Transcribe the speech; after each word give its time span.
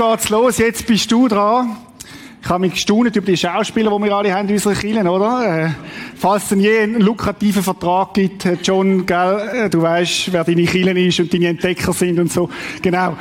geht's 0.00 0.30
los, 0.30 0.56
jetzt 0.56 0.86
bist 0.86 1.12
du 1.12 1.28
dran. 1.28 1.76
Ich 2.42 2.48
habe 2.48 2.60
mich 2.60 2.72
gestaunt 2.72 3.14
über 3.14 3.26
die 3.26 3.36
Schauspieler, 3.36 3.90
die 3.90 4.04
wir 4.04 4.16
alle 4.16 4.34
haben 4.34 4.48
in 4.48 4.54
unseren 4.54 4.74
Kirchen, 4.74 5.06
oder? 5.06 5.66
Äh, 5.66 5.70
falls 6.16 6.50
es 6.50 6.58
je 6.58 6.78
einen 6.78 7.02
lukrativen 7.02 7.62
Vertrag 7.62 8.14
gibt, 8.14 8.48
John, 8.62 9.04
gell, 9.04 9.50
äh, 9.52 9.68
du 9.68 9.82
weißt, 9.82 10.32
wer 10.32 10.44
deine 10.44 10.64
Kirchen 10.64 10.96
ist 10.96 11.20
und 11.20 11.34
deine 11.34 11.48
Entdecker 11.48 11.92
sind 11.92 12.18
und 12.18 12.32
so. 12.32 12.48
Genau. 12.80 13.14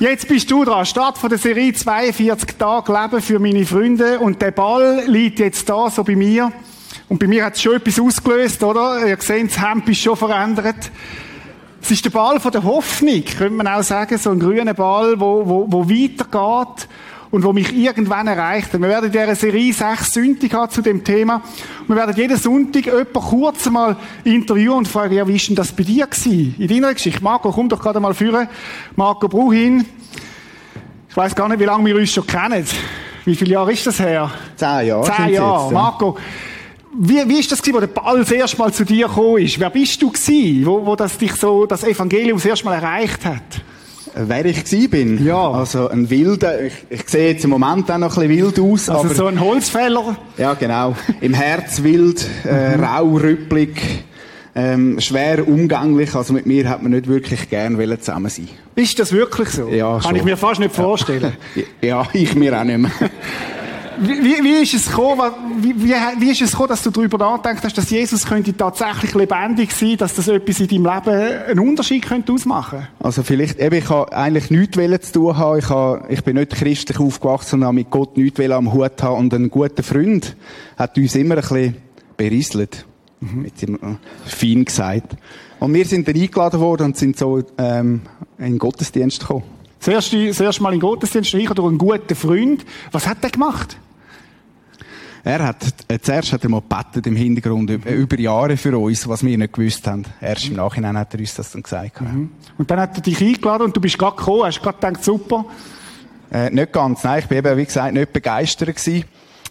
Jetzt 0.00 0.26
bist 0.26 0.50
du 0.50 0.64
dran. 0.64 0.84
Start 0.84 1.16
von 1.16 1.28
der 1.28 1.38
Serie 1.38 1.72
42 1.72 2.56
Tage 2.56 2.92
Leben 2.92 3.22
für 3.22 3.38
meine 3.38 3.64
Freunde. 3.64 4.18
Und 4.18 4.42
der 4.42 4.50
Ball 4.50 5.04
liegt 5.06 5.38
jetzt 5.38 5.68
da, 5.68 5.88
so 5.90 6.02
bei 6.02 6.16
mir. 6.16 6.50
Und 7.08 7.20
bei 7.20 7.28
mir 7.28 7.44
hat 7.44 7.54
es 7.54 7.62
schon 7.62 7.76
etwas 7.76 8.00
ausgelöst, 8.00 8.64
oder? 8.64 9.06
Ihr 9.06 9.16
seht, 9.20 9.50
das 9.50 9.62
Hemd 9.62 9.88
ist 9.88 10.00
schon 10.00 10.16
verändert. 10.16 10.90
Es 11.80 11.90
ist 11.90 12.04
der 12.04 12.10
Ball 12.10 12.40
von 12.40 12.52
der 12.52 12.64
Hoffnung, 12.64 13.24
könnte 13.24 13.54
man 13.54 13.66
auch 13.66 13.82
sagen. 13.82 14.18
So 14.18 14.30
ein 14.30 14.40
grüner 14.40 14.74
Ball, 14.74 15.18
wo, 15.18 15.46
wo, 15.46 15.66
wo 15.68 15.88
weitergeht 15.88 16.88
und 17.30 17.44
wo 17.44 17.52
mich 17.52 17.76
irgendwann 17.76 18.26
erreicht. 18.26 18.72
Wir 18.72 18.80
werden 18.80 19.06
in 19.06 19.12
dieser 19.12 19.34
Serie 19.34 19.72
sechs 19.72 20.12
Sündig 20.12 20.52
haben 20.54 20.70
zu 20.70 20.82
dem 20.82 21.04
Thema. 21.04 21.42
Und 21.80 21.88
wir 21.88 21.96
werden 21.96 22.16
jeden 22.16 22.36
Sonntag 22.36 22.86
jemanden 22.86 23.12
kurz 23.12 23.68
mal 23.70 23.96
interviewen 24.24 24.78
und 24.78 24.88
fragen, 24.88 25.14
ja, 25.14 25.26
wie 25.26 25.36
ist 25.36 25.48
denn 25.48 25.56
das 25.56 25.72
bei 25.72 25.82
dir 25.82 26.06
gewesen? 26.06 26.54
In 26.58 26.68
deiner 26.68 26.94
Geschichte? 26.94 27.22
Marco, 27.22 27.52
komm 27.52 27.68
doch 27.68 27.80
gerade 27.80 28.00
mal 28.00 28.14
führen. 28.14 28.48
Marco 28.96 29.28
Bruhin. 29.28 29.84
Ich 31.08 31.16
weiß 31.16 31.34
gar 31.34 31.48
nicht, 31.48 31.60
wie 31.60 31.64
lange 31.64 31.86
wir 31.86 31.96
uns 31.96 32.12
schon 32.12 32.26
kennen. 32.26 32.64
Wie 33.24 33.36
viele 33.36 33.52
Jahre 33.52 33.72
ist 33.72 33.86
das 33.86 33.98
her? 33.98 34.30
Zehn 34.56 34.86
Jahre. 34.86 35.04
Zehn 35.04 35.28
Jahre. 35.34 35.62
Jetzt, 35.64 35.72
ja. 35.72 35.78
Marco, 35.78 36.16
wie, 37.00 37.28
wie 37.28 37.38
ist 37.38 37.52
das 37.52 37.62
gewesen, 37.62 37.76
wo 37.76 37.80
der 37.80 37.86
Ball 37.86 38.18
das 38.18 38.32
erste 38.32 38.58
Mal 38.58 38.72
zu 38.72 38.84
dir 38.84 39.06
gekommen 39.06 39.38
ist? 39.38 39.60
Wer 39.60 39.70
bist 39.70 40.02
du 40.02 40.10
gewesen, 40.10 40.66
wo, 40.66 40.84
wo 40.84 40.96
das 40.96 41.16
dich 41.16 41.32
so, 41.34 41.64
das 41.64 41.84
Evangelium 41.84 42.38
das 42.38 42.46
erste 42.46 42.64
Mal 42.64 42.74
erreicht 42.74 43.24
hat? 43.24 43.62
Wer 44.14 44.46
ich 44.46 44.64
gewesen 44.64 44.90
bin? 44.90 45.24
Ja. 45.24 45.50
Also 45.52 45.88
ein 45.88 46.10
wilder, 46.10 46.60
ich, 46.60 46.72
ich 46.90 47.08
sehe 47.08 47.32
jetzt 47.32 47.44
im 47.44 47.50
Moment 47.50 47.88
auch 47.90 47.98
noch 47.98 48.16
ein 48.16 48.28
bisschen 48.28 48.56
wild 48.56 48.58
aus. 48.58 48.88
Also 48.88 49.04
aber, 49.04 49.14
so 49.14 49.26
ein 49.26 49.38
Holzfäller? 49.38 50.16
Ja, 50.36 50.54
genau. 50.54 50.96
Im 51.20 51.34
Herz 51.34 51.84
wild, 51.84 52.26
äh, 52.44 52.76
mhm. 52.76 52.82
rau, 52.82 53.16
rüpplig, 53.16 53.80
ähm, 54.56 54.98
schwer 54.98 55.46
umgänglich. 55.46 56.16
Also 56.16 56.32
mit 56.32 56.46
mir 56.46 56.68
hat 56.68 56.82
man 56.82 56.90
nicht 56.90 57.06
wirklich 57.06 57.48
gern 57.48 57.78
zusammen 58.00 58.28
sein. 58.28 58.48
Ist 58.74 58.98
das 58.98 59.12
wirklich 59.12 59.50
so? 59.50 59.68
Ja, 59.68 59.92
Kann 59.92 60.02
schon. 60.02 60.16
ich 60.16 60.24
mir 60.24 60.36
fast 60.36 60.58
nicht 60.58 60.74
vorstellen. 60.74 61.36
ja, 61.80 62.04
ich 62.12 62.34
mir 62.34 62.58
auch 62.58 62.64
nicht 62.64 62.78
mehr. 62.78 62.90
Wie, 64.00 64.44
wie, 64.44 64.62
ist 64.62 64.74
es 64.74 64.86
gekommen, 64.86 65.30
wie, 65.60 65.74
wie, 65.82 65.94
wie 66.18 66.30
ist 66.30 66.40
es 66.40 66.52
gekommen, 66.52 66.68
dass 66.68 66.82
du 66.82 66.90
darüber 66.90 67.40
hast, 67.42 67.76
dass 67.76 67.90
Jesus 67.90 68.24
könnte 68.24 68.56
tatsächlich 68.56 69.14
lebendig 69.14 69.72
sein, 69.72 69.96
dass 69.96 70.14
das 70.14 70.28
etwas 70.28 70.60
in 70.60 70.68
deinem 70.68 70.94
Leben 70.94 71.32
einen 71.48 71.58
Unterschied 71.58 72.06
könnte 72.06 72.32
ausmachen? 72.32 72.86
Also 73.00 73.22
vielleicht, 73.22 73.58
eben, 73.58 73.76
ich 73.76 73.88
habe 73.88 74.12
eigentlich 74.12 74.50
nichts 74.50 75.12
zu 75.12 75.12
tun 75.12 75.36
haben. 75.36 75.58
Ich, 75.58 75.68
habe, 75.68 76.04
ich 76.08 76.22
bin 76.22 76.36
nicht 76.36 76.52
christlich 76.52 77.00
aufgewachsen 77.00 77.60
und 77.60 77.64
habe 77.64 77.74
mit 77.74 77.90
Gott 77.90 78.16
nichts 78.16 78.40
am 78.40 78.72
Hut 78.72 79.02
haben. 79.02 79.18
Und 79.18 79.34
ein 79.34 79.50
guter 79.50 79.82
Freund 79.82 80.36
hat 80.76 80.96
uns 80.96 81.14
immer 81.14 81.36
ein 81.36 81.40
bisschen 81.40 81.76
berieselt. 82.16 82.86
Mhm. 83.20 83.42
Mit 83.42 83.62
dem, 83.62 83.74
äh, 83.74 83.96
fein 84.26 84.64
gesagt. 84.64 85.16
Und 85.58 85.74
wir 85.74 85.84
sind 85.84 86.06
dann 86.06 86.14
eingeladen 86.14 86.60
worden 86.60 86.84
und 86.84 86.96
sind 86.96 87.18
so, 87.18 87.42
ähm, 87.58 88.02
in 88.38 88.44
den 88.44 88.58
Gottesdienst 88.58 89.20
gekommen. 89.20 89.42
Das 89.80 89.88
erste, 89.88 90.26
das 90.26 90.40
erste 90.40 90.62
Mal 90.62 90.74
in 90.74 90.80
den 90.80 90.88
Gottesdienst 90.88 91.34
ich 91.34 91.48
durch 91.50 91.68
einen 91.68 91.78
guten 91.78 92.14
Freund. 92.14 92.64
Was 92.92 93.06
hat 93.06 93.18
er 93.22 93.30
gemacht? 93.30 93.76
Er 95.28 95.44
hat, 95.44 95.62
äh, 95.88 95.98
zuerst 95.98 96.32
hat 96.32 96.42
er 96.42 96.48
mal 96.48 96.62
gebetet 96.62 97.06
im 97.06 97.14
Hintergrund 97.14 97.68
über, 97.68 97.90
über, 97.90 98.18
Jahre 98.18 98.56
für 98.56 98.78
uns, 98.78 99.06
was 99.06 99.22
wir 99.22 99.36
nicht 99.36 99.52
gewusst 99.52 99.86
haben. 99.86 100.06
Erst 100.22 100.48
im 100.48 100.56
Nachhinein 100.56 100.96
hat 100.96 101.12
er 101.12 101.20
uns 101.20 101.34
das 101.34 101.52
dann 101.52 101.62
gesagt. 101.62 102.00
Mhm. 102.00 102.30
Und 102.56 102.70
dann 102.70 102.80
hat 102.80 102.96
er 102.96 103.02
dich 103.02 103.20
eingeladen 103.20 103.64
und 103.64 103.76
du 103.76 103.80
bist 103.82 103.98
gerade 103.98 104.16
gekommen, 104.16 104.44
hast 104.44 104.62
gerade 104.62 104.78
gedacht, 104.78 105.04
super. 105.04 105.44
Äh, 106.32 106.48
nicht 106.48 106.72
ganz, 106.72 107.04
nein, 107.04 107.18
ich 107.18 107.26
bin 107.26 107.36
eben, 107.36 107.58
wie 107.58 107.66
gesagt, 107.66 107.92
nicht 107.92 108.10
begeistert 108.10 108.74
gewesen. 108.74 109.04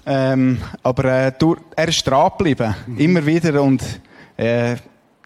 Ähm, 0.08 0.58
aber 0.82 1.06
äh, 1.06 1.32
durch, 1.38 1.60
er 1.76 1.90
ist 1.90 2.08
dran 2.08 2.32
geblieben, 2.36 2.74
mhm. 2.88 2.98
immer 2.98 3.26
wieder 3.28 3.62
und 3.62 3.84
äh, 4.36 4.78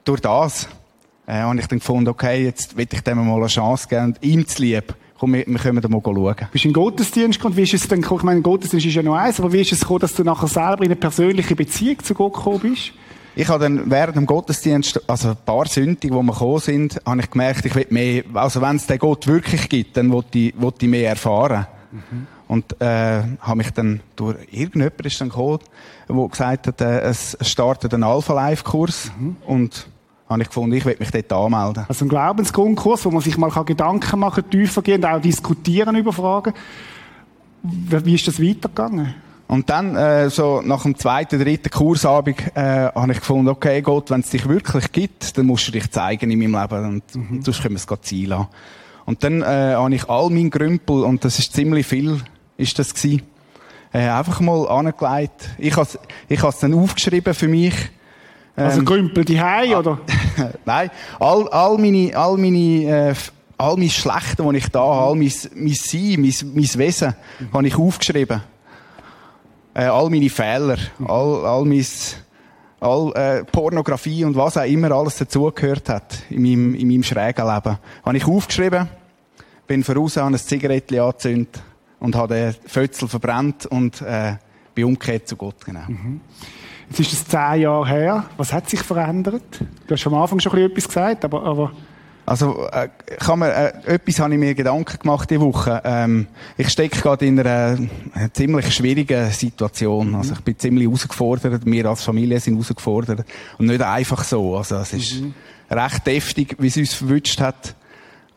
durch 0.04 0.20
das 0.20 0.68
äh, 1.28 1.36
habe 1.36 1.58
ich 1.62 1.68
dann 1.68 1.80
gefunden, 1.80 2.10
okay, 2.10 2.44
jetzt 2.44 2.76
will 2.76 2.88
ich 2.92 3.02
dem 3.02 3.26
mal 3.26 3.38
eine 3.38 3.48
Chance 3.48 3.88
geben 3.88 4.04
und 4.04 4.18
ihm 4.22 4.46
zu 4.46 4.64
lieb 4.64 4.96
komm, 5.22 5.34
wir, 5.34 5.46
wir 5.46 5.60
können 5.60 5.80
da 5.80 5.88
mal 5.88 6.02
schauen. 6.04 6.36
Bist 6.52 6.66
du 6.66 6.68
in 6.68 6.74
den 6.74 6.82
Gottesdienst 6.82 7.38
gekommen? 7.38 7.56
Wie 7.56 7.62
ist 7.62 7.74
es 7.76 7.88
denn 7.88 8.02
gekommen? 8.02 8.22
Ich 8.22 8.26
meine, 8.26 8.42
Gottesdienst 8.42 8.88
ist 8.88 8.96
ja 8.96 9.04
noch 9.04 9.16
eins, 9.16 9.40
aber 9.40 9.54
wie 9.54 9.62
ist 9.62 9.72
es 9.72 9.82
gekommen, 9.82 10.00
dass 10.00 10.16
du 10.16 10.24
nachher 10.24 10.48
selber 10.48 10.80
in 10.80 10.86
eine 10.86 10.96
persönliche 10.96 11.56
Beziehung 11.56 12.04
zu 12.04 12.16
Gott 12.16 12.34
gekommen 12.34 12.60
bist? 12.60 12.94
Ich 13.36 13.48
habe 13.48 13.64
dann 13.64 13.90
während 13.90 14.18
dem 14.18 14.26
Gottesdienst, 14.26 15.08
also 15.08 15.30
ein 15.30 15.38
paar 15.46 15.68
Sündig, 15.68 16.00
die 16.02 16.10
wir 16.10 16.24
gekommen 16.24 16.60
sind, 16.60 17.00
habe 17.06 17.22
ich 17.22 17.30
gemerkt, 17.30 17.66
ich 17.66 17.76
will 17.76 17.86
mehr, 17.92 18.24
also 18.34 18.62
wenn 18.62 18.78
es 18.78 18.88
den 18.88 18.98
Gott 18.98 19.28
wirklich 19.28 19.70
gibt, 19.70 19.96
dann 19.96 20.12
will 20.12 20.24
ich, 20.34 20.60
will 20.60 20.74
ich 20.82 20.88
mehr 20.88 21.10
erfahren. 21.10 21.68
Mhm. 21.92 22.28
Und, 22.48 22.82
äh, 22.82 23.22
habe 23.40 23.58
mich 23.58 23.70
dann 23.72 24.02
durch 24.16 24.36
irgendjemand 24.52 25.06
ist 25.06 25.22
dann 25.22 25.30
gekommen, 25.30 25.60
der 26.10 26.28
gesagt 26.28 26.68
hat, 26.68 26.82
äh, 26.82 27.02
es 27.02 27.38
startet 27.42 27.94
ein 27.94 28.04
Alpha-Life-Kurs 28.04 29.12
mhm. 29.18 29.38
und 29.46 29.88
habe 30.32 30.42
ich 30.42 30.48
gefunden, 30.48 30.76
ich 30.76 30.86
will 30.86 30.96
mich 30.98 31.12
dort 31.12 31.34
anmelden. 31.34 31.86
Also 31.88 32.06
ein 32.06 32.10
Glaubensgrundkurs, 32.10 33.06
wo 33.06 33.12
man 33.12 33.22
sich 33.22 33.38
mal 33.38 33.50
Gedanken 33.50 34.20
machen 34.20 34.44
kann, 34.44 34.52
tiefer 34.52 34.82
gehen, 34.82 35.04
auch 35.06 35.22
diskutieren 35.22 35.96
über 35.96 36.14
Fragen. 36.14 36.54
Wie 37.64 38.16
ist 38.16 38.28
das 38.28 38.42
weitergegangen? 38.42 39.14
Und 39.48 39.70
dann, 39.70 39.98
äh, 39.98 40.30
so 40.30 40.62
nach 40.64 40.84
dem 40.84 40.98
zweiten, 40.98 41.38
dritten 41.38 41.70
Kursabend, 41.70 42.40
äh, 42.56 42.88
habe 42.96 43.12
ich 43.12 43.20
gefunden, 43.20 43.50
okay, 43.50 43.82
Gott, 43.82 44.10
wenn 44.10 44.22
es 44.22 44.30
dich 44.30 44.48
wirklich 44.48 44.94
gibt, 44.94 45.38
dann 45.38 45.46
musst 45.46 45.68
du 45.68 45.74
dich 45.74 45.92
zeigen 45.92 46.32
in 46.32 46.40
meinem 46.40 46.62
Leben 46.62 46.86
und 46.86 47.16
mhm. 47.16 47.42
sonst 47.42 47.62
können 47.62 47.76
wir 47.76 47.96
es 47.96 48.02
ziehen 48.04 48.30
lassen. 48.30 48.48
Und 49.06 49.26
dann 49.26 49.42
äh, 49.42 49.74
habe 49.76 49.94
ich 49.94 50.10
all 50.10 50.30
meinen 50.30 50.50
Grümpel, 50.50 51.04
und 51.04 51.26
das 51.26 51.38
ist 51.38 51.54
ziemlich 51.54 51.86
viel, 51.86 52.22
ist 52.56 52.80
das 52.80 52.94
gewesen, 52.94 53.24
äh, 53.92 54.08
einfach 54.08 54.40
mal 54.40 54.70
angelegt. 54.70 55.50
Ich 55.58 55.76
habe 55.76 55.88
ich 56.30 56.42
es 56.42 56.60
dann 56.60 56.74
aufgeschrieben 56.74 57.34
für 57.34 57.50
mich, 57.50 57.74
also 58.56 58.80
ähm, 58.80 58.86
Grümpel 58.86 59.26
die 59.26 59.42
Hei, 59.42 59.78
oder? 59.78 60.00
Nein, 60.66 60.90
all, 61.20 61.48
all 61.50 61.78
meine, 61.78 62.16
all 62.16 62.38
meine, 62.38 63.10
äh, 63.12 63.16
all 63.58 63.78
mein 63.78 63.90
Schlechte, 63.90 64.44
das 64.44 64.54
ich 64.54 64.68
da 64.70 64.80
habe, 64.80 65.08
all 65.08 65.16
mein, 65.16 65.32
mein 65.56 65.74
Sein, 65.74 66.22
mein, 66.22 66.34
mein 66.54 66.80
Wesen, 66.80 67.16
mhm. 67.40 67.54
habe 67.54 67.68
ich 67.68 67.78
aufgeschrieben. 67.78 68.42
Äh, 69.74 69.86
all 69.86 70.10
meine 70.10 70.30
Fehler, 70.30 70.78
mhm. 71.00 71.08
all, 71.08 71.46
all 71.46 71.66
mein, 71.66 71.86
all 72.82 73.14
äh, 73.14 73.44
Pornografie 73.46 74.26
und 74.26 74.36
was 74.36 74.58
auch 74.58 74.66
immer 74.66 74.92
alles 74.92 75.18
dazugehört 75.18 75.88
hat 75.88 76.24
in 76.30 76.42
meinem, 76.42 76.76
in 76.76 76.88
meinem 76.88 77.04
schrägen 77.04 77.46
Leben, 77.46 77.78
habe 78.04 78.18
ich 78.18 78.28
aufgeschrieben, 78.28 78.90
bin 79.68 79.84
voraus, 79.84 80.18
habe 80.18 80.36
ein 80.36 80.38
Zigarettchen 80.38 81.00
angezündet 81.00 81.62
und 82.00 82.16
habe 82.16 82.34
den 82.34 82.56
Fötzel 82.66 83.08
verbrannt 83.08 83.66
und 83.68 84.02
äh, 84.02 84.36
bin 84.76 84.86
umgekehrt 84.86 85.28
zu 85.28 85.38
Gott, 85.38 85.64
genau. 85.64 85.84
Mhm. 85.88 86.22
Jetzt 86.92 87.00
ist 87.00 87.14
es 87.14 87.26
zehn 87.26 87.62
Jahre 87.62 87.88
her. 87.88 88.26
Was 88.36 88.52
hat 88.52 88.70
sich 88.70 88.82
verändert? 88.82 89.62
Du 89.88 89.96
hast 89.96 90.06
am 90.06 90.14
Anfang 90.14 90.42
schon 90.42 90.58
etwas 90.58 90.90
gesagt, 90.90 91.24
aber, 91.24 91.42
aber 91.42 91.72
also, 92.26 92.68
äh, 92.70 92.90
kann 93.18 93.40
man, 93.40 93.50
äh, 93.50 93.72
etwas 93.86 94.20
habe 94.20 94.34
ich 94.34 94.40
mir 94.40 94.54
Gedanken 94.54 95.00
gemacht 95.00 95.30
diese 95.30 95.40
Woche. 95.40 95.82
Ähm, 95.86 96.28
ich 96.58 96.68
stecke 96.70 97.00
gerade 97.00 97.26
in 97.26 97.40
einer, 97.40 97.80
äh, 98.14 98.30
ziemlich 98.34 98.74
schwierigen 98.76 99.32
Situation. 99.32 100.10
Mhm. 100.10 100.16
Also, 100.16 100.34
ich 100.34 100.42
bin 100.42 100.60
ziemlich 100.60 100.86
herausgefordert. 100.86 101.66
Wir 101.66 101.86
als 101.86 102.04
Familie 102.04 102.42
sind 102.42 102.56
herausgefordert. 102.56 103.26
Und 103.58 103.68
nicht 103.68 103.82
einfach 103.82 104.26
so. 104.26 104.58
Also, 104.58 104.76
es 104.76 104.92
ist 104.92 105.22
mhm. 105.22 105.34
recht 105.70 106.06
deftig, 106.06 106.58
wie 106.60 106.68
es 106.68 106.76
uns 106.76 106.94
verwünscht 106.94 107.40
hat. 107.40 107.74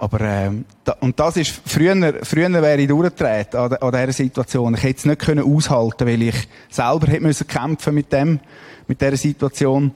Aber, 0.05 0.21
äh, 0.21 0.51
da, 0.85 0.97
und 1.01 1.19
das 1.19 1.39
ist, 1.39 1.62
früher, 1.65 2.15
früher 2.25 2.53
wäre 2.53 2.79
ich 2.79 2.89
durchgedreht 2.89 3.55
an, 3.55 3.73
an 3.73 3.91
dieser 3.91 4.12
Situation. 4.12 4.75
Ich 4.75 4.83
hätte 4.83 4.99
es 4.99 5.05
nicht 5.06 5.19
können 5.19 5.43
aushalten, 5.43 6.06
weil 6.06 6.21
ich 6.21 6.47
selber 6.69 7.06
hätte 7.06 7.23
müssen 7.23 7.47
kämpfen 7.47 7.95
mit 7.95 8.12
dem, 8.12 8.39
mit 8.87 9.01
dieser 9.01 9.17
Situation. 9.17 9.93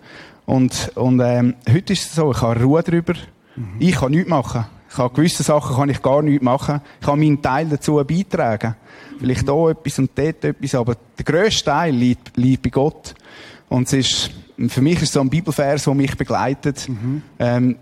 Und, 0.47 0.93
und, 0.95 1.21
ähm, 1.21 1.57
heute 1.71 1.93
ist 1.93 2.07
es 2.07 2.15
so, 2.15 2.31
ich 2.31 2.41
habe 2.41 2.59
Ruhe 2.59 2.83
drüber. 2.83 3.13
Mhm. 3.55 3.75
Ich 3.81 3.97
kann 3.97 4.13
nichts 4.13 4.31
machen. 4.31 4.65
Ich 4.89 4.97
kann 4.97 5.13
gewisse 5.13 5.43
Sachen 5.43 5.77
kann 5.77 5.91
ich 5.91 6.01
gar 6.01 6.23
nichts 6.23 6.43
machen. 6.43 6.81
Ich 7.01 7.07
kann 7.07 7.19
meinen 7.19 7.43
Teil 7.43 7.69
dazu 7.69 7.97
beitragen. 7.97 8.77
Vielleicht 9.21 9.47
mhm. 9.47 9.53
hier 9.53 9.71
etwas 9.73 9.99
und 9.99 10.11
dort 10.15 10.45
etwas, 10.45 10.75
aber 10.75 10.97
der 11.19 11.25
grösste 11.27 11.67
Teil 11.67 11.95
liegt, 11.95 12.35
liegt 12.35 12.63
bei 12.63 12.71
Gott. 12.71 13.15
Und 13.69 13.89
es 13.89 13.93
ist, 13.93 14.31
für 14.69 14.81
mich 14.81 14.97
ist 14.97 15.03
es 15.03 15.13
so 15.13 15.21
ein 15.21 15.29
Bibelvers, 15.29 15.85
der 15.85 15.95
mich 15.95 16.17
begleitet. 16.17 16.89
Mhm. 16.89 17.23
Ähm, 17.39 17.77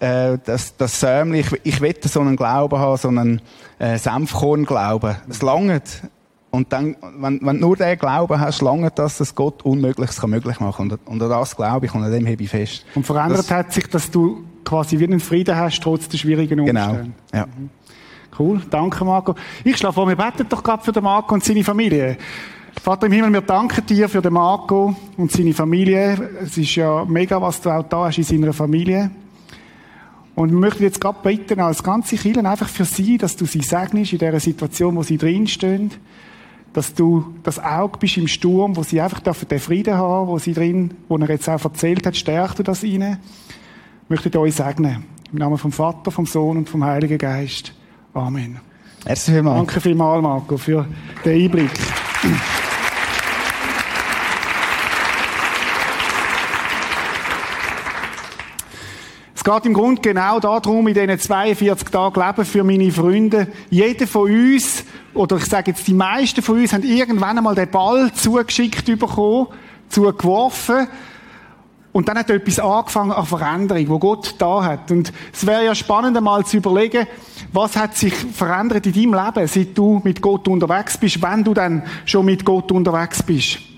äh, 0.00 0.38
das, 0.44 0.76
das 0.76 0.98
Sämli, 0.98 1.40
ich, 1.40 1.60
ich 1.62 1.80
will 1.80 1.94
so 2.02 2.20
einen 2.20 2.36
Glauben 2.36 2.78
haben, 2.78 2.96
so 2.96 3.08
einen 3.08 3.40
äh, 3.78 3.98
Senfkorn-Glauben. 3.98 5.16
Es 5.28 5.42
langt. 5.42 6.02
Und 6.50 6.72
dann, 6.72 6.96
wenn, 7.18 7.40
wenn 7.42 7.60
du 7.60 7.66
nur 7.68 7.76
den 7.76 7.96
Glauben 7.96 8.40
hast, 8.40 8.60
langt 8.60 8.98
das, 8.98 9.18
dass 9.18 9.34
Gott 9.34 9.62
Unmögliches 9.62 10.20
kann 10.20 10.30
möglich 10.30 10.58
machen. 10.58 10.90
Und, 10.90 11.06
und 11.06 11.22
an 11.22 11.28
das 11.28 11.54
glaube 11.54 11.86
ich 11.86 11.94
und 11.94 12.02
an 12.02 12.10
dem 12.10 12.26
hebe 12.26 12.42
ich 12.42 12.50
fest. 12.50 12.84
Und 12.94 13.06
verändert 13.06 13.38
das, 13.38 13.50
hat 13.50 13.72
sich, 13.72 13.86
dass 13.88 14.10
du 14.10 14.44
quasi 14.64 14.98
wie 14.98 15.04
einen 15.04 15.20
Frieden 15.20 15.56
hast, 15.56 15.80
trotz 15.80 16.08
der 16.08 16.18
schwierigen 16.18 16.64
genau. 16.64 16.90
Umstände. 16.90 17.12
Genau, 17.30 17.44
ja. 17.44 17.46
Mhm. 17.46 17.70
Cool, 18.38 18.62
danke 18.70 19.04
Marco. 19.04 19.34
Ich 19.64 19.76
schlage 19.76 19.94
vor, 19.94 20.08
wir 20.08 20.16
beten 20.16 20.46
doch 20.48 20.62
gerade 20.62 20.82
für 20.82 20.92
den 20.92 21.04
Marco 21.04 21.34
und 21.34 21.44
seine 21.44 21.62
Familie. 21.62 22.16
Vater 22.82 23.06
im 23.06 23.12
Himmel, 23.12 23.32
wir 23.32 23.40
danken 23.42 23.84
dir 23.84 24.08
für 24.08 24.22
den 24.22 24.32
Marco 24.32 24.96
und 25.16 25.30
seine 25.30 25.52
Familie. 25.52 26.30
Es 26.42 26.56
ist 26.56 26.74
ja 26.74 27.04
mega, 27.04 27.40
was 27.40 27.60
du 27.60 27.70
auch 27.70 27.82
da 27.82 28.06
hast 28.06 28.18
in 28.18 28.24
seiner 28.24 28.52
Familie. 28.52 29.10
Und 30.40 30.52
wir 30.52 30.58
möchten 30.58 30.84
jetzt 30.84 31.02
gerade 31.02 31.18
bitten, 31.22 31.60
als 31.60 31.82
ganze 31.82 32.16
Kirche 32.16 32.40
einfach 32.48 32.66
für 32.66 32.86
sie, 32.86 33.18
dass 33.18 33.36
du 33.36 33.44
sie 33.44 33.60
segnest 33.60 34.14
in 34.14 34.20
dieser 34.20 34.40
Situation, 34.40 34.96
wo 34.96 35.02
sie 35.02 35.18
drinstehen. 35.18 35.90
Dass 36.72 36.94
du 36.94 37.34
das 37.42 37.62
Auge 37.62 37.98
bist 37.98 38.16
im 38.16 38.26
Sturm, 38.26 38.74
wo 38.74 38.82
sie 38.82 39.02
einfach 39.02 39.20
den 39.20 39.58
Frieden 39.58 39.98
haben, 39.98 40.28
wo 40.28 40.38
sie 40.38 40.54
drin, 40.54 40.94
wo 41.08 41.18
er 41.18 41.28
jetzt 41.28 41.46
auch 41.46 41.62
erzählt 41.62 42.06
hat, 42.06 42.16
stärkst 42.16 42.58
du 42.58 42.62
das 42.62 42.82
ihnen. 42.84 43.18
Ich 44.04 44.08
möchte 44.08 44.40
euch 44.40 44.54
segnen. 44.54 45.04
Im 45.30 45.40
Namen 45.40 45.58
vom 45.58 45.72
Vater, 45.72 46.10
vom 46.10 46.24
Sohn 46.24 46.56
und 46.56 46.70
vom 46.70 46.84
Heiligen 46.84 47.18
Geist. 47.18 47.74
Amen. 48.14 48.60
Merci 49.04 49.32
vielmals. 49.32 49.58
Danke 49.58 49.80
vielmals, 49.82 50.22
Marco, 50.22 50.56
für 50.56 50.86
den 51.22 51.44
Einblick. 51.44 51.70
Es 59.40 59.44
geht 59.44 59.64
im 59.64 59.72
Grunde 59.72 60.02
genau 60.02 60.38
darum, 60.38 60.86
in 60.86 60.92
diesen 60.92 61.18
42 61.18 61.88
Tagen 61.88 62.20
Leben 62.20 62.44
für 62.44 62.62
meine 62.62 62.92
Freunde. 62.92 63.46
Jeder 63.70 64.06
von 64.06 64.30
uns, 64.30 64.84
oder 65.14 65.38
ich 65.38 65.46
sage 65.46 65.70
jetzt 65.70 65.88
die 65.88 65.94
meisten 65.94 66.42
von 66.42 66.58
uns, 66.58 66.74
haben 66.74 66.82
irgendwann 66.82 67.38
einmal 67.38 67.54
den 67.54 67.70
Ball 67.70 68.12
zugeschickt 68.12 68.84
bekommen, 68.84 69.46
zugeworfen. 69.88 70.88
Und 71.90 72.06
dann 72.06 72.18
hat 72.18 72.28
etwas 72.28 72.58
angefangen 72.58 73.12
an 73.12 73.24
Veränderung, 73.24 73.88
wo 73.88 73.98
Gott 73.98 74.34
da 74.36 74.62
hat. 74.62 74.90
Und 74.90 75.10
es 75.32 75.46
wäre 75.46 75.64
ja 75.64 75.74
spannend, 75.74 76.18
einmal 76.18 76.44
zu 76.44 76.58
überlegen, 76.58 77.06
was 77.50 77.76
hat 77.76 77.96
sich 77.96 78.12
verändert 78.12 78.84
in 78.84 78.92
deinem 78.92 79.24
Leben, 79.24 79.48
seit 79.48 79.78
du 79.78 80.02
mit 80.04 80.20
Gott 80.20 80.48
unterwegs 80.48 80.98
bist, 80.98 81.22
wenn 81.22 81.44
du 81.44 81.54
dann 81.54 81.82
schon 82.04 82.26
mit 82.26 82.44
Gott 82.44 82.70
unterwegs 82.72 83.22
bist. 83.22 83.69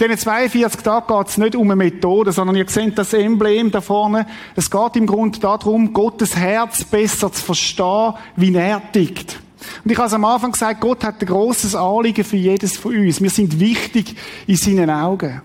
In 0.00 0.06
diesen 0.06 0.18
42 0.18 0.82
Tagen 0.82 1.06
geht 1.08 1.28
es 1.28 1.38
nicht 1.38 1.56
um 1.56 1.68
eine 1.68 1.74
Methode, 1.74 2.30
sondern 2.30 2.54
ihr 2.54 2.68
seht 2.68 2.96
das 2.96 3.12
Emblem 3.14 3.72
da 3.72 3.80
vorne. 3.80 4.26
Es 4.54 4.70
geht 4.70 4.94
im 4.94 5.08
Grunde 5.08 5.40
darum, 5.40 5.92
Gottes 5.92 6.36
Herz 6.36 6.84
besser 6.84 7.32
zu 7.32 7.42
verstehen, 7.44 8.14
wie 8.36 8.54
er 8.54 8.80
tickt. 8.92 9.40
Und 9.84 9.90
ich 9.90 9.98
habe 9.98 10.14
am 10.14 10.24
Anfang 10.24 10.52
gesagt, 10.52 10.80
Gott 10.80 11.02
hat 11.02 11.20
ein 11.20 11.26
grosses 11.26 11.74
Anliegen 11.74 12.22
für 12.22 12.36
jedes 12.36 12.76
von 12.76 12.94
uns. 12.94 13.20
Wir 13.20 13.30
sind 13.30 13.58
wichtig 13.58 14.14
in 14.46 14.54
seinen 14.54 14.88
Augen. 14.88 15.42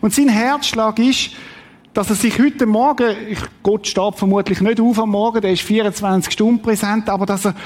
Und 0.00 0.14
sein 0.14 0.28
Herzschlag 0.28 0.96
ist, 1.00 1.30
dass 1.92 2.10
er 2.10 2.16
sich 2.16 2.38
heute 2.38 2.66
Morgen, 2.66 3.16
Gott 3.64 3.88
steht 3.88 4.14
vermutlich 4.14 4.60
nicht 4.60 4.80
auf 4.80 5.00
am 5.00 5.10
Morgen, 5.10 5.40
der 5.40 5.50
ist 5.50 5.62
24 5.62 6.32
Stunden 6.32 6.62
präsent, 6.62 7.08
aber 7.08 7.26
dass 7.26 7.44
er, 7.44 7.56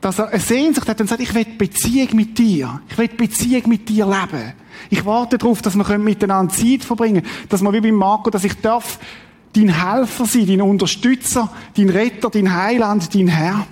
dass 0.00 0.18
er 0.18 0.28
eine 0.28 0.40
Sehnsucht 0.40 0.88
hat 0.88 0.98
und 0.98 1.08
sagt, 1.08 1.20
ich 1.20 1.34
will 1.34 1.44
Beziehung 1.44 2.08
mit 2.14 2.38
dir. 2.38 2.80
Ich 2.88 2.96
will 2.96 3.08
Beziehung 3.08 3.68
mit 3.68 3.86
dir 3.86 4.06
leben. 4.06 4.54
Ich 4.90 5.04
warte 5.04 5.38
darauf, 5.38 5.62
dass 5.62 5.76
wir 5.76 5.98
miteinander 5.98 6.52
Zeit 6.52 6.84
verbringen 6.84 7.22
können. 7.22 7.48
Dass 7.48 7.62
wir 7.62 7.72
wie 7.72 7.80
beim 7.80 7.94
Marco, 7.94 8.30
dass 8.30 8.44
ich 8.44 8.60
darf 8.60 8.98
dein 9.54 9.68
Helfer 9.68 10.26
sein, 10.26 10.46
dein 10.46 10.62
Unterstützer, 10.62 11.50
dein 11.76 11.88
Retter, 11.88 12.30
dein 12.30 12.54
Heiland, 12.54 13.14
dein 13.14 13.28
Herr. 13.28 13.66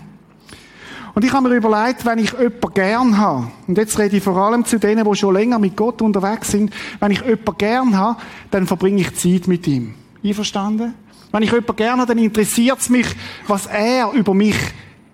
Und 1.15 1.25
ich 1.25 1.33
habe 1.33 1.49
mir 1.49 1.57
überlegt, 1.57 2.05
wenn 2.05 2.19
ich 2.19 2.33
jemanden 2.33 2.75
gern 2.75 3.17
habe, 3.17 3.51
und 3.67 3.79
jetzt 3.79 3.99
rede 3.99 4.19
ich 4.19 4.23
vor 4.23 4.37
allem 4.37 4.67
zu 4.67 4.79
denen, 4.79 5.11
die 5.11 5.17
schon 5.17 5.35
länger 5.35 5.59
mit 5.59 5.75
Gott 5.75 6.03
unterwegs 6.03 6.51
sind, 6.51 6.75
wenn 7.01 7.11
ich 7.11 7.23
jemanden 7.23 7.57
gern 7.57 7.97
habe, 7.97 8.21
dann 8.51 8.67
verbringe 8.67 9.01
ich 9.01 9.15
Zeit 9.15 9.49
mit 9.49 9.67
ihm. 9.67 9.95
Einverstanden? 10.23 10.93
Wenn 11.33 11.43
ich 11.43 11.51
jemanden 11.51 11.77
gern 11.77 12.01
habe, 12.01 12.15
dann 12.15 12.23
interessiert 12.23 12.81
es 12.81 12.91
mich, 12.91 13.07
was 13.47 13.65
er 13.67 14.13
über 14.13 14.35
mich 14.35 14.57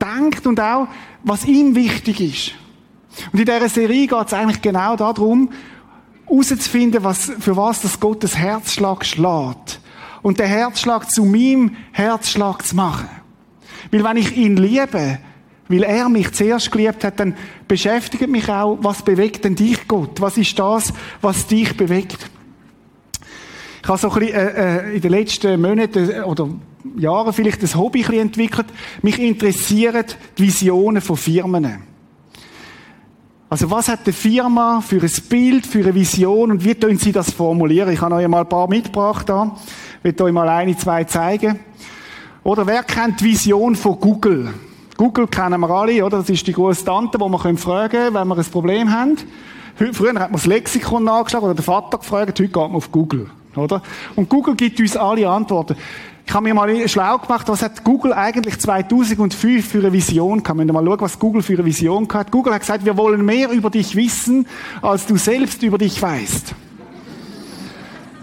denkt 0.00 0.44
und 0.44 0.58
auch, 0.58 0.88
was 1.22 1.44
ihm 1.44 1.76
wichtig 1.76 2.20
ist. 2.20 2.52
Und 3.32 3.38
in 3.38 3.46
dieser 3.46 3.68
Serie 3.68 4.08
geht 4.08 4.26
es 4.26 4.34
eigentlich 4.34 4.60
genau 4.60 4.96
darum, 4.96 5.50
herauszufinden, 6.26 7.04
was, 7.04 7.32
für 7.38 7.56
was 7.56 7.82
das 7.82 7.98
Gottes 7.98 8.36
Herzschlag 8.36 9.04
schlägt. 9.04 9.80
Und 10.22 10.38
den 10.38 10.46
Herzschlag 10.46 11.10
zu 11.10 11.24
meinem 11.24 11.76
Herzschlag 11.90 12.64
zu 12.64 12.76
machen. 12.76 13.08
Weil 13.90 14.04
wenn 14.04 14.16
ich 14.16 14.36
ihn 14.36 14.56
liebe, 14.56 15.18
weil 15.68 15.82
er 15.82 16.08
mich 16.08 16.32
zuerst 16.32 16.70
geliebt 16.70 17.02
hat, 17.04 17.18
dann 17.18 17.34
beschäftigt 17.66 18.28
mich 18.28 18.48
auch, 18.48 18.78
was 18.80 19.02
bewegt 19.02 19.44
denn 19.44 19.56
dich, 19.56 19.88
Gott? 19.88 20.20
Was 20.20 20.36
ist 20.36 20.58
das, 20.58 20.92
was 21.20 21.46
dich 21.46 21.76
bewegt? 21.76 22.30
Ich 23.82 23.88
habe 23.88 23.98
so 23.98 24.10
ein 24.10 24.20
bisschen, 24.20 24.34
äh, 24.36 24.90
äh 24.90 24.94
in 24.96 25.00
den 25.00 25.10
letzten 25.10 25.60
Monaten 25.60 26.08
äh, 26.08 26.20
oder 26.20 26.48
Jahren 26.96 27.32
vielleicht 27.32 27.62
das 27.62 27.74
Hobby 27.74 28.00
ein 28.00 28.06
bisschen 28.06 28.22
entwickelt. 28.22 28.66
Mich 29.02 29.18
interessieren 29.18 30.04
die 30.38 30.42
Visionen 30.42 31.02
von 31.02 31.16
Firmen. 31.16 31.91
Also 33.52 33.70
was 33.70 33.86
hat 33.88 34.06
die 34.06 34.12
Firma 34.12 34.80
für 34.80 35.02
ein 35.02 35.12
Bild, 35.28 35.66
für 35.66 35.80
eine 35.80 35.94
Vision 35.94 36.52
und 36.52 36.64
wie 36.64 36.74
tun 36.74 36.96
sie 36.96 37.12
das 37.12 37.32
formulieren? 37.32 37.92
Ich 37.92 38.00
habe 38.00 38.14
euch 38.14 38.26
mal 38.26 38.40
ein 38.40 38.48
paar 38.48 38.66
mitgebracht 38.66 39.28
da. 39.28 39.54
Ich 40.02 40.04
will 40.18 40.22
euch 40.22 40.32
mal 40.32 40.48
eine, 40.48 40.74
zwei 40.74 41.04
zeigen. 41.04 41.60
Oder 42.44 42.66
wer 42.66 42.82
kennt 42.82 43.20
die 43.20 43.26
Vision 43.26 43.76
von 43.76 44.00
Google? 44.00 44.54
Google 44.96 45.26
kennen 45.26 45.60
wir 45.60 45.68
alle, 45.68 46.02
oder? 46.02 46.20
Das 46.20 46.30
ist 46.30 46.46
die 46.46 46.54
große 46.54 46.82
Tante, 46.86 47.20
wo 47.20 47.28
wir 47.28 47.38
fragen 47.58 47.90
können, 47.90 48.14
wenn 48.14 48.26
wir 48.26 48.38
ein 48.38 48.44
Problem 48.46 48.90
haben. 48.90 49.18
Früher 49.76 50.14
hat 50.14 50.30
man 50.30 50.32
das 50.32 50.46
Lexikon 50.46 51.04
nachgeschlagen 51.04 51.44
oder 51.44 51.54
den 51.54 51.62
Vater 51.62 51.98
gefragt, 51.98 52.40
heute 52.40 52.44
geht 52.44 52.56
man 52.56 52.74
auf 52.74 52.90
Google, 52.90 53.28
oder? 53.54 53.82
Und 54.16 54.30
Google 54.30 54.54
gibt 54.54 54.80
uns 54.80 54.96
alle 54.96 55.28
Antworten. 55.28 55.76
Ich 56.26 56.34
habe 56.34 56.44
mir 56.44 56.54
mal 56.54 56.88
schlau 56.88 57.18
gemacht, 57.18 57.48
was 57.48 57.62
hat 57.62 57.84
Google 57.84 58.12
eigentlich 58.12 58.58
2005 58.58 59.68
für 59.68 59.78
eine 59.78 59.92
Vision 59.92 60.42
gehabt. 60.42 60.58
Wir 60.58 60.72
mal 60.72 60.84
schauen, 60.84 61.00
was 61.00 61.18
Google 61.18 61.42
für 61.42 61.54
eine 61.54 61.64
Vision 61.64 62.08
hat. 62.12 62.30
Google 62.30 62.54
hat 62.54 62.60
gesagt, 62.60 62.84
wir 62.84 62.96
wollen 62.96 63.24
mehr 63.24 63.50
über 63.50 63.70
dich 63.70 63.94
wissen, 63.96 64.46
als 64.80 65.06
du 65.06 65.16
selbst 65.16 65.62
über 65.62 65.78
dich 65.78 66.00
weißt. 66.00 66.54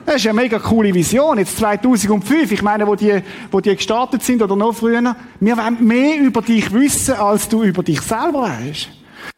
Das 0.05 0.15
ist 0.15 0.25
eine 0.25 0.41
mega 0.41 0.57
coole 0.57 0.91
Vision. 0.91 1.37
Jetzt 1.37 1.57
2005, 1.57 2.51
ich 2.51 2.61
meine, 2.63 2.87
wo 2.87 2.95
die, 2.95 3.21
wo 3.51 3.59
die 3.59 3.75
gestartet 3.75 4.23
sind 4.23 4.41
oder 4.41 4.55
noch 4.55 4.73
früher. 4.73 5.15
Wir 5.39 5.57
wollen 5.57 5.85
mehr 5.85 6.19
über 6.19 6.41
dich 6.41 6.73
wissen, 6.73 7.13
als 7.13 7.47
du 7.47 7.61
über 7.61 7.83
dich 7.83 8.01
selber 8.01 8.41
weißt. 8.41 8.89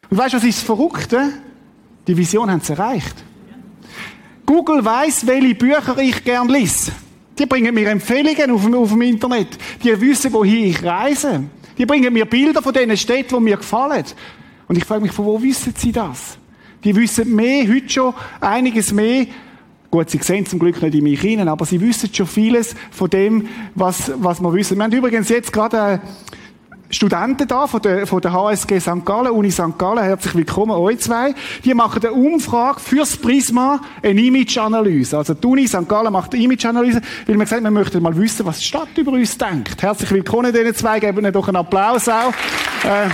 Und 0.08 0.16
weißt 0.16 0.32
du, 0.32 0.38
was 0.38 0.44
ist 0.44 0.58
das 0.60 0.64
Verrückte? 0.64 1.30
Die 2.06 2.16
Vision 2.16 2.50
haben 2.50 2.62
sie 2.62 2.72
erreicht. 2.72 3.22
Google 4.46 4.82
weiß, 4.82 5.26
welche 5.26 5.54
Bücher 5.54 5.98
ich 5.98 6.24
gern 6.24 6.48
lese. 6.48 6.92
Die 7.38 7.46
bringen 7.46 7.74
mir 7.74 7.88
Empfehlungen 7.88 8.50
auf 8.50 8.62
dem, 8.62 8.74
auf 8.74 8.90
dem 8.90 9.02
Internet. 9.02 9.48
Die 9.82 10.00
wissen, 10.00 10.32
wohin 10.32 10.66
ich 10.66 10.82
reise. 10.82 11.44
Die 11.78 11.86
bringen 11.86 12.12
mir 12.12 12.26
Bilder 12.26 12.62
von 12.62 12.72
diesen 12.72 12.96
Städten, 12.96 13.36
die 13.36 13.42
mir 13.42 13.56
gefallen. 13.56 14.04
Und 14.68 14.76
ich 14.76 14.84
frage 14.84 15.02
mich, 15.02 15.12
von 15.12 15.24
wo 15.24 15.42
wissen 15.42 15.74
sie 15.76 15.92
das? 15.92 16.38
Die 16.84 16.94
wissen 16.94 17.34
mehr, 17.34 17.66
heute 17.68 17.88
schon 17.88 18.14
einiges 18.40 18.92
mehr, 18.92 19.26
Gut, 19.92 20.08
sie 20.08 20.16
sehen 20.22 20.46
zum 20.46 20.58
Glück 20.58 20.80
nicht 20.80 20.94
in 20.94 21.04
mich 21.04 21.20
hinein, 21.20 21.48
aber 21.48 21.66
sie 21.66 21.78
wissen 21.78 22.08
schon 22.14 22.26
vieles 22.26 22.74
von 22.90 23.10
dem, 23.10 23.46
was, 23.74 24.10
was 24.16 24.40
wir 24.40 24.50
wissen. 24.54 24.78
Wir 24.78 24.84
haben 24.84 24.92
übrigens 24.92 25.28
jetzt 25.28 25.52
gerade 25.52 25.76
äh, 25.76 25.98
Studenten 26.94 27.48
da 27.48 27.66
von 27.66 27.80
der, 27.80 28.06
von 28.06 28.20
der 28.20 28.34
HSG 28.34 28.78
St. 28.78 29.04
Gallen, 29.06 29.32
Uni 29.32 29.50
St. 29.50 29.78
Gallen, 29.78 30.04
herzlich 30.04 30.34
willkommen, 30.34 30.72
euch 30.72 31.00
zwei. 31.00 31.34
Die 31.64 31.72
machen 31.72 32.04
eine 32.04 32.12
Umfrage 32.12 32.80
fürs 32.80 33.16
Prisma, 33.16 33.80
eine 34.02 34.20
Image-Analyse. 34.20 35.16
Also 35.16 35.32
die 35.32 35.46
Uni 35.46 35.66
St. 35.66 35.88
Gallen 35.88 36.12
macht 36.12 36.34
eine 36.34 36.42
Image-Analyse, 36.42 37.00
weil 37.26 37.38
gesagt 37.38 37.64
haben, 37.64 37.64
wir 37.64 37.70
möchten 37.70 38.02
mal 38.02 38.14
wissen, 38.18 38.44
was 38.44 38.58
die 38.58 38.64
Stadt 38.64 38.88
über 38.96 39.12
uns 39.12 39.38
denkt. 39.38 39.82
Herzlich 39.82 40.10
willkommen, 40.10 40.52
diesen 40.52 40.74
zwei, 40.74 41.00
geben 41.00 41.20
ihnen 41.20 41.32
doch 41.32 41.48
einen 41.48 41.56
Applaus 41.56 42.10
auch. 42.10 42.34
Äh, 42.84 43.08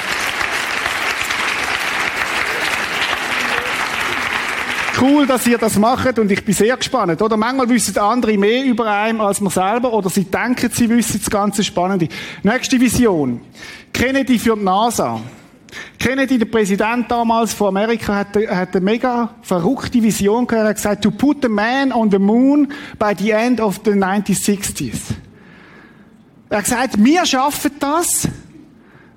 cool, 5.00 5.26
dass 5.26 5.46
ihr 5.46 5.58
das 5.58 5.78
macht 5.78 6.18
und 6.18 6.30
ich 6.30 6.44
bin 6.44 6.54
sehr 6.54 6.76
gespannt. 6.76 7.20
Oder 7.22 7.36
manchmal 7.36 7.68
wissen 7.68 7.96
andere 7.98 8.36
mehr 8.36 8.64
über 8.64 8.86
einen 8.86 9.20
als 9.20 9.40
man 9.40 9.50
selber 9.50 9.92
oder 9.92 10.10
sie 10.10 10.24
denken, 10.24 10.70
sie 10.72 10.88
wissen 10.88 11.20
das 11.20 11.30
ganze 11.30 11.64
Spannende. 11.64 12.08
Nächste 12.42 12.80
Vision. 12.80 13.40
Kennedy 13.92 14.38
für 14.38 14.56
die 14.56 14.64
NASA. 14.64 15.20
Kennedy, 15.98 16.38
der 16.38 16.46
Präsident 16.46 17.10
damals 17.10 17.52
von 17.52 17.68
Amerika, 17.68 18.14
hat, 18.14 18.36
hat 18.36 18.74
eine 18.74 18.84
mega 18.84 19.34
verrückte 19.42 20.02
Vision 20.02 20.46
gehabt. 20.46 20.64
Er 20.64 20.68
hat 20.70 20.76
gesagt, 20.76 21.02
to 21.02 21.10
put 21.10 21.42
the 21.42 21.48
man 21.48 21.92
on 21.92 22.10
the 22.10 22.18
moon 22.18 22.72
by 22.98 23.14
the 23.16 23.30
end 23.32 23.60
of 23.60 23.80
the 23.84 23.90
1960s. 23.90 25.14
Er 26.48 26.58
hat 26.58 26.64
gesagt, 26.64 27.04
wir 27.04 27.26
schaffen 27.26 27.72
das. 27.78 28.26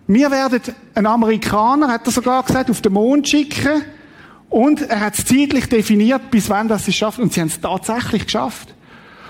Wir 0.07 0.29
werden 0.29 0.61
einen 0.93 1.07
Amerikaner, 1.07 1.87
hat 1.87 2.05
er 2.05 2.11
sogar 2.11 2.43
gesagt, 2.43 2.69
auf 2.69 2.81
den 2.81 2.93
Mond 2.93 3.29
schicken. 3.29 3.83
Und 4.51 4.81
er 4.81 4.99
hat 4.99 5.17
es 5.17 5.23
zeitlich 5.23 5.69
definiert, 5.69 6.29
bis 6.29 6.49
wann 6.49 6.67
das 6.67 6.83
sie 6.83 6.91
schafft. 6.91 7.19
Und 7.19 7.31
sie 7.31 7.39
haben 7.39 7.47
es 7.47 7.61
tatsächlich 7.61 8.25
geschafft. 8.25 8.75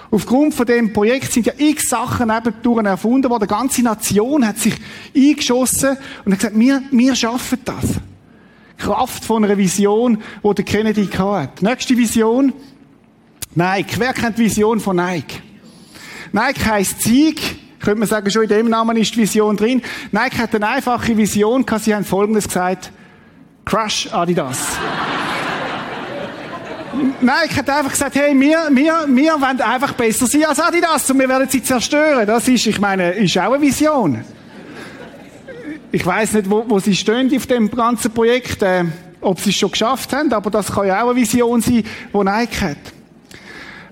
Aufgrund 0.10 0.56
von 0.56 0.66
dem 0.66 0.92
Projekt 0.92 1.32
sind 1.32 1.46
ja 1.46 1.54
x 1.56 1.90
Sachen 1.90 2.28
nebendurch 2.28 2.84
erfunden 2.84 3.30
worden. 3.30 3.48
Die 3.48 3.54
ganze 3.54 3.84
Nation 3.84 4.46
hat 4.46 4.58
sich 4.58 4.74
eingeschossen 5.16 5.96
und 6.26 6.32
hat 6.34 6.40
gesagt, 6.40 6.60
wir, 6.60 6.82
wir 6.90 7.16
schaffen 7.16 7.60
das. 7.64 8.00
Kraft 8.80 9.24
von 9.24 9.46
einer 9.46 9.60
Vision, 9.60 10.18
die 10.44 10.56
der 10.56 10.66
Kennedy 10.66 11.06
hatte. 11.06 11.64
Nächste 11.64 11.96
Vision. 11.96 12.52
Nike. 13.54 14.00
Wer 14.00 14.14
kennt 14.14 14.40
die 14.40 14.46
Vision 14.46 14.80
von 14.80 14.96
Nike? 14.96 15.40
Nike 16.32 16.66
heisst 16.66 17.04
Sieg. 17.04 17.40
Könnte 17.80 18.00
man 18.00 18.08
sagen, 18.08 18.32
schon 18.32 18.44
in 18.44 18.50
dem 18.50 18.70
Namen 18.70 18.98
ist 18.98 19.14
die 19.14 19.20
Vision 19.20 19.56
drin. 19.56 19.84
Nike 20.12 20.40
hat 20.40 20.56
eine 20.56 20.68
einfache 20.68 21.16
Vision 21.16 21.64
gehabt. 21.64 21.84
Sie 21.84 21.94
haben 21.94 22.06
Folgendes 22.06 22.48
gesagt. 22.48 22.92
Crush 23.72 24.10
Adidas. 24.12 24.58
Nein, 27.22 27.36
ich 27.50 27.56
hätte 27.56 27.74
einfach 27.74 27.92
gesagt, 27.92 28.16
hey, 28.16 28.38
wir, 28.38 28.68
wir, 28.70 29.06
wir 29.08 29.32
wollen 29.40 29.62
einfach 29.62 29.94
besser 29.94 30.28
sein 30.28 30.44
als 30.44 30.60
Adidas 30.60 31.10
und 31.10 31.20
wir 31.20 31.30
werden 31.30 31.48
sie 31.48 31.64
zerstören. 31.64 32.28
Das 32.28 32.50
ist, 32.50 32.68
ich 32.68 32.82
meine, 32.82 33.12
ist 33.12 33.38
auch 33.38 33.54
eine 33.54 33.62
Vision. 33.62 34.26
Ich 35.90 36.06
weiß 36.06 36.34
nicht, 36.34 36.50
wo, 36.50 36.66
wo 36.68 36.80
sie 36.80 36.94
stehen 36.94 37.34
auf 37.34 37.46
dem 37.46 37.72
ganzen 37.72 38.12
Projekt, 38.12 38.62
äh, 38.62 38.84
ob 39.22 39.40
sie 39.40 39.52
es 39.52 39.56
schon 39.56 39.72
geschafft 39.72 40.12
haben, 40.12 40.34
aber 40.34 40.50
das 40.50 40.70
kann 40.70 40.88
ja 40.88 41.02
auch 41.02 41.12
eine 41.12 41.22
Vision 41.22 41.62
sein, 41.62 41.86
die 42.14 42.18
Nike 42.18 42.60
hat. 42.60 42.78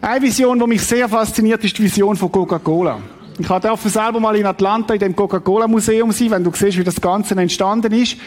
Eine 0.01 0.21
Vision, 0.21 0.59
die 0.59 0.67
mich 0.67 0.81
sehr 0.81 1.07
fasziniert, 1.07 1.63
ist 1.63 1.77
die 1.77 1.83
Vision 1.83 2.17
von 2.17 2.29
Coca-Cola. 2.29 3.00
Ich 3.39 3.48
durfte 3.48 3.89
selber 3.89 4.19
mal 4.19 4.36
in 4.36 4.46
Atlanta 4.46 4.93
in 4.93 5.00
dem 5.00 5.15
Coca-Cola-Museum 5.15 6.12
sein, 6.12 6.31
wenn 6.31 6.43
du 6.43 6.51
siehst, 6.53 6.77
wie 6.77 6.84
das 6.84 7.00
Ganze 7.00 7.36
entstanden 7.36 7.93
ist. 7.93 8.17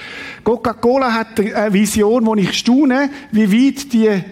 Coca-Cola 0.42 1.12
hat 1.12 1.38
eine 1.38 1.71
Vision, 1.71 2.25
wo 2.25 2.35
ich 2.35 2.59
staune, 2.59 3.11
wie 3.31 3.52
weit 3.52 3.92
die 3.92 4.23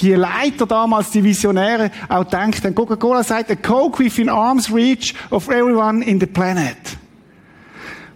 die 0.00 0.14
Leiter 0.14 0.66
damals, 0.66 1.10
die 1.10 1.22
Visionäre, 1.22 1.90
auch 2.08 2.24
denken. 2.24 2.74
Coca-Cola 2.74 3.22
sagt, 3.22 3.50
a 3.50 3.54
Coke 3.54 4.02
within 4.02 4.30
arm's 4.30 4.72
reach 4.72 5.14
of 5.30 5.50
everyone 5.50 6.02
in 6.02 6.18
the 6.18 6.26
planet. 6.26 6.78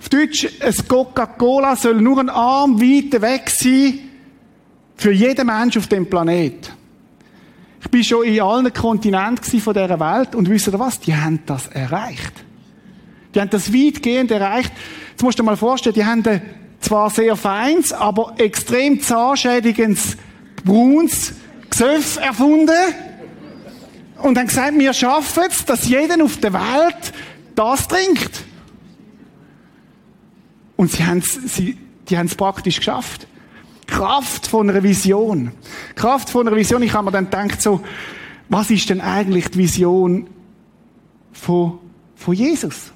Auf 0.01 0.09
Deutsch, 0.09 0.49
ein 0.61 0.89
Coca-Cola 0.89 1.77
soll 1.77 2.01
nur 2.01 2.21
ein 2.21 2.31
Arm 2.31 2.81
weit 2.81 3.21
weg 3.21 3.51
sein 3.51 3.99
für 4.97 5.13
jeden 5.13 5.47
Mensch 5.47 5.77
auf 5.77 5.87
dem 5.87 6.09
Planet. 6.09 6.73
Bin 7.95 8.03
schon 8.03 8.25
in 8.25 8.41
allen 8.41 8.73
Kontinenten 8.73 9.61
von 9.61 9.73
dieser 9.73 10.01
Welt 10.01 10.35
und 10.35 10.51
wisst 10.51 10.67
ihr 10.67 10.77
was? 10.81 10.99
Die 10.99 11.15
haben 11.15 11.39
das 11.47 11.69
erreicht. 11.69 12.33
Die 13.33 13.41
haben 13.41 13.51
das 13.51 13.73
weitgehend 13.73 14.33
erreicht. 14.33 14.73
Jetzt 15.13 15.23
musst 15.23 15.39
du 15.39 15.45
dir 15.45 15.47
mal 15.47 15.57
vorstellen, 15.57 15.95
die 15.95 16.05
haben 16.05 16.25
zwar 16.81 17.09
sehr 17.09 17.37
feins, 17.37 17.93
aber 17.93 18.35
extrem 18.39 19.01
zahnschädigendes 19.01 20.17
Bruns 20.65 21.35
Gesöff 21.71 22.17
erfunden 22.17 22.75
und 24.21 24.39
haben 24.39 24.49
gesagt, 24.49 24.77
wir 24.77 24.93
schaffen 24.93 25.45
es, 25.49 25.65
dass 25.65 25.87
jeder 25.87 26.21
auf 26.21 26.37
der 26.39 26.53
Welt 26.53 27.13
das 27.55 27.87
trinkt. 27.87 28.43
Und 30.75 30.91
sie 30.91 31.07
haben 31.07 31.19
es, 31.19 31.35
sie, 31.55 31.79
haben 32.11 32.27
es 32.27 32.35
praktisch 32.35 32.79
geschafft. 32.79 33.29
Kraft 33.95 34.49
von 34.49 34.69
einer 34.69 34.83
Vision. 34.83 35.53
Kraft 35.95 36.29
von 36.29 36.49
einer 36.49 36.57
Vision. 36.57 36.83
Ich 36.83 36.93
habe 36.93 37.05
mir 37.05 37.13
dann 37.13 37.29
gedacht, 37.29 37.63
so, 37.63 37.81
was 38.49 38.69
ist 38.71 38.91
denn 38.91 39.01
eigentlich 39.01 39.51
die 39.51 39.59
Vision 39.59 40.27
von, 41.33 41.79
von 42.17 42.35
Jesus? 42.35 42.91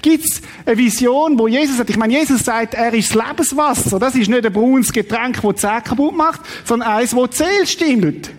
Gibt 0.00 0.26
es 0.26 0.42
eine 0.64 0.78
Vision, 0.78 1.36
wo 1.36 1.48
Jesus 1.48 1.76
sagt, 1.76 1.90
ich 1.90 1.96
meine, 1.96 2.12
Jesus 2.12 2.44
sagt, 2.44 2.74
er 2.74 2.94
ist 2.94 3.12
das 3.12 3.26
Lebenswasser. 3.26 3.98
Das 3.98 4.14
ist 4.14 4.28
nicht 4.28 4.46
ein 4.46 4.52
braunes 4.52 4.92
Getränk, 4.92 5.40
das 5.42 5.54
die 5.54 5.60
Zähne 5.60 5.82
kaputt 5.82 6.16
macht, 6.16 6.40
sondern 6.64 6.88
eins, 6.88 7.10
das 7.10 7.38
Seele 7.38 7.66
stimmt. 7.66 8.30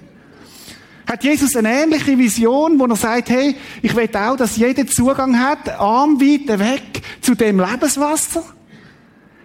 Hat 1.05 1.21
Jesus 1.21 1.53
eine 1.57 1.83
ähnliche 1.83 2.17
Vision, 2.17 2.79
wo 2.79 2.85
er 2.85 2.95
sagt, 2.95 3.29
hey, 3.29 3.57
ich 3.81 3.93
will 3.93 4.09
auch, 4.15 4.37
dass 4.37 4.55
jeder 4.55 4.87
Zugang 4.87 5.37
hat, 5.37 5.67
armweit 5.67 6.47
weg 6.59 7.01
zu 7.19 7.35
dem 7.35 7.59
Lebenswasser? 7.59 8.45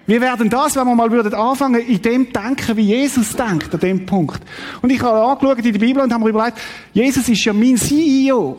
Wir 0.06 0.20
werden 0.20 0.48
das, 0.48 0.76
wenn 0.76 0.86
wir 0.86 0.94
mal 0.94 1.10
würden 1.10 1.34
anfangen, 1.34 1.80
in 1.80 2.00
dem 2.00 2.32
denken, 2.32 2.76
wie 2.76 2.82
Jesus 2.82 3.34
denkt, 3.34 3.74
an 3.74 3.80
dem 3.80 4.06
Punkt. 4.06 4.40
Und 4.80 4.90
ich 4.90 5.02
habe 5.02 5.20
angeschaut 5.20 5.58
in 5.58 5.72
der 5.72 5.80
Bibel 5.80 6.02
und 6.02 6.12
habe 6.12 6.22
mir 6.22 6.30
überlegt, 6.30 6.58
Jesus 6.92 7.28
ist 7.28 7.44
ja 7.44 7.52
mein 7.52 7.76
CEO. 7.76 8.56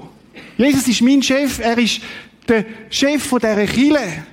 Jesus 0.57 0.87
ist 0.87 1.01
mein 1.01 1.23
Chef, 1.23 1.59
er 1.59 1.77
ist 1.77 2.01
der 2.47 2.65
Chef 2.89 3.23
von 3.23 3.39
dieser 3.39 3.65
Kille. 3.65 4.25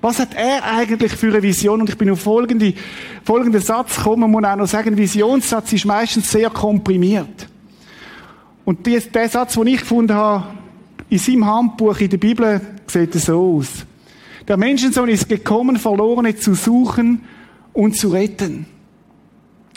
Was 0.00 0.20
hat 0.20 0.34
er 0.34 0.64
eigentlich 0.64 1.12
für 1.12 1.26
eine 1.26 1.42
Vision? 1.42 1.80
Und 1.80 1.90
ich 1.90 1.98
bin 1.98 2.08
auf 2.10 2.20
folgende, 2.20 2.72
folgenden 3.24 3.60
Satz 3.60 3.96
gekommen. 3.96 4.20
Man 4.20 4.30
muss 4.30 4.44
auch 4.44 4.56
noch 4.56 4.68
sagen, 4.68 4.96
Visionssatz 4.96 5.72
ist 5.72 5.86
meistens 5.86 6.30
sehr 6.30 6.50
komprimiert. 6.50 7.48
Und 8.64 8.86
der 8.86 9.28
Satz, 9.28 9.54
den 9.54 9.66
ich 9.66 9.80
gefunden 9.80 10.14
habe, 10.14 10.46
in 11.08 11.18
seinem 11.18 11.46
Handbuch 11.46 11.98
in 11.98 12.10
der 12.10 12.18
Bibel, 12.18 12.60
sieht 12.86 13.14
so 13.14 13.56
aus. 13.56 13.86
Der 14.48 14.56
Menschensohn 14.56 15.10
ist 15.10 15.28
gekommen, 15.28 15.76
Verlorene 15.76 16.34
zu 16.34 16.54
suchen 16.54 17.22
und 17.74 17.96
zu 17.96 18.08
retten. 18.08 18.66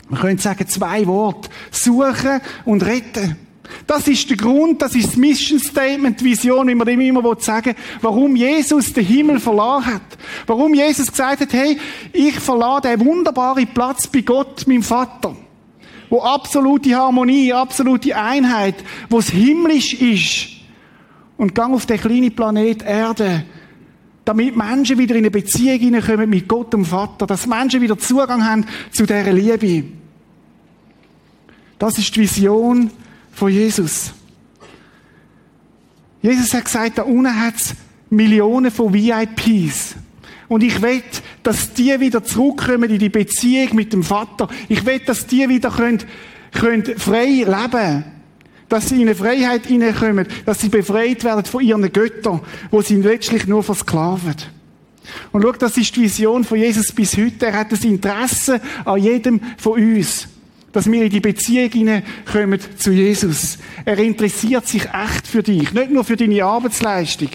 Man 0.08 0.20
könnte 0.20 0.42
sagen, 0.42 0.66
zwei 0.66 1.06
Worte. 1.06 1.50
Suchen 1.70 2.40
und 2.64 2.84
retten. 2.84 3.36
Das 3.86 4.08
ist 4.08 4.28
der 4.28 4.36
Grund, 4.36 4.82
das 4.82 4.94
ist 4.94 5.08
das 5.08 5.16
Mission 5.16 5.58
Statement, 5.58 6.22
Vision, 6.22 6.68
wie 6.68 6.74
man 6.74 6.86
dem 6.86 7.00
immer 7.00 7.22
sagen 7.38 7.74
warum 8.00 8.36
Jesus 8.36 8.92
den 8.92 9.04
Himmel 9.04 9.40
verlassen 9.40 9.94
hat. 9.94 10.02
Warum 10.46 10.74
Jesus 10.74 11.10
gesagt 11.10 11.40
hat, 11.40 11.52
hey, 11.52 11.78
ich 12.12 12.38
verlasse 12.38 12.88
den 12.88 13.04
wunderbaren 13.04 13.66
Platz 13.68 14.06
bei 14.06 14.20
Gott, 14.20 14.66
meinem 14.66 14.82
Vater. 14.82 15.36
Wo 16.10 16.20
absolute 16.20 16.94
Harmonie, 16.94 17.52
absolute 17.52 18.14
Einheit, 18.14 18.74
wo 19.08 19.18
es 19.18 19.30
himmlisch 19.30 19.94
ist. 19.94 20.48
Und 21.38 21.54
gang 21.54 21.74
auf 21.74 21.86
den 21.86 21.98
kleinen 21.98 22.34
Planet 22.34 22.82
Erde, 22.82 23.44
damit 24.24 24.56
Menschen 24.56 24.98
wieder 24.98 25.14
in 25.14 25.22
eine 25.22 25.30
Beziehung 25.30 25.78
hineinkommen 25.78 26.30
mit 26.30 26.48
Gott 26.48 26.72
dem 26.72 26.84
Vater, 26.84 27.26
dass 27.26 27.46
Menschen 27.46 27.80
wieder 27.80 27.98
Zugang 27.98 28.44
haben 28.44 28.66
zu 28.90 29.04
dieser 29.04 29.32
Liebe. 29.32 29.84
Das 31.78 31.98
ist 31.98 32.14
die 32.14 32.20
Vision 32.20 32.90
von 33.32 33.50
Jesus. 33.50 34.12
Jesus 36.20 36.54
hat 36.54 36.66
gesagt, 36.66 36.98
da 36.98 37.02
unten 37.02 37.40
hat 37.40 37.56
es 37.56 37.74
Millionen 38.10 38.70
von 38.70 38.92
VIPs. 38.92 39.96
Und 40.48 40.62
ich 40.62 40.80
will, 40.82 41.02
dass 41.42 41.72
die 41.72 41.98
wieder 41.98 42.22
zurückkommen 42.22 42.90
in 42.90 42.98
die 42.98 43.08
Beziehung 43.08 43.74
mit 43.74 43.92
dem 43.92 44.04
Vater. 44.04 44.48
Ich 44.68 44.84
will, 44.84 45.00
dass 45.00 45.26
die 45.26 45.48
wieder 45.48 45.70
können, 45.70 46.04
können 46.52 46.84
frei 46.98 47.24
leben 47.24 48.04
dass 48.72 48.88
sie 48.88 49.02
in 49.02 49.02
eine 49.02 49.14
Freiheit 49.14 49.66
hineinkommen, 49.66 50.26
dass 50.46 50.60
sie 50.60 50.70
befreit 50.70 51.24
werden 51.24 51.44
von 51.44 51.62
ihren 51.62 51.92
Göttern, 51.92 52.40
wo 52.70 52.80
sie 52.80 52.96
letztlich 52.96 53.46
nur 53.46 53.62
versklaven. 53.62 54.34
Und 55.30 55.42
schau, 55.42 55.52
das 55.52 55.76
ist 55.76 55.94
die 55.94 56.02
Vision 56.02 56.42
von 56.42 56.56
Jesus 56.56 56.90
bis 56.90 57.14
heute. 57.18 57.46
Er 57.46 57.52
hat 57.52 57.72
das 57.72 57.84
Interesse 57.84 58.62
an 58.84 58.98
jedem 58.98 59.40
von 59.58 59.74
uns 59.74 60.28
dass 60.72 60.90
wir 60.90 61.04
in 61.04 61.10
die 61.10 61.20
Beziehung 61.20 61.70
hineinkommen 61.70 62.58
zu 62.78 62.92
Jesus. 62.92 63.58
Er 63.84 63.98
interessiert 63.98 64.66
sich 64.66 64.84
echt 64.84 65.26
für 65.26 65.42
dich. 65.42 65.70
Nicht 65.74 65.90
nur 65.90 66.02
für 66.02 66.16
deine 66.16 66.42
Arbeitsleistung, 66.42 67.28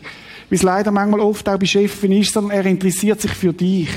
wie 0.50 0.56
es 0.56 0.64
leider 0.64 0.90
manchmal 0.90 1.20
oft 1.20 1.48
auch 1.48 1.60
bei 1.60 1.68
Chefen 1.68 2.14
ist, 2.14 2.34
sondern 2.34 2.58
er 2.58 2.66
interessiert 2.66 3.22
sich 3.22 3.30
für 3.30 3.54
dich. 3.54 3.90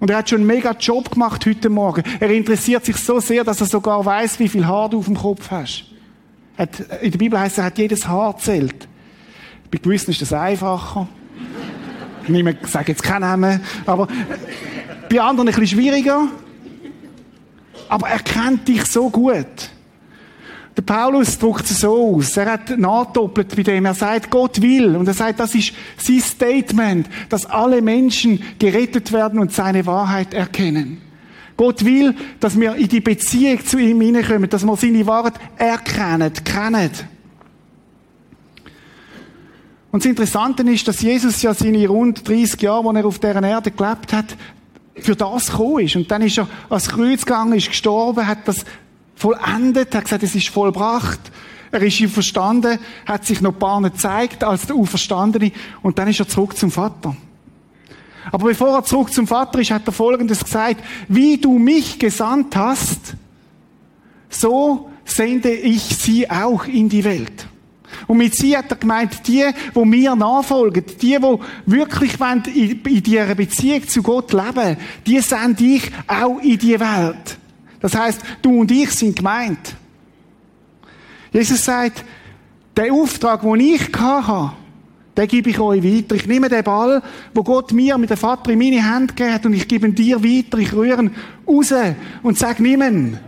Und 0.00 0.10
er 0.10 0.16
hat 0.16 0.30
schon 0.30 0.38
einen 0.38 0.46
mega 0.46 0.72
Job 0.72 1.10
gemacht 1.10 1.44
heute 1.46 1.68
Morgen. 1.68 2.02
Er 2.18 2.30
interessiert 2.30 2.84
sich 2.86 2.96
so 2.96 3.20
sehr, 3.20 3.44
dass 3.44 3.60
er 3.60 3.66
sogar 3.66 4.04
weiß, 4.04 4.38
wie 4.38 4.48
viel 4.48 4.66
Haar 4.66 4.88
du 4.88 4.98
auf 4.98 5.04
dem 5.04 5.16
Kopf 5.16 5.50
hast. 5.50 5.84
In 7.02 7.10
der 7.10 7.18
Bibel 7.18 7.38
heißt 7.38 7.52
es, 7.52 7.58
er 7.58 7.64
hat 7.64 7.78
jedes 7.78 8.08
Haar 8.08 8.36
zählt. 8.38 8.88
Bei 9.70 9.78
gewissen 9.78 10.10
ist 10.10 10.22
das 10.22 10.32
einfacher. 10.32 11.06
Ich 12.26 12.70
sage 12.70 12.92
jetzt 12.92 13.02
keinen 13.02 13.22
Namen, 13.22 13.60
aber 13.86 14.08
bei 15.10 15.20
anderen 15.20 15.48
ein 15.48 15.54
bisschen 15.54 15.78
schwieriger. 15.78 16.28
Aber 17.88 18.08
er 18.08 18.20
kennt 18.20 18.68
dich 18.68 18.84
so 18.86 19.10
gut. 19.10 19.70
Der 20.80 20.94
Paulus 20.94 21.38
drückt 21.38 21.70
es 21.70 21.80
so 21.80 22.16
aus. 22.16 22.38
Er 22.38 22.52
hat 22.52 22.78
nachdoppelt 22.78 23.54
bei 23.54 23.62
dem. 23.62 23.84
Er 23.84 23.92
sagt, 23.92 24.30
Gott 24.30 24.62
will. 24.62 24.96
Und 24.96 25.06
er 25.06 25.12
sagt, 25.12 25.38
das 25.38 25.54
ist 25.54 25.74
sein 25.98 26.20
Statement, 26.20 27.06
dass 27.28 27.44
alle 27.44 27.82
Menschen 27.82 28.42
gerettet 28.58 29.12
werden 29.12 29.40
und 29.40 29.52
seine 29.52 29.84
Wahrheit 29.84 30.32
erkennen. 30.32 31.02
Gott 31.58 31.84
will, 31.84 32.14
dass 32.40 32.58
wir 32.58 32.76
in 32.76 32.88
die 32.88 33.02
Beziehung 33.02 33.62
zu 33.62 33.76
ihm 33.76 34.00
hineinkommen, 34.00 34.48
dass 34.48 34.64
wir 34.64 34.74
seine 34.74 35.06
Wahrheit 35.06 35.34
erkennen, 35.58 36.32
kennen. 36.44 36.90
Und 39.90 40.02
das 40.02 40.08
Interessante 40.08 40.62
ist, 40.62 40.88
dass 40.88 41.02
Jesus 41.02 41.42
ja 41.42 41.52
seine 41.52 41.86
rund 41.88 42.26
30 42.26 42.62
Jahre, 42.62 42.84
wo 42.84 42.92
er 42.92 43.04
auf 43.04 43.18
dieser 43.18 43.42
Erde 43.42 43.70
gelebt 43.70 44.14
hat, 44.14 44.34
für 44.94 45.14
das 45.14 45.50
gekommen 45.50 45.84
ist. 45.84 45.96
Und 45.96 46.10
dann 46.10 46.22
ist 46.22 46.38
er 46.38 46.48
ans 46.70 46.88
Kreuz 46.88 47.26
gegangen, 47.26 47.52
ist 47.52 47.68
gestorben, 47.68 48.26
hat 48.26 48.48
das 48.48 48.64
vollendet, 49.20 49.94
hat 49.94 50.04
gesagt, 50.04 50.22
es 50.22 50.34
ist 50.34 50.48
vollbracht. 50.48 51.20
Er 51.72 51.82
ist 51.82 52.02
verstanden, 52.12 52.78
hat 53.06 53.24
sich 53.24 53.40
noch 53.40 53.52
ein 53.52 53.58
paar 53.58 53.80
gezeigt 53.82 54.42
als 54.42 54.66
der 54.66 54.74
Auferstandene 54.74 55.52
und 55.82 55.98
dann 55.98 56.08
ist 56.08 56.18
er 56.18 56.28
zurück 56.28 56.56
zum 56.56 56.70
Vater. 56.70 57.14
Aber 58.32 58.48
bevor 58.48 58.76
er 58.76 58.84
zurück 58.84 59.12
zum 59.12 59.26
Vater 59.26 59.60
ist, 59.60 59.70
hat 59.70 59.86
er 59.86 59.92
Folgendes 59.92 60.42
gesagt, 60.42 60.82
wie 61.08 61.38
du 61.38 61.58
mich 61.58 61.98
gesandt 61.98 62.56
hast, 62.56 63.14
so 64.28 64.90
sende 65.04 65.52
ich 65.52 65.82
sie 65.82 66.28
auch 66.28 66.64
in 66.64 66.88
die 66.88 67.04
Welt. 67.04 67.46
Und 68.06 68.18
mit 68.18 68.34
sie 68.36 68.56
hat 68.56 68.70
er 68.70 68.76
gemeint, 68.76 69.26
die, 69.26 69.44
wo 69.74 69.84
mir 69.84 70.14
nachfolgen, 70.14 70.84
die, 71.00 71.20
wo 71.20 71.40
wirklich 71.66 72.14
in, 72.54 72.80
in 72.82 73.02
dieser 73.02 73.34
Beziehung 73.34 73.86
zu 73.86 74.02
Gott 74.02 74.32
leben, 74.32 74.76
die 75.06 75.20
sende 75.20 75.64
ich 75.64 75.90
auch 76.06 76.38
in 76.40 76.58
die 76.58 76.78
Welt. 76.78 77.38
Das 77.80 77.94
heißt, 77.94 78.20
du 78.42 78.60
und 78.60 78.70
ich 78.70 78.90
sind 78.90 79.16
gemeint. 79.16 79.74
Jesus 81.32 81.64
sagt, 81.64 82.04
der 82.76 82.92
Auftrag, 82.92 83.42
den 83.42 83.60
ich 83.60 83.92
hatte, 83.94 84.52
den 85.16 85.28
gebe 85.28 85.50
ich 85.50 85.58
euch 85.58 85.82
weiter. 85.82 86.14
Ich 86.14 86.26
nehme 86.26 86.48
den 86.48 86.62
Ball, 86.62 87.02
wo 87.34 87.42
Gott 87.42 87.72
mir 87.72 87.98
mit 87.98 88.10
dem 88.10 88.16
Vater 88.16 88.50
in 88.50 88.58
meine 88.58 88.84
Hand 88.84 89.16
gegeben 89.16 89.34
hat, 89.34 89.46
und 89.46 89.54
ich 89.54 89.66
gebe 89.66 89.86
ihn 89.86 89.94
dir 89.94 90.22
weiter. 90.22 90.58
Ich 90.58 90.72
rühre 90.72 91.02
ihn 91.02 91.10
raus 91.46 91.72
und 92.22 92.38
sage, 92.38 92.62
nimm 92.62 92.82
ihn. 92.82 93.18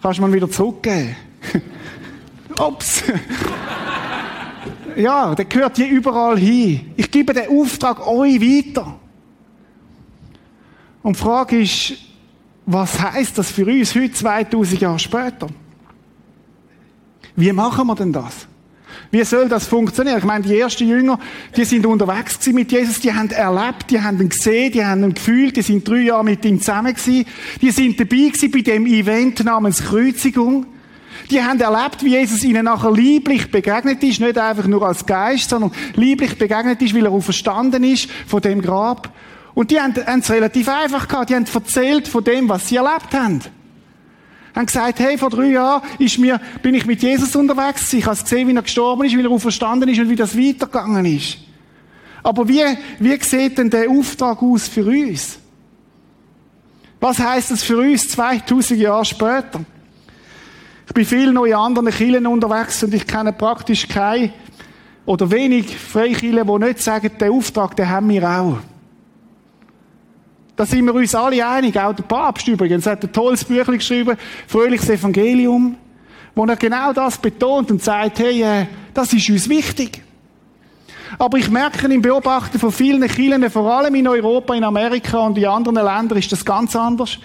Kannst 0.00 0.18
du 0.18 0.26
mir 0.26 0.32
wieder 0.32 0.50
zurückgeben? 0.50 1.16
Ups. 2.58 3.02
ja, 4.96 5.34
der 5.34 5.44
gehört 5.44 5.76
hier 5.76 5.88
überall 5.88 6.38
hin. 6.38 6.92
Ich 6.96 7.10
gebe 7.10 7.32
den 7.34 7.48
Auftrag 7.48 8.06
euch 8.06 8.40
weiter. 8.40 8.98
Und 11.02 11.16
die 11.16 11.20
Frage 11.20 11.60
ist, 11.60 11.94
was 12.66 13.00
heißt 13.00 13.38
das 13.38 13.50
für 13.50 13.64
uns 13.64 13.94
heute 13.94 14.12
2000 14.12 14.80
Jahre 14.80 14.98
später? 14.98 15.46
Wie 17.36 17.52
machen 17.52 17.86
wir 17.86 17.94
denn 17.94 18.12
das? 18.12 18.48
Wie 19.10 19.22
soll 19.24 19.48
das 19.48 19.66
funktionieren? 19.66 20.18
Ich 20.18 20.24
meine, 20.24 20.44
die 20.44 20.58
ersten 20.58 20.88
Jünger, 20.88 21.18
die 21.56 21.64
sind 21.64 21.86
unterwegs 21.86 22.44
mit 22.48 22.72
Jesus, 22.72 23.00
die 23.00 23.12
haben 23.12 23.30
erlebt, 23.30 23.90
die 23.90 24.00
haben 24.00 24.20
ihn 24.20 24.28
gesehen, 24.28 24.72
die 24.72 24.84
haben 24.84 25.04
ihn 25.04 25.14
gefühlt, 25.14 25.56
die 25.56 25.62
sind 25.62 25.86
drei 25.86 26.00
Jahre 26.00 26.24
mit 26.24 26.44
ihm 26.44 26.58
zusammen 26.58 26.92
gewesen, 26.92 27.24
die 27.60 27.70
sind 27.70 28.00
dabei 28.00 28.16
gewesen 28.16 28.50
bei 28.50 28.60
dem 28.62 28.86
Event 28.86 29.44
namens 29.44 29.84
Kreuzigung. 29.84 30.66
Die 31.30 31.42
haben 31.42 31.60
erlebt, 31.60 32.02
wie 32.02 32.10
Jesus 32.10 32.42
ihnen 32.42 32.64
nachher 32.64 32.92
lieblich 32.92 33.50
begegnet 33.50 34.02
ist, 34.02 34.20
nicht 34.20 34.38
einfach 34.38 34.66
nur 34.66 34.82
als 34.82 35.06
Geist, 35.06 35.50
sondern 35.50 35.72
lieblich 35.94 36.36
begegnet 36.36 36.82
ist, 36.82 36.94
weil 36.94 37.06
er 37.06 37.12
auch 37.12 37.20
verstanden 37.20 37.84
ist 37.84 38.08
von 38.26 38.40
dem 38.40 38.60
Grab. 38.60 39.12
Und 39.56 39.70
die 39.70 39.80
haben, 39.80 39.94
es 39.96 40.30
relativ 40.30 40.68
einfach 40.68 41.08
gehabt. 41.08 41.30
Die 41.30 41.34
haben 41.34 41.46
erzählt 41.46 42.08
von 42.08 42.22
dem, 42.22 42.46
was 42.46 42.68
sie 42.68 42.76
erlebt 42.76 43.14
haben. 43.14 43.40
Haben 44.54 44.66
gesagt, 44.66 45.00
hey, 45.00 45.16
vor 45.16 45.30
drei 45.30 45.46
Jahren 45.46 45.80
ist 45.98 46.18
mir, 46.18 46.38
bin 46.60 46.74
ich 46.74 46.84
mit 46.84 47.00
Jesus 47.02 47.34
unterwegs. 47.34 47.90
Ich 47.94 48.04
habe 48.04 48.18
gesehen, 48.18 48.46
wie 48.48 48.54
er 48.54 48.60
gestorben 48.60 49.06
ist, 49.06 49.16
wie 49.16 49.24
er 49.24 49.40
verstanden 49.40 49.88
ist 49.88 49.98
und 49.98 50.10
wie 50.10 50.14
das 50.14 50.36
weitergegangen 50.36 51.06
ist. 51.06 51.38
Aber 52.22 52.46
wie, 52.46 52.64
wie 52.98 53.18
sieht 53.22 53.56
denn 53.56 53.70
der 53.70 53.88
Auftrag 53.88 54.42
aus 54.42 54.68
für 54.68 54.84
uns? 54.84 55.38
Was 57.00 57.18
heißt 57.18 57.52
das 57.52 57.62
für 57.62 57.78
uns 57.78 58.10
2000 58.10 58.78
Jahre 58.78 59.06
später? 59.06 59.64
Ich 60.86 60.92
bin 60.92 61.06
viel 61.06 61.32
noch 61.32 61.46
in 61.46 61.54
anderen 61.54 61.88
Kirchen 61.88 62.26
unterwegs 62.26 62.82
und 62.82 62.92
ich 62.92 63.06
kenne 63.06 63.32
praktisch 63.32 63.88
keine 63.88 64.34
oder 65.06 65.30
wenig 65.30 65.74
Freikirchen, 65.78 66.46
die 66.46 66.66
nicht 66.66 66.82
sagen, 66.82 67.10
den 67.18 67.32
Auftrag, 67.32 67.74
den 67.74 67.88
haben 67.88 68.10
wir 68.10 68.28
auch. 68.28 68.58
Da 70.56 70.64
sind 70.64 70.86
wir 70.86 70.94
uns 70.94 71.14
alle 71.14 71.46
einig. 71.46 71.78
Auch 71.78 71.92
der 71.92 72.02
Papst 72.02 72.48
übrigens 72.48 72.86
hat 72.86 73.04
ein 73.04 73.12
tolles 73.12 73.44
Buch 73.44 73.66
geschrieben, 73.66 74.16
Fröhliches 74.46 74.88
Evangelium, 74.88 75.76
wo 76.34 76.44
er 76.46 76.56
genau 76.56 76.92
das 76.94 77.18
betont 77.18 77.70
und 77.70 77.82
sagt, 77.82 78.18
hey, 78.18 78.42
äh, 78.42 78.66
das 78.94 79.12
ist 79.12 79.28
uns 79.28 79.48
wichtig. 79.48 80.02
Aber 81.18 81.38
ich 81.38 81.50
merke 81.50 81.86
im 81.86 82.02
Beobachten 82.02 82.58
von 82.58 82.72
vielen 82.72 83.06
Kirchen, 83.06 83.48
vor 83.50 83.70
allem 83.70 83.94
in 83.94 84.08
Europa, 84.08 84.54
in 84.54 84.64
Amerika 84.64 85.18
und 85.18 85.38
in 85.38 85.46
anderen 85.46 85.76
Ländern, 85.76 86.18
ist 86.18 86.32
das 86.32 86.44
ganz 86.44 86.74
anders. 86.74 87.18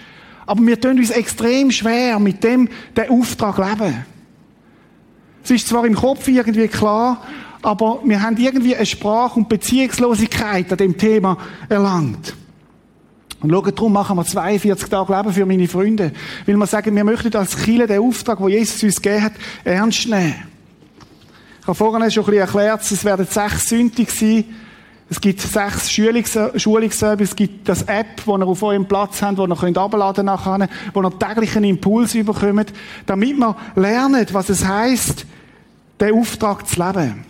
Aber 0.45 0.62
wir 0.65 0.79
tun 0.79 0.97
uns 0.97 1.10
extrem 1.10 1.71
schwer, 1.71 2.19
mit 2.19 2.43
dem 2.43 2.67
den 2.95 3.10
Auftrag 3.10 3.58
leben. 3.58 4.05
Es 5.43 5.51
ist 5.51 5.67
zwar 5.67 5.86
im 5.86 5.95
Kopf 5.95 6.27
irgendwie 6.27 6.67
klar, 6.67 7.21
aber 7.62 8.01
wir 8.03 8.21
haben 8.21 8.38
irgendwie 8.38 8.75
eine 8.75 8.86
Sprach- 8.86 9.36
und 9.36 9.49
Beziehungslosigkeit 9.49 10.71
an 10.71 10.77
dem 10.77 10.97
Thema 10.97 11.38
erlangt. 11.69 12.36
Und 13.41 13.49
schaut, 13.49 13.77
darum 13.77 13.93
machen 13.93 14.17
wir 14.17 14.25
42 14.25 14.88
Tage 14.88 15.15
Leben 15.15 15.34
für 15.34 15.45
meine 15.45 15.67
Freunde. 15.67 16.12
Weil 16.45 16.58
wir 16.58 16.67
sagen, 16.67 16.95
wir 16.95 17.04
möchten 17.04 17.36
als 17.36 17.58
Kirche 17.58 17.88
den 17.88 18.01
Auftrag, 18.01 18.38
den 18.38 18.49
Jesus 18.49 18.84
uns 18.84 19.01
gegeben 19.01 19.23
hat, 19.23 19.34
ernst 19.63 20.08
nehmen. 20.08 20.36
Ich 21.62 21.67
habe 21.67 21.75
vorhin 21.75 22.10
schon 22.12 22.23
ein 22.23 22.25
bisschen 22.25 22.41
erklärt, 22.41 22.91
es 22.91 23.06
werden 23.06 23.27
sechs 23.27 23.69
Sündig 23.69 24.12
sein. 24.12 24.45
Es 25.10 25.19
gibt 25.19 25.41
sechs 25.41 25.91
Schulungsservice, 25.91 27.30
es 27.30 27.36
gibt 27.36 27.67
das 27.67 27.82
App, 27.84 28.21
wo 28.25 28.38
ihr 28.38 28.47
auf 28.47 28.63
eurem 28.63 28.88
Platz 28.88 29.21
habt, 29.21 29.38
wo 29.38 29.45
ihr 29.45 29.56
könnt 29.58 29.77
abladen 29.77 30.25
nachher, 30.25 30.69
wo 30.93 31.01
ihr 31.01 31.19
täglich 31.19 31.54
einen 31.58 31.71
Impuls 31.71 32.15
überkommt, 32.15 32.71
damit 33.06 33.38
wir 33.38 33.58
lernen, 33.75 34.25
was 34.32 34.49
es 34.49 34.65
heisst, 34.65 35.25
den 35.99 36.13
Auftrag 36.13 36.65
zu 36.65 36.82
leben. 36.82 37.25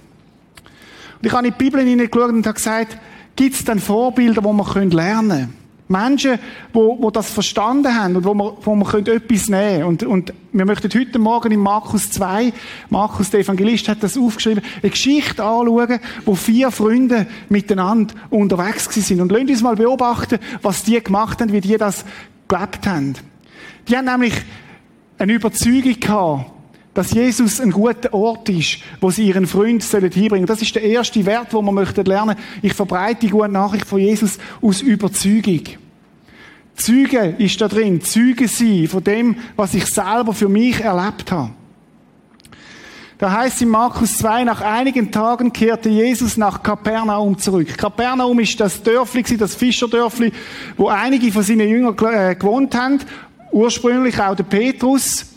Und 1.17 1.25
ich 1.25 1.31
habe 1.31 1.47
in 1.47 1.53
die 1.53 1.57
Bibel 1.57 1.81
hineingeschaut 1.81 2.29
und 2.29 2.45
habe 2.45 2.53
gesagt, 2.53 2.97
gibt 3.35 3.55
es 3.55 3.65
denn 3.65 3.79
Vorbilder, 3.79 4.43
wo 4.43 4.53
wir 4.53 4.85
lernen 4.85 5.29
können? 5.29 5.60
Menschen, 5.91 6.39
wo, 6.73 6.97
wo 7.01 7.11
das 7.11 7.29
verstanden 7.29 7.95
haben 7.95 8.15
und 8.15 8.25
wo 8.25 8.33
wir, 8.33 8.57
wo 8.61 8.83
können 8.83 9.07
etwas 9.07 9.49
nehmen 9.49 9.79
können. 9.79 9.83
Und, 9.83 10.03
und 10.03 10.33
wir 10.53 10.65
möchten 10.65 10.89
heute 10.97 11.19
Morgen 11.19 11.51
in 11.51 11.59
Markus 11.59 12.09
2, 12.11 12.53
Markus 12.89 13.29
der 13.29 13.41
Evangelist 13.41 13.87
hat 13.87 14.01
das 14.01 14.17
aufgeschrieben, 14.17 14.63
eine 14.81 14.89
Geschichte 14.89 15.43
anschauen, 15.43 15.99
wo 16.25 16.35
vier 16.35 16.71
Freunde 16.71 17.27
miteinander 17.49 18.15
unterwegs 18.29 18.85
sind. 18.91 19.21
Und 19.21 19.31
lasst 19.31 19.49
uns 19.49 19.61
mal 19.61 19.75
beobachten, 19.75 20.39
was 20.61 20.83
die 20.83 21.01
gemacht 21.01 21.41
haben, 21.41 21.51
wie 21.51 21.61
die 21.61 21.77
das 21.77 22.05
gelebt 22.47 22.87
haben. 22.87 23.15
Die 23.87 23.95
haben 23.95 24.05
nämlich 24.05 24.33
eine 25.17 25.33
Überzeugung 25.33 25.99
gehabt, 25.99 26.60
dass 26.93 27.11
Jesus 27.11 27.61
ein 27.61 27.71
guter 27.71 28.13
Ort 28.13 28.49
ist, 28.49 28.79
wo 28.99 29.09
sie 29.09 29.27
ihren 29.27 29.47
Freund 29.47 29.81
sollen 29.81 30.11
hinbringen. 30.11 30.45
Das 30.45 30.61
ist 30.61 30.75
der 30.75 30.83
erste 30.83 31.25
Wert, 31.25 31.53
wo 31.53 31.61
man 31.61 31.75
möchte 31.75 32.01
lernen. 32.01 32.35
Ich 32.61 32.73
verbreite 32.73 33.21
die 33.21 33.29
gute 33.29 33.49
Nachricht 33.49 33.85
von 33.85 33.99
Jesus 33.99 34.37
aus 34.61 34.81
Überzeugung. 34.81 35.61
Zeuge 36.75 37.35
ist 37.37 37.61
da 37.61 37.67
drin, 37.67 38.01
Zeuge 38.01 38.47
sein 38.47 38.87
von 38.87 39.03
dem, 39.03 39.35
was 39.55 39.73
ich 39.73 39.85
selber 39.85 40.33
für 40.33 40.49
mich 40.49 40.81
erlebt 40.81 41.31
habe. 41.31 41.51
Da 43.21 43.31
heißt 43.31 43.61
in 43.61 43.69
Markus 43.69 44.17
2, 44.17 44.45
nach 44.45 44.61
einigen 44.61 45.11
Tagen 45.11 45.53
kehrte 45.53 45.89
Jesus 45.89 46.37
nach 46.37 46.63
Kapernaum 46.63 47.37
zurück. 47.37 47.77
Kapernaum 47.77 48.39
ist 48.39 48.59
das 48.59 48.81
Dörfli, 48.81 49.37
das 49.37 49.53
Fischerdörfli, 49.53 50.33
wo 50.75 50.87
einige 50.87 51.31
von 51.31 51.43
seinen 51.43 51.69
Jüngern 51.69 51.95
äh, 52.11 52.33
gewohnt 52.33 52.73
haben. 52.73 52.97
Ursprünglich 53.51 54.19
auch 54.19 54.35
der 54.35 54.43
Petrus. 54.43 55.30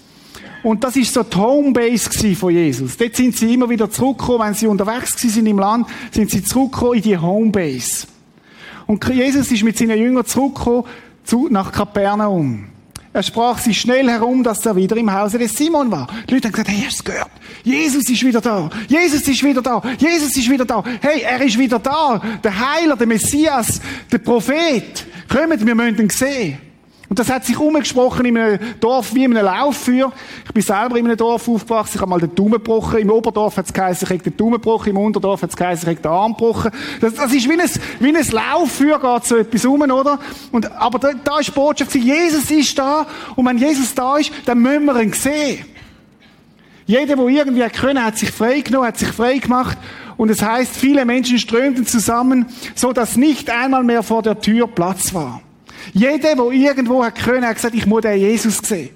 Und 0.64 0.82
das 0.82 0.96
ist 0.96 1.12
so 1.12 1.22
die 1.22 1.36
Homebase 1.36 2.34
von 2.34 2.50
Jesus. 2.50 2.96
Dort 2.96 3.14
sind 3.14 3.36
sie 3.36 3.52
immer 3.52 3.68
wieder 3.68 3.90
zurückgekommen, 3.90 4.48
wenn 4.48 4.54
sie 4.54 4.66
unterwegs 4.66 5.14
sind 5.16 5.46
im 5.46 5.58
Land, 5.58 5.86
sind 6.10 6.30
sie 6.30 6.42
zurückgekommen 6.42 6.94
in 6.94 7.02
die 7.02 7.18
Homebase. 7.18 8.06
Und 8.86 9.06
Jesus 9.08 9.52
ist 9.52 9.62
mit 9.62 9.76
seinen 9.76 9.98
Jüngern 9.98 10.24
zurückgekommen 10.24 10.84
zu, 11.22 11.48
nach 11.50 11.70
Kapernaum. 11.70 12.64
Er 13.12 13.22
sprach 13.22 13.58
sich 13.58 13.78
schnell 13.78 14.08
herum, 14.08 14.42
dass 14.42 14.64
er 14.64 14.74
wieder 14.74 14.96
im 14.96 15.12
Hause 15.12 15.38
des 15.38 15.54
Simon 15.54 15.90
war. 15.90 16.08
Die 16.28 16.34
Leute 16.34 16.48
haben 16.48 16.52
gesagt, 16.52 16.70
hey, 16.70 16.82
hast 16.86 17.00
du 17.00 17.12
gehört? 17.12 17.30
Jesus 17.62 18.08
ist 18.08 18.24
wieder 18.24 18.40
da. 18.40 18.70
Jesus 18.88 19.28
ist 19.28 19.44
wieder 19.44 19.62
da. 19.62 19.82
Jesus 19.98 20.34
ist 20.34 20.50
wieder 20.50 20.64
da. 20.64 20.82
Hey, 21.00 21.20
er 21.20 21.40
ist 21.42 21.58
wieder 21.58 21.78
da. 21.78 22.20
Der 22.42 22.74
Heiler, 22.74 22.96
der 22.96 23.06
Messias, 23.06 23.80
der 24.10 24.18
Prophet. 24.18 25.06
Kommt, 25.28 25.64
wir 25.64 25.74
müssen 25.74 25.98
ihn 26.00 26.10
sehen. 26.10 26.58
Und 27.14 27.20
das 27.20 27.30
hat 27.30 27.44
sich 27.44 27.56
umgesprochen 27.56 28.26
in 28.26 28.36
einem 28.36 28.58
Dorf 28.80 29.14
wie 29.14 29.22
in 29.22 29.36
einem 29.36 29.46
Laufführer. 29.46 30.12
Ich 30.46 30.52
bin 30.52 30.64
selber 30.64 30.98
in 30.98 31.04
einem 31.06 31.16
Dorf 31.16 31.48
aufgewachsen. 31.48 31.92
Ich 31.94 32.00
habe 32.00 32.10
mal 32.10 32.18
den 32.18 32.34
Daumen 32.34 32.54
gebrochen. 32.54 32.98
Im 32.98 33.08
Oberdorf 33.08 33.56
hat 33.56 33.66
es 33.66 33.72
geheißen, 33.72 34.08
ich 34.08 34.18
habe 34.18 34.30
den 34.30 34.36
Daumen 34.36 34.54
gebrochen. 34.54 34.88
Im 34.88 34.96
Unterdorf 34.96 35.42
hat 35.42 35.50
es 35.50 35.56
geheißen, 35.56 35.88
ich 35.88 35.96
habe 35.96 36.02
den 36.02 36.10
Arm 36.10 36.32
gebrochen. 36.32 36.72
Das, 37.00 37.14
das 37.14 37.32
ist 37.32 37.48
wie 37.48 37.52
ein, 37.52 37.70
wie 38.00 38.08
ein 38.08 38.26
Laufführer, 38.32 39.14
geht 39.14 39.28
so 39.28 39.36
etwas 39.36 39.64
um, 39.64 39.80
oder? 39.82 40.18
Und, 40.50 40.72
aber 40.72 40.98
da, 40.98 41.12
da 41.22 41.38
ist 41.38 41.50
die 41.50 41.52
Botschaft, 41.52 41.94
Jesus 41.94 42.50
ist 42.50 42.76
da. 42.76 43.06
Und 43.36 43.46
wenn 43.46 43.58
Jesus 43.58 43.94
da 43.94 44.16
ist, 44.16 44.32
dann 44.44 44.58
müssen 44.58 44.84
wir 44.84 45.00
ihn 45.00 45.12
sehen. 45.12 45.64
Jeder, 46.84 47.14
der 47.14 47.28
irgendwie 47.28 47.68
können, 47.68 48.04
hat 48.04 48.18
sich 48.18 48.32
frei 48.32 48.58
genommen, 48.62 48.88
hat 48.88 48.98
sich 48.98 49.10
frei 49.10 49.38
gemacht. 49.38 49.78
Und 50.16 50.30
es 50.30 50.42
heißt, 50.42 50.76
viele 50.76 51.04
Menschen 51.04 51.38
strömten 51.38 51.86
zusammen, 51.86 52.46
so 52.74 52.92
dass 52.92 53.14
nicht 53.14 53.50
einmal 53.50 53.84
mehr 53.84 54.02
vor 54.02 54.22
der 54.22 54.40
Tür 54.40 54.66
Platz 54.66 55.14
war. 55.14 55.43
Jeder, 55.92 56.34
der 56.34 56.50
irgendwo 56.50 57.04
hat 57.04 57.16
können, 57.16 57.44
hat 57.44 57.56
gesagt, 57.56 57.74
ich 57.74 57.86
muss 57.86 58.02
den 58.02 58.18
Jesus 58.18 58.58
sehen. 58.58 58.90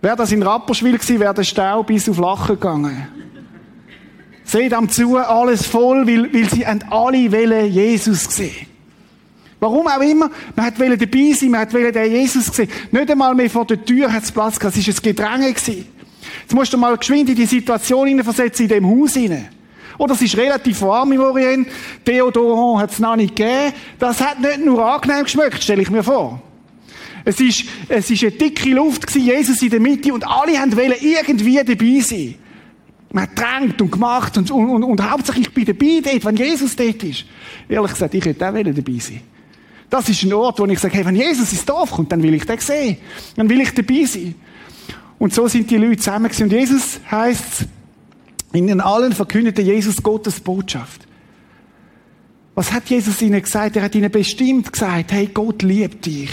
Wäre 0.00 0.16
das 0.16 0.32
in 0.32 0.42
Rapperswil 0.42 0.98
gewesen, 0.98 1.20
wäre 1.20 1.34
der 1.34 1.42
Stau 1.42 1.82
bis 1.82 2.08
auf 2.08 2.18
Lachen 2.18 2.54
gegangen. 2.54 3.08
Seht 4.44 4.72
am 4.72 4.88
zu, 4.88 5.16
alles 5.16 5.66
voll, 5.66 6.06
weil, 6.06 6.32
weil 6.32 6.48
sie 6.48 6.64
alle 6.64 7.32
wollen 7.32 7.72
Jesus 7.72 8.24
sehen. 8.24 8.66
Warum 9.58 9.88
auch 9.88 10.00
immer, 10.00 10.30
man 10.54 10.66
hat 10.66 10.78
dabei 10.78 11.32
sein, 11.32 11.50
man 11.50 11.60
hat 11.60 11.72
den 11.72 12.12
Jesus 12.12 12.46
sehen. 12.46 12.68
Nicht 12.92 13.10
einmal 13.10 13.34
mehr 13.34 13.50
vor 13.50 13.64
der 13.66 13.84
Tür 13.84 14.12
hat 14.12 14.22
es 14.22 14.30
Platz 14.30 14.58
gehabt, 14.58 14.76
es 14.76 14.86
war 14.86 14.94
ein 14.94 15.02
Gedränge. 15.02 15.48
Jetzt 15.48 16.54
musst 16.54 16.72
du 16.72 16.78
mal 16.78 16.96
geschwind 16.96 17.30
in 17.30 17.34
die 17.34 17.46
Situation 17.46 18.06
hineinversetzen, 18.06 18.66
in 18.66 18.68
dem 18.68 18.86
Haus 18.86 19.14
hinein. 19.14 19.48
Oder 19.98 20.14
es 20.14 20.22
ist 20.22 20.36
relativ 20.36 20.82
warm 20.82 21.12
im 21.12 21.20
Orient. 21.20 21.68
Deodorant 22.06 22.82
hat 22.82 22.90
es 22.90 22.98
noch 22.98 23.16
nicht 23.16 23.36
gegeben. 23.36 23.72
Das 23.98 24.20
hat 24.20 24.40
nicht 24.40 24.64
nur 24.64 24.84
angenehm 24.84 25.24
geschmeckt, 25.24 25.62
stelle 25.62 25.82
ich 25.82 25.90
mir 25.90 26.02
vor. 26.02 26.42
Es 27.24 27.40
ist, 27.40 27.64
es 27.88 28.08
ist 28.08 28.22
eine 28.22 28.32
dicke 28.32 28.70
Luft 28.70 29.06
gewesen, 29.06 29.26
Jesus 29.26 29.60
in 29.60 29.70
der 29.70 29.80
Mitte 29.80 30.14
und 30.14 30.24
alle 30.26 30.52
wollen 30.52 30.94
irgendwie 31.00 31.56
dabei 31.56 32.00
sein. 32.00 32.36
Man 33.12 33.24
hat 33.24 33.34
gedrängt 33.34 33.82
und 33.82 33.90
gemacht 33.90 34.38
und, 34.38 34.50
und, 34.50 34.68
und, 34.68 34.84
und 34.84 35.10
hauptsächlich 35.10 35.48
ich 35.56 35.64
dabei 35.64 36.00
dort, 36.04 36.24
wenn 36.24 36.36
Jesus 36.36 36.76
dort 36.76 37.02
ist. 37.02 37.24
Ehrlich 37.68 37.92
gesagt, 37.92 38.14
ich 38.14 38.24
hätte 38.24 38.48
auch 38.48 38.52
dabei 38.52 38.98
sein 38.98 39.22
Das 39.90 40.08
ist 40.08 40.22
ein 40.22 40.32
Ort, 40.34 40.58
wo 40.60 40.66
ich 40.66 40.78
sage, 40.78 40.96
hey, 40.96 41.06
wenn 41.06 41.16
Jesus 41.16 41.50
ins 41.52 41.64
Dorf 41.64 41.90
kommt, 41.90 42.12
dann 42.12 42.22
will 42.22 42.34
ich 42.34 42.44
den 42.44 42.58
sehen. 42.58 42.98
Dann 43.36 43.48
will 43.48 43.60
ich 43.60 43.72
dabei 43.74 44.04
sein. 44.04 44.34
Und 45.18 45.32
so 45.32 45.48
sind 45.48 45.70
die 45.70 45.78
Leute 45.78 45.96
zusammen 45.96 46.24
gewesen. 46.24 46.44
Und 46.44 46.52
Jesus 46.52 47.00
heisst 47.10 47.66
in 48.56 48.80
allen 48.80 49.12
verkündete 49.12 49.62
Jesus 49.62 50.02
Gottes 50.02 50.40
Botschaft. 50.40 51.06
Was 52.54 52.72
hat 52.72 52.88
Jesus 52.88 53.20
ihnen 53.20 53.42
gesagt? 53.42 53.76
Er 53.76 53.82
hat 53.82 53.94
ihnen 53.94 54.10
bestimmt 54.10 54.72
gesagt, 54.72 55.12
hey, 55.12 55.28
Gott 55.32 55.62
liebt 55.62 56.06
dich. 56.06 56.30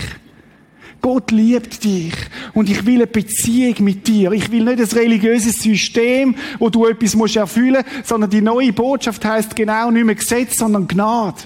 Gott 1.01 1.31
liebt 1.31 1.83
dich. 1.83 2.13
Und 2.53 2.69
ich 2.69 2.85
will 2.85 2.95
eine 2.95 3.07
Beziehung 3.07 3.75
mit 3.83 4.07
dir. 4.07 4.31
Ich 4.31 4.49
will 4.49 4.63
nicht 4.63 4.79
ein 4.79 4.97
religiöses 4.97 5.61
System, 5.61 6.35
wo 6.59 6.69
du 6.69 6.87
etwas 6.87 7.35
erfüllen 7.35 7.83
musst, 7.85 8.07
sondern 8.07 8.29
die 8.29 8.41
neue 8.41 8.71
Botschaft 8.71 9.25
heißt 9.25 9.53
genau 9.53 9.91
nicht 9.91 10.05
mehr 10.05 10.15
Gesetz, 10.15 10.57
sondern 10.57 10.87
Gnade. 10.87 11.43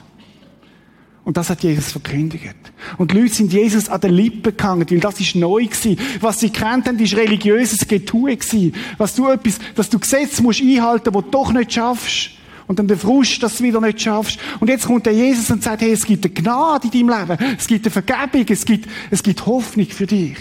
Und 1.27 1.35
das 1.35 1.49
hat 1.49 1.61
Jesus 1.61 1.91
verkündigt. 1.91 2.55
Und 2.97 3.11
die 3.11 3.19
Leute 3.19 3.33
sind 3.33 3.51
Jesus 3.51 3.89
an 3.89 3.99
den 3.99 4.13
Lippen 4.13 4.55
gehangen, 4.55 4.89
weil 4.89 5.01
das 5.01 5.19
ist 5.19 5.35
neu 5.35 5.65
gewesen. 5.65 5.99
Was 6.21 6.39
sie 6.39 6.49
kennt 6.49 6.87
haben, 6.87 6.97
ist 6.99 7.17
religiöses 7.17 7.85
Getue 7.85 8.37
gewesen. 8.37 8.73
Was 8.97 9.13
du 9.13 9.27
etwas, 9.27 9.59
dass 9.75 9.89
du 9.89 9.99
Gesetze 9.99 10.41
musst 10.41 10.61
einhalten, 10.61 11.13
wo 11.13 11.19
du 11.19 11.29
doch 11.29 11.51
nicht 11.51 11.73
schaffst. 11.73 12.29
Und 12.65 12.79
dann 12.79 12.87
der 12.87 12.95
Frust, 12.95 13.43
dass 13.43 13.57
du 13.57 13.65
wieder 13.65 13.81
nicht 13.81 14.01
schaffst. 14.01 14.39
Und 14.61 14.69
jetzt 14.69 14.87
kommt 14.87 15.05
der 15.05 15.11
Jesus 15.11 15.51
und 15.51 15.61
sagt, 15.61 15.81
hey, 15.81 15.91
es 15.91 16.05
gibt 16.05 16.23
eine 16.23 16.33
Gnade 16.33 16.87
in 16.87 17.07
deinem 17.07 17.19
Leben. 17.19 17.55
Es 17.57 17.67
gibt 17.67 17.85
eine 17.85 17.91
Vergebung. 17.91 18.45
Es 18.47 18.63
gibt, 18.63 18.87
es 19.11 19.21
gibt 19.21 19.45
Hoffnung 19.45 19.87
für 19.87 20.07
dich. 20.07 20.37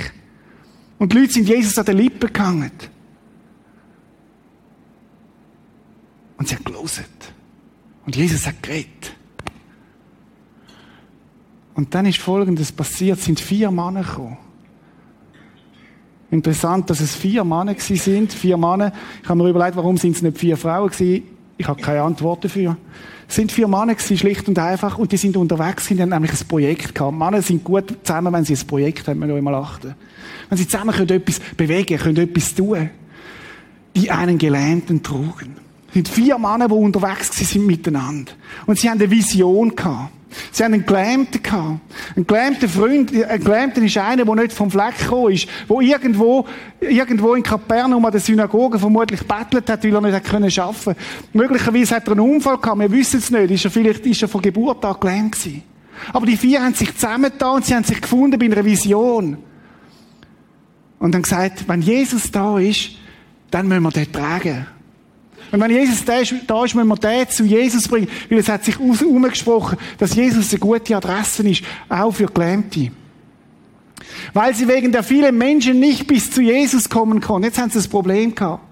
Und 0.99 1.13
die 1.13 1.19
Leute 1.19 1.33
sind 1.33 1.49
Jesus 1.49 1.77
an 1.79 1.87
den 1.87 1.97
Lippen 1.97 2.33
gehangen. 2.33 2.71
Und 6.37 6.47
sie 6.47 6.55
haben 6.55 6.63
gelesen. 6.63 7.07
Und 8.05 8.15
Jesus 8.15 8.47
hat 8.47 8.63
geredet. 8.63 9.16
Und 11.77 11.95
dann 11.95 12.07
ist 12.07 12.19
Folgendes 12.19 12.73
passiert. 12.73 13.19
Es 13.19 13.27
sind 13.27 13.39
vier 13.39 13.71
Männer 13.71 14.03
gekommen. 14.03 14.39
Interessant, 16.31 16.91
dass 16.91 17.01
es 17.01 17.15
vier 17.15 17.45
Männer 17.45 17.75
gewesen 17.75 17.97
sind. 17.97 18.33
Vier 18.33 18.57
Männer. 18.57 18.93
Ich 19.23 19.29
habe 19.29 19.41
mir 19.41 19.49
überlegt, 19.51 19.77
warum 19.77 19.97
sind 19.97 20.17
es 20.17 20.23
nicht 20.23 20.39
vier 20.39 20.57
Frauen 20.57 20.91
gewesen. 20.91 21.23
Ich 21.59 21.69
habe 21.69 21.81
keine 21.81 22.03
Antwort 22.03 22.45
dafür. 22.45 22.77
Es 23.29 23.35
sind 23.35 23.53
vier 23.53 23.69
Männer 23.69 23.95
gewesen, 23.95 24.17
schlicht 24.17 24.49
und 24.49 24.59
einfach. 24.59 24.99
Und 24.99 25.13
die 25.13 25.17
sind 25.17 25.37
unterwegs, 25.37 25.87
die 25.89 26.01
haben 26.01 26.09
nämlich 26.11 26.33
ein 26.33 26.49
Projekt 26.49 26.95
gehabt. 26.95 27.17
Männer 27.17 27.43
sind 27.43 27.63
gut 27.63 27.95
zusammen, 28.03 28.33
wenn 28.33 28.45
sie 28.45 28.55
ein 28.55 28.67
Projekt 28.67 29.07
haben, 29.09 29.21
wir 29.21 29.27
noch 29.27 29.37
einmal 29.37 29.55
achten. 29.55 29.95
Wenn 30.49 30.59
sie 30.59 30.67
zusammen 30.67 30.95
können 30.95 31.11
etwas 31.11 31.41
bewegen, 31.57 31.99
können 31.99 32.17
etwas 32.17 32.55
tun. 32.55 32.91
Die 33.95 34.11
einen 34.11 34.39
Gelähmten 34.39 35.03
trugen. 35.03 35.57
Es 35.89 35.95
sind 35.95 36.09
vier 36.09 36.39
Männer, 36.39 36.69
die 36.69 36.75
unterwegs 36.75 37.37
sind 37.37 37.67
miteinander. 37.67 38.33
Und 38.67 38.79
sie 38.79 38.89
haben 38.89 38.99
eine 38.99 39.11
Vision 39.11 39.75
gehabt. 39.75 40.11
Sie 40.53 40.65
haben 40.65 40.75
einen 40.75 40.87
Gelähmten 40.87 41.43
gehabt. 41.43 41.81
Ein 42.17 42.27
gelähmter 42.27 42.69
Freund, 42.69 43.13
ein 43.13 43.45
Gelähmter 43.45 43.83
ist 43.83 43.97
einer, 43.99 44.25
der 44.25 44.35
nicht 44.35 44.53
vom 44.53 44.71
Fleck 44.71 44.99
gekommen 44.99 45.33
ist, 45.33 45.49
der 45.69 45.81
irgendwo, 45.81 46.47
irgendwo 46.81 47.35
in 47.35 47.43
Kapernaum 47.43 48.05
an 48.05 48.13
der 48.13 48.21
Synagoge 48.21 48.79
vermutlich 48.79 49.27
bettelt 49.27 49.69
hat, 49.69 49.85
weil 49.85 49.95
er 49.95 50.01
nicht 50.01 50.25
können 50.25 50.51
schaffen. 50.51 50.95
Möglicherweise 51.33 51.97
hat 51.97 52.07
er 52.07 52.13
einen 52.13 52.21
Unfall 52.21 52.59
gehabt, 52.59 52.81
wir 52.81 52.91
wissen 52.91 53.19
es 53.19 53.31
nicht. 53.31 53.51
Ist 53.51 53.65
er 53.65 53.71
vielleicht, 53.71 54.05
ist 54.07 54.23
er 54.23 54.29
von 54.29 54.43
Geburt 54.43 54.85
an 54.85 54.97
gelähmt 55.01 55.33
gewesen. 55.33 55.63
Aber 56.13 56.27
die 56.27 56.37
vier 56.37 56.63
haben 56.63 56.75
sich 56.75 56.95
zusammengetan 56.95 57.57
und 57.57 57.65
sie 57.65 57.75
haben 57.75 57.85
sich 57.85 58.01
gefunden 58.01 58.39
bei 58.39 58.47
einer 58.47 58.65
Vision. 58.65 59.39
Und 60.99 61.13
dann 61.13 61.23
gesagt, 61.23 61.69
wenn 61.69 61.83
Jesus 61.83 62.31
da 62.31 62.59
ist, 62.59 62.91
dann 63.51 63.69
müssen 63.69 63.83
wir 63.83 63.91
den 63.91 64.13
tragen. 64.13 64.67
Und 65.53 65.61
wenn 65.61 65.71
Jesus 65.71 66.05
da 66.05 66.19
ist, 66.19 66.35
da 66.47 66.65
ist 66.65 66.75
müssen 66.75 66.89
wir 66.89 66.97
den 66.97 67.29
zu 67.29 67.45
Jesus 67.45 67.89
bringen, 67.89 68.09
weil 68.29 68.39
es 68.39 68.49
hat 68.49 68.65
sich 68.65 68.79
umgesprochen, 68.79 69.79
dass 69.99 70.15
Jesus 70.15 70.51
eine 70.51 70.61
gute 70.61 70.97
Adresse 70.97 71.49
ist, 71.49 71.63
auch 71.89 72.13
für 72.13 72.27
Gelähmte. 72.27 72.91
Weil 74.33 74.55
sie 74.55 74.69
wegen 74.69 74.93
der 74.93 75.03
vielen 75.03 75.37
Menschen 75.37 75.79
nicht 75.79 76.07
bis 76.07 76.31
zu 76.31 76.43
Jesus 76.43 76.89
kommen 76.89 77.21
konnten. 77.21 77.45
Jetzt 77.45 77.59
haben 77.59 77.71
sie 77.71 77.79
das 77.79 77.89
Problem 77.89 78.35
gehabt. 78.35 78.63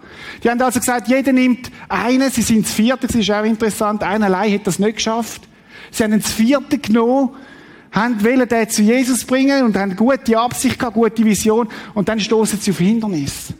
Die 0.42 0.50
haben 0.50 0.60
also 0.60 0.80
gesagt, 0.80 1.08
jeder 1.08 1.32
nimmt 1.32 1.70
einen, 1.88 2.30
sie 2.30 2.42
sind 2.42 2.66
das 2.66 2.72
vierte, 2.72 3.06
das 3.06 3.16
ist 3.16 3.30
auch 3.30 3.44
interessant, 3.44 4.02
einer 4.02 4.26
allein 4.26 4.52
hat 4.54 4.66
das 4.66 4.78
nicht 4.78 4.96
geschafft. 4.96 5.42
Sie 5.90 6.02
haben 6.02 6.18
das 6.20 6.32
vierte 6.32 6.78
genommen, 6.78 7.30
haben 7.92 8.22
wollen 8.24 8.48
den 8.48 8.68
zu 8.68 8.82
Jesus 8.82 9.24
bringen 9.24 9.64
und 9.64 9.76
haben 9.76 9.94
gute 9.96 10.38
Absicht 10.38 10.78
gehabt, 10.78 10.94
gute 10.94 11.24
Vision 11.24 11.68
und 11.94 12.08
dann 12.08 12.18
stoßen 12.20 12.58
sie 12.60 12.72
auf 12.72 12.78
Hindernis. 12.78 13.54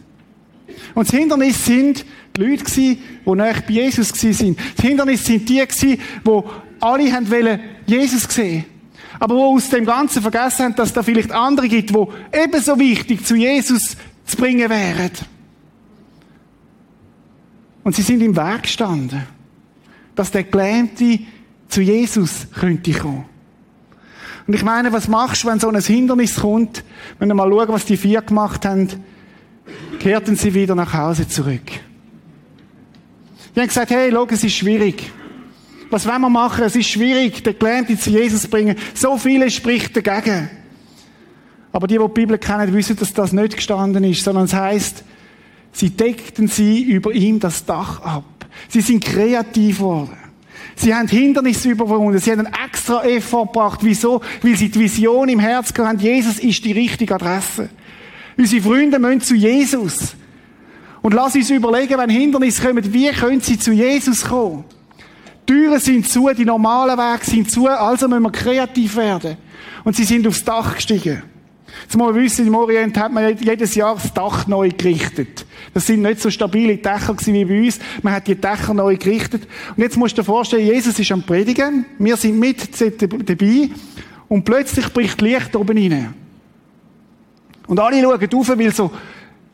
Und 0.94 1.08
das 1.08 1.14
Hindernis 1.18 1.64
sind 1.64 2.04
Leute 2.36 2.64
gewesen, 2.64 2.98
die 3.24 3.30
näher 3.30 3.62
bei 3.66 3.72
Jesus 3.72 4.12
waren. 4.12 4.56
Das 4.76 4.84
Hindernis 4.84 5.24
sind 5.24 5.48
die 5.48 5.58
gewesen, 5.58 6.00
die 6.26 6.40
alle 6.80 7.12
haben 7.12 7.60
Jesus 7.86 8.24
sehen. 8.24 8.64
Aber 9.20 9.36
wo 9.36 9.54
aus 9.54 9.68
dem 9.70 9.84
Ganzen 9.84 10.20
vergessen 10.20 10.64
haben, 10.64 10.74
dass 10.74 10.92
da 10.92 11.04
vielleicht 11.04 11.30
andere 11.30 11.68
gibt, 11.68 11.90
die 11.90 12.06
ebenso 12.32 12.76
wichtig 12.78 13.24
zu 13.24 13.36
Jesus 13.36 13.96
zu 14.24 14.36
bringen 14.36 14.68
wären. 14.68 15.12
Und 17.84 17.94
sie 17.94 18.02
sind 18.02 18.20
im 18.20 18.34
Weg 18.34 18.64
gestanden, 18.64 19.22
dass 20.16 20.32
der 20.32 20.42
Gelähmte 20.42 21.20
zu 21.68 21.82
Jesus 21.82 22.48
könnte 22.52 22.92
kommen. 22.92 23.26
Und 24.46 24.54
ich 24.54 24.64
meine, 24.64 24.92
was 24.92 25.06
machst 25.06 25.44
du, 25.44 25.48
wenn 25.48 25.60
so 25.60 25.68
ein 25.68 25.80
Hindernis 25.80 26.36
kommt? 26.36 26.82
Wenn 27.18 27.28
wir 27.28 27.34
mal 27.34 27.48
schauen, 27.48 27.68
was 27.68 27.84
die 27.84 27.96
vier 27.96 28.22
gemacht 28.22 28.66
haben, 28.66 28.88
kehrten 30.00 30.34
sie 30.34 30.52
wieder 30.52 30.74
nach 30.74 30.92
Hause 30.92 31.28
zurück. 31.28 31.62
Die 33.54 33.60
haben 33.60 33.68
gesagt, 33.68 33.90
hey, 33.90 34.10
schau, 34.12 34.26
es 34.30 34.44
ist 34.44 34.54
schwierig. 34.54 35.10
Was 35.90 36.06
wollen 36.06 36.22
wir 36.22 36.30
machen? 36.30 36.64
Es 36.64 36.74
ist 36.74 36.88
schwierig, 36.88 37.44
den 37.44 37.58
Gelähmten 37.58 37.98
zu 37.98 38.10
Jesus 38.10 38.42
zu 38.42 38.48
bringen. 38.48 38.76
So 38.94 39.16
viele 39.16 39.50
spricht 39.50 39.96
dagegen. 39.96 40.50
Aber 41.72 41.86
die, 41.86 41.98
die 41.98 42.04
die 42.04 42.12
Bibel 42.12 42.38
kennen, 42.38 42.72
wissen, 42.72 42.96
dass 42.96 43.12
das 43.12 43.32
nicht 43.32 43.56
gestanden 43.56 44.02
ist, 44.04 44.24
sondern 44.24 44.44
es 44.44 44.54
heißt, 44.54 45.04
sie 45.72 45.90
deckten 45.90 46.48
sie 46.48 46.82
über 46.82 47.12
ihm 47.12 47.38
das 47.38 47.64
Dach 47.64 48.00
ab. 48.00 48.24
Sie 48.68 48.80
sind 48.80 49.04
kreativ 49.04 49.78
geworden. 49.78 50.16
Sie 50.76 50.94
haben 50.94 51.08
Hindernisse 51.08 51.70
überwunden. 51.70 52.18
Sie 52.18 52.32
haben 52.32 52.46
einen 52.46 52.54
extra 52.66 53.04
Effort 53.04 53.46
gebracht. 53.46 53.80
Wieso? 53.82 54.20
Weil 54.42 54.56
sie 54.56 54.70
die 54.70 54.80
Vision 54.80 55.28
im 55.28 55.38
Herz 55.38 55.72
haben, 55.78 55.98
Jesus 55.98 56.38
ist 56.38 56.64
die 56.64 56.72
richtige 56.72 57.14
Adresse. 57.14 57.68
Unsere 58.36 58.62
Freunde 58.62 58.98
müssen 58.98 59.20
zu 59.20 59.34
Jesus. 59.34 60.16
Und 61.04 61.12
lass 61.12 61.34
uns 61.34 61.50
überlegen, 61.50 61.98
wenn 61.98 62.08
Hindernisse 62.08 62.66
kommen, 62.66 62.94
wie 62.94 63.10
können 63.10 63.42
sie 63.42 63.58
zu 63.58 63.72
Jesus 63.72 64.24
kommen? 64.24 64.64
Die 65.46 65.52
Türen 65.52 65.78
sind 65.78 66.08
zu, 66.08 66.30
die 66.30 66.46
normalen 66.46 66.96
Wege 66.96 67.26
sind 67.26 67.50
zu, 67.50 67.68
also 67.68 68.08
müssen 68.08 68.22
wir 68.22 68.32
kreativ 68.32 68.96
werden. 68.96 69.36
Und 69.84 69.94
sie 69.94 70.04
sind 70.04 70.26
aufs 70.26 70.42
Dach 70.42 70.76
gestiegen. 70.76 71.22
Jetzt 71.82 71.94
muss 71.94 72.06
man 72.06 72.14
wissen, 72.14 72.46
im 72.46 72.54
Orient 72.54 72.96
hat 72.96 73.12
man 73.12 73.36
jedes 73.36 73.74
Jahr 73.74 73.96
das 73.96 74.14
Dach 74.14 74.46
neu 74.46 74.70
gerichtet. 74.70 75.44
Das 75.74 75.86
sind 75.86 76.00
nicht 76.00 76.22
so 76.22 76.30
stabile 76.30 76.78
Dächer 76.78 77.14
wie 77.26 77.44
bei 77.44 77.64
uns. 77.64 77.80
Man 78.00 78.14
hat 78.14 78.26
die 78.26 78.34
Dächer 78.34 78.72
neu 78.72 78.96
gerichtet. 78.96 79.46
Und 79.76 79.82
jetzt 79.82 79.98
musst 79.98 80.16
du 80.16 80.22
dir 80.22 80.24
vorstellen, 80.24 80.66
Jesus 80.66 80.98
ist 80.98 81.12
am 81.12 81.22
Predigen. 81.22 81.84
Wir 81.98 82.16
sind 82.16 82.38
mit 82.38 82.80
dabei. 82.80 83.68
Und 84.28 84.44
plötzlich 84.46 84.90
bricht 84.90 85.20
Licht 85.20 85.54
oben 85.54 85.76
rein. 85.76 86.14
Und 87.66 87.78
alle 87.78 88.00
schauen 88.00 88.34
auf, 88.34 88.48
weil 88.48 88.72
so 88.72 88.90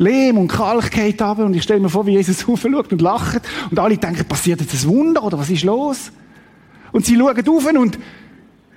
Lehm 0.00 0.38
und 0.38 0.48
Kalk 0.48 0.90
geht 0.90 1.20
runter. 1.20 1.44
Und 1.44 1.54
ich 1.54 1.62
stelle 1.62 1.78
mir 1.78 1.90
vor, 1.90 2.06
wie 2.06 2.12
Jesus 2.12 2.40
schaut 2.62 2.90
und 2.90 3.02
lacht. 3.02 3.42
Und 3.70 3.78
alle 3.78 3.98
denken, 3.98 4.24
passiert 4.24 4.60
jetzt 4.60 4.72
ein 4.72 4.88
Wunder 4.88 5.22
oder 5.22 5.38
was 5.38 5.50
ist 5.50 5.62
los? 5.62 6.10
Und 6.90 7.04
sie 7.04 7.16
schauen 7.16 7.48
auf 7.48 7.66
und, 7.66 7.98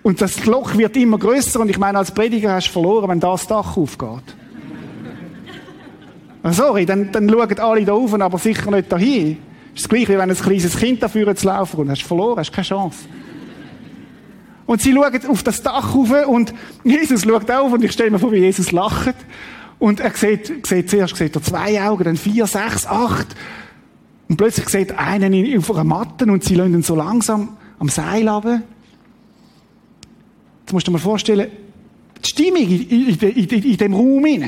und 0.03 0.21
das 0.21 0.45
Loch 0.45 0.77
wird 0.77 0.97
immer 0.97 1.17
größer. 1.17 1.61
Und 1.61 1.69
ich 1.69 1.79
meine, 1.79 1.97
als 1.97 2.11
Prediger 2.11 2.53
hast 2.53 2.67
du 2.67 2.73
verloren, 2.73 3.09
wenn 3.09 3.21
das 3.21 3.47
Dach 3.47 3.77
aufgeht. 3.77 4.35
Ah, 6.43 6.51
sorry, 6.51 6.85
dann, 6.85 7.09
dann 7.13 7.29
schauen 7.29 7.59
alle 7.59 7.85
da 7.85 7.93
auf, 7.93 8.13
aber 8.13 8.37
sicher 8.37 8.69
nicht 8.69 8.91
dahin. 8.91 9.37
Ist 9.73 9.85
das 9.85 9.89
Gleiche, 9.89 10.09
wie 10.09 10.17
wenn 10.17 10.29
ein 10.29 10.35
kleines 10.35 10.75
Kind 10.77 11.01
dafür 11.01 11.33
zu 11.37 11.47
laufen 11.47 11.79
und 11.79 11.89
hast 11.89 12.03
verloren, 12.03 12.39
hast 12.39 12.51
keine 12.51 12.67
Chance. 12.67 12.97
Und 14.65 14.81
sie 14.81 14.93
schauen 14.93 15.25
auf 15.29 15.41
das 15.41 15.63
Dach 15.63 15.95
rauf 15.95 16.27
und 16.27 16.53
Jesus 16.83 17.23
schaut 17.23 17.49
auf 17.49 17.71
und 17.71 17.81
ich 17.81 17.93
stelle 17.93 18.11
mir 18.11 18.19
vor, 18.19 18.33
wie 18.33 18.39
Jesus 18.39 18.73
lacht. 18.73 19.15
Und 19.83 19.99
er 19.99 20.11
sieht, 20.15 20.65
sieht 20.65 20.89
zuerst 20.89 21.17
sieht 21.17 21.35
er 21.35 21.43
zwei 21.43 21.81
Augen, 21.81 22.05
dann 22.05 22.15
vier, 22.15 22.47
sechs, 22.47 22.85
acht. 22.85 23.35
Und 24.29 24.37
plötzlich 24.37 24.69
sieht 24.69 24.91
er 24.91 24.99
einen 24.99 25.57
auf 25.57 25.69
einer 25.71 25.83
Matte 25.83 26.23
und 26.23 26.41
sie 26.41 26.53
ihn 26.53 26.83
so 26.83 26.95
langsam 26.95 27.57
am 27.79 27.89
Seil 27.89 28.29
runter. 28.29 28.61
Jetzt 30.61 30.71
musst 30.71 30.87
du 30.87 30.91
dir 30.91 30.93
mal 30.93 31.03
vorstellen, 31.03 31.51
die 32.23 32.29
Stimmung 32.29 32.61
in, 32.61 33.09
in, 33.09 33.19
in, 33.19 33.63
in 33.63 33.77
dem 33.77 33.93
Raum. 33.93 34.23
Die 34.23 34.45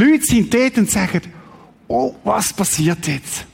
Leute 0.00 0.22
sind 0.22 0.54
dort 0.54 0.78
und 0.78 0.88
sagen, 0.88 1.22
oh, 1.88 2.14
was 2.22 2.52
passiert 2.52 3.08
jetzt? 3.08 3.44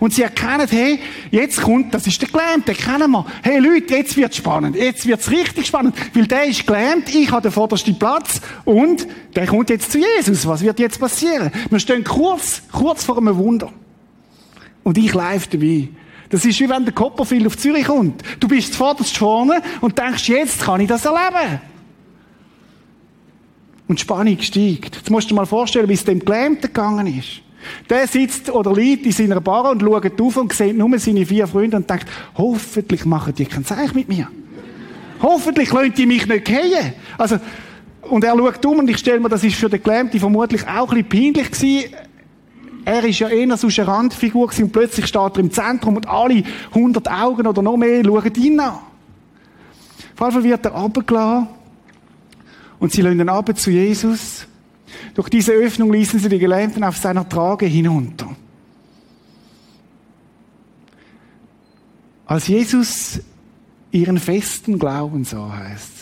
Und 0.00 0.14
sie 0.14 0.22
erkennen, 0.22 0.66
hey, 0.68 0.98
jetzt 1.30 1.60
kommt, 1.60 1.94
das 1.94 2.06
ist 2.06 2.20
der 2.20 2.28
Gelähmte, 2.28 2.74
kennen 2.74 3.10
wir. 3.10 3.26
Hey 3.42 3.58
Leute, 3.58 3.96
jetzt 3.96 4.16
wird's 4.16 4.36
spannend. 4.36 4.76
Jetzt 4.76 5.06
wird's 5.06 5.30
richtig 5.30 5.66
spannend. 5.66 5.94
Weil 6.14 6.26
der 6.26 6.44
ist 6.44 6.66
gelähmt, 6.66 7.14
ich 7.14 7.30
habe 7.30 7.42
den 7.42 7.52
vordersten 7.52 7.98
Platz 7.98 8.40
und 8.64 9.06
der 9.34 9.46
kommt 9.46 9.70
jetzt 9.70 9.92
zu 9.92 9.98
Jesus. 9.98 10.46
Was 10.46 10.62
wird 10.62 10.78
jetzt 10.78 10.98
passieren? 10.98 11.50
Wir 11.70 11.78
stehen 11.78 12.04
kurz, 12.04 12.62
kurz 12.72 13.04
vor 13.04 13.18
einem 13.18 13.36
Wunder. 13.36 13.72
Und 14.82 14.98
ich 14.98 15.12
live 15.14 15.46
dabei. 15.48 15.88
Das 16.28 16.44
ist 16.44 16.58
wie 16.60 16.68
wenn 16.68 16.84
der 16.84 16.94
Copperfield 16.94 17.46
auf 17.46 17.56
Zürich 17.56 17.86
kommt. 17.86 18.22
Du 18.40 18.48
bist 18.48 18.72
zuvorderst 18.72 19.16
vorne 19.16 19.62
und 19.80 19.98
denkst, 19.98 20.28
jetzt 20.28 20.62
kann 20.62 20.80
ich 20.80 20.88
das 20.88 21.04
erleben. 21.04 21.60
Und 23.88 23.98
die 23.98 24.02
Spannung 24.02 24.40
steigt. 24.40 24.96
Jetzt 24.96 25.10
musst 25.10 25.26
du 25.26 25.34
dir 25.34 25.36
mal 25.36 25.46
vorstellen, 25.46 25.88
wie 25.88 25.94
es 25.94 26.04
dem 26.04 26.18
Gelähmten 26.18 26.62
gegangen 26.62 27.06
ist. 27.06 27.42
Der 27.88 28.06
sitzt 28.06 28.50
oder 28.50 28.72
liegt 28.72 29.06
in 29.06 29.12
seiner 29.12 29.40
Bar 29.40 29.70
und 29.70 29.82
schaut 29.82 30.20
auf 30.20 30.36
und 30.36 30.52
sieht 30.52 30.76
nur 30.76 30.98
seine 30.98 31.26
vier 31.26 31.46
Freunde 31.46 31.76
und 31.76 31.88
denkt, 31.88 32.06
hoffentlich 32.36 33.04
machen 33.04 33.34
die 33.34 33.46
kein 33.46 33.64
Zeichen 33.64 33.94
mit 33.94 34.08
mir. 34.08 34.28
hoffentlich 35.22 35.72
lassen 35.72 35.94
die 35.94 36.06
mich 36.06 36.26
nicht 36.26 36.44
gehen. 36.44 36.92
Also, 37.18 37.38
Und 38.02 38.22
er 38.24 38.36
schaut 38.36 38.64
um 38.66 38.78
und 38.78 38.90
ich 38.90 38.98
stelle 38.98 39.20
mir, 39.20 39.28
das 39.28 39.42
ist 39.42 39.56
für 39.56 39.68
den 39.68 39.82
Gelähmten 39.82 40.20
vermutlich 40.20 40.66
auch 40.68 40.92
ein 40.92 41.04
bisschen 41.04 41.34
peinlich 41.34 41.50
gewesen. 41.50 41.94
Er 42.84 43.02
ist 43.02 43.18
ja 43.18 43.28
eher 43.28 43.56
so 43.56 43.66
eine 43.66 43.88
Randfigur 43.88 44.48
und 44.56 44.72
plötzlich 44.72 45.06
steht 45.06 45.20
er 45.20 45.38
im 45.38 45.50
Zentrum 45.50 45.96
und 45.96 46.08
alle 46.08 46.44
hundert 46.72 47.10
Augen 47.10 47.46
oder 47.46 47.60
noch 47.60 47.76
mehr 47.76 48.04
schauen 48.04 48.34
ihn 48.36 48.60
an. 48.60 48.78
Jeden 50.18 50.32
Fall 50.32 50.44
wird 50.44 50.64
er 50.64 50.70
runtergelassen 50.70 51.48
und 52.78 52.92
sie 52.92 53.02
lassen 53.02 53.18
ihn 53.18 53.28
runter 53.28 53.56
zu 53.56 53.72
Jesus. 53.72 54.46
Durch 55.14 55.28
diese 55.28 55.52
Öffnung 55.52 55.92
ließen 55.92 56.18
sie 56.18 56.28
die 56.28 56.38
Gelähmten 56.38 56.84
auf 56.84 56.96
seiner 56.96 57.28
Trage 57.28 57.66
hinunter. 57.66 58.34
Als 62.26 62.48
Jesus 62.48 63.20
ihren 63.92 64.18
festen 64.18 64.78
Glauben 64.78 65.24
sah, 65.24 65.52
heißt 65.56 65.96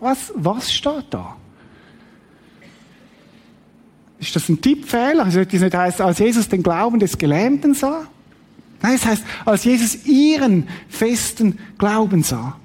was, 0.00 0.32
was 0.34 0.72
steht 0.72 1.06
da? 1.10 1.36
Ist 4.18 4.34
das 4.34 4.48
ein 4.48 4.60
Tippfehler? 4.60 5.30
Sollte 5.30 5.52
das 5.52 5.62
nicht 5.62 5.76
heißen, 5.76 6.04
als 6.04 6.18
Jesus 6.18 6.48
den 6.48 6.62
Glauben 6.62 6.98
des 6.98 7.18
Gelähmten 7.18 7.74
sah? 7.74 8.06
Nein, 8.80 8.94
es 8.94 9.04
heißt, 9.04 9.24
als 9.44 9.64
Jesus 9.64 10.06
ihren 10.06 10.68
festen 10.88 11.58
Glauben 11.78 12.22
sah. 12.22 12.56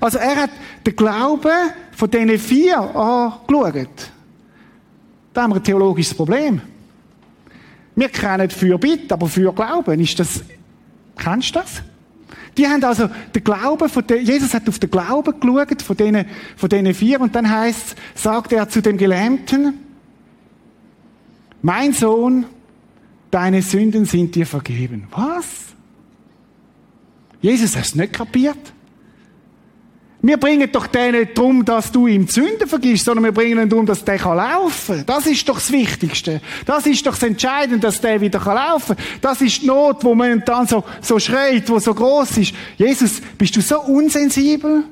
Also 0.00 0.18
er 0.18 0.36
hat 0.36 0.50
den 0.86 0.94
Glauben 0.94 1.70
von 1.92 2.10
diesen 2.10 2.38
vier 2.38 2.78
angeschaut. 2.78 4.10
Da 5.34 5.42
haben 5.42 5.50
wir 5.50 5.56
ein 5.56 5.64
theologisches 5.64 6.14
Problem. 6.14 6.62
Wir 7.96 8.08
kennen 8.08 8.48
für 8.50 8.78
Bitt, 8.78 9.12
aber 9.12 9.28
für 9.28 9.52
Glauben 9.52 10.00
ist 10.00 10.18
das, 10.18 10.42
kennst 11.16 11.54
du 11.54 11.60
das? 11.60 11.82
Die 12.56 12.66
haben 12.66 12.82
also 12.84 13.08
den 13.34 13.42
Glauben 13.42 13.88
von 13.88 14.06
den, 14.06 14.24
Jesus 14.24 14.54
hat 14.54 14.68
auf 14.68 14.78
den 14.78 14.90
Glauben 14.90 15.38
geschaut 15.38 15.82
von 15.82 15.96
denen, 15.96 16.26
von 16.56 16.68
denen 16.68 16.94
vier 16.94 17.20
und 17.20 17.34
dann 17.34 17.50
heißt, 17.50 17.96
sagt 18.14 18.52
er 18.52 18.68
zu 18.68 18.80
dem 18.80 18.96
Gelähmten, 18.96 19.74
mein 21.62 21.92
Sohn, 21.92 22.46
deine 23.30 23.62
Sünden 23.62 24.04
sind 24.04 24.34
dir 24.34 24.46
vergeben. 24.46 25.08
Was? 25.10 25.46
Jesus 27.40 27.74
hat 27.76 27.86
es 27.86 27.94
nicht 27.94 28.12
kapiert. 28.12 28.73
Wir 30.26 30.38
bringen 30.38 30.72
doch 30.72 30.86
den 30.86 31.12
nicht 31.12 31.36
darum, 31.36 31.66
dass 31.66 31.92
du 31.92 32.06
ihm 32.06 32.26
Sünden 32.26 32.66
vergisst, 32.66 33.04
sondern 33.04 33.24
wir 33.24 33.32
bringen 33.32 33.58
ihn 33.58 33.68
darum, 33.68 33.84
dass 33.84 34.02
der 34.02 34.16
laufen 34.16 34.96
kann. 34.96 35.06
Das 35.06 35.26
ist 35.26 35.46
doch 35.46 35.56
das 35.56 35.70
Wichtigste. 35.70 36.40
Das 36.64 36.86
ist 36.86 37.06
doch 37.06 37.12
das 37.12 37.24
Entscheidende, 37.24 37.78
dass 37.80 38.00
der 38.00 38.22
wieder 38.22 38.38
laufen 38.38 38.96
kann. 38.96 39.04
Das 39.20 39.42
ist 39.42 39.60
die 39.60 39.66
Not, 39.66 40.02
wo 40.02 40.14
man 40.14 40.42
dann 40.46 40.66
so, 40.66 40.82
so 41.02 41.18
schreit, 41.18 41.68
wo 41.68 41.78
so 41.78 41.92
groß 41.92 42.38
ist. 42.38 42.54
Jesus, 42.78 43.20
bist 43.36 43.54
du 43.54 43.60
so 43.60 43.82
unsensibel? 43.82 44.84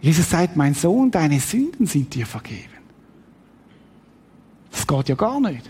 Jesus 0.00 0.30
sagt, 0.30 0.56
mein 0.56 0.72
Sohn, 0.72 1.10
deine 1.10 1.40
Sünden 1.40 1.84
sind 1.84 2.14
dir 2.14 2.24
vergeben. 2.24 2.72
Das 4.70 4.86
geht 4.86 5.10
ja 5.10 5.14
gar 5.14 5.38
nicht. 5.40 5.68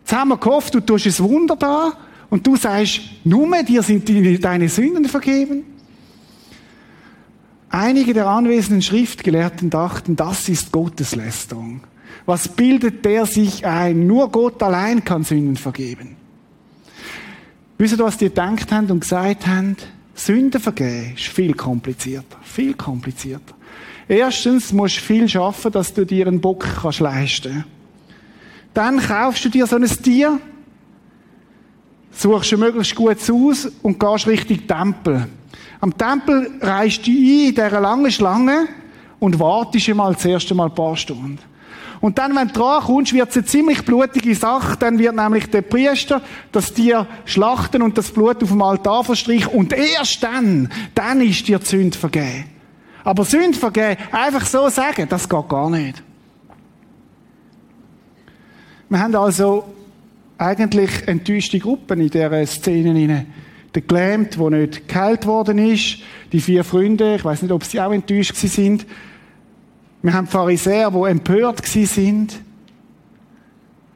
Jetzt 0.00 0.12
haben 0.12 0.30
wir 0.30 0.38
gehofft, 0.38 0.74
du 0.74 0.80
tust 0.80 1.06
ein 1.06 1.18
Wunder 1.20 1.54
da 1.54 1.92
und 2.30 2.46
du 2.46 2.56
sagst, 2.56 3.00
nur 3.24 3.46
dir 3.62 3.82
sind 3.82 4.08
deine 4.44 4.68
Sünden 4.68 5.06
vergeben? 5.06 5.64
Einige 7.68 8.14
der 8.14 8.26
anwesenden 8.26 8.82
Schriftgelehrten 8.82 9.70
dachten, 9.70 10.16
das 10.16 10.48
ist 10.48 10.72
Gotteslästerung. 10.72 11.82
Was 12.24 12.48
bildet 12.48 13.04
der 13.04 13.26
sich 13.26 13.66
ein? 13.66 14.06
Nur 14.06 14.30
Gott 14.30 14.62
allein 14.62 15.04
kann 15.04 15.24
Sünden 15.24 15.56
vergeben. 15.56 16.16
Wisst 17.78 17.98
ihr, 17.98 18.04
was 18.04 18.16
die 18.16 18.26
gedacht 18.26 18.72
haben 18.72 18.90
und 18.90 19.00
gesagt 19.00 19.46
haben? 19.46 19.76
Sünden 20.14 20.60
vergeben 20.60 21.12
ist 21.14 21.26
viel 21.26 21.52
komplizierter. 21.54 22.38
Viel 22.42 22.74
komplizierter. 22.74 23.54
Erstens 24.08 24.72
musst 24.72 24.96
du 24.96 25.00
viel 25.02 25.28
schaffen, 25.28 25.72
dass 25.72 25.92
du 25.92 26.06
dir 26.06 26.26
einen 26.26 26.40
Bock 26.40 26.64
kannst 26.80 27.00
leisten. 27.00 27.64
Dann 28.72 29.00
kaufst 29.00 29.44
du 29.44 29.48
dir 29.48 29.66
so 29.66 29.76
ein 29.76 29.84
Tier, 29.84 30.40
suchst 32.16 32.52
ein 32.52 32.60
möglichst 32.60 32.94
gutes 32.94 33.28
Haus 33.28 33.68
und 33.82 33.98
gehst 34.00 34.26
Richtung 34.26 34.66
Tempel. 34.66 35.28
Am 35.80 35.96
Tempel 35.96 36.50
reist 36.60 37.06
du 37.06 37.10
ein 37.10 37.48
in 37.48 37.54
dieser 37.54 37.80
langen 37.80 38.10
Schlange 38.10 38.68
und 39.18 39.38
wartest 39.38 39.88
einmal 39.88 40.14
das 40.14 40.24
erste 40.24 40.54
Mal 40.54 40.66
ein 40.66 40.74
paar 40.74 40.96
Stunden. 40.96 41.38
Und 42.00 42.18
dann, 42.18 42.34
wenn 42.36 42.48
du 42.48 42.54
dran 42.54 42.82
kommst, 42.82 43.12
wird 43.12 43.30
es 43.30 43.36
eine 43.36 43.46
ziemlich 43.46 43.84
blutige 43.84 44.34
Sache. 44.34 44.76
Dann 44.78 44.98
wird 44.98 45.16
nämlich 45.16 45.50
der 45.50 45.62
Priester 45.62 46.20
das 46.52 46.72
Tier 46.72 47.06
schlachten 47.24 47.82
und 47.82 47.96
das 47.96 48.10
Blut 48.10 48.42
auf 48.42 48.50
dem 48.50 48.62
Altar 48.62 49.02
verstreichen. 49.02 49.48
Und 49.48 49.72
erst 49.72 50.22
dann, 50.22 50.68
dann 50.94 51.20
ist 51.20 51.48
dir 51.48 51.58
die 51.58 51.66
Sünde 51.66 51.96
vergeben. 51.96 52.44
Aber 53.02 53.24
Sünde 53.24 53.58
vergeben, 53.58 53.96
einfach 54.12 54.44
so 54.44 54.68
sagen, 54.68 55.06
das 55.08 55.28
geht 55.28 55.48
gar 55.48 55.70
nicht. 55.70 56.02
Wir 58.88 59.00
haben 59.00 59.16
also 59.16 59.64
eigentlich 60.38 60.90
enttäuschte 61.06 61.58
Gruppen 61.58 62.00
in 62.00 62.10
dieser 62.10 62.46
Szene 62.46 63.26
Der 63.74 63.82
Gelähmt, 63.82 64.38
der 64.38 64.50
nicht 64.50 64.88
geheilt 64.88 65.26
worden 65.26 65.58
ist, 65.58 65.98
die 66.32 66.40
vier 66.40 66.64
Freunde, 66.64 67.16
ich 67.16 67.24
weiß 67.24 67.42
nicht, 67.42 67.52
ob 67.52 67.64
sie 67.64 67.80
auch 67.80 67.92
enttäuscht 67.92 68.36
sind. 68.36 68.86
Wir 70.02 70.12
haben 70.12 70.26
Pharisäer, 70.26 70.90
die 70.90 71.10
empört 71.10 71.64
sind. 71.66 72.40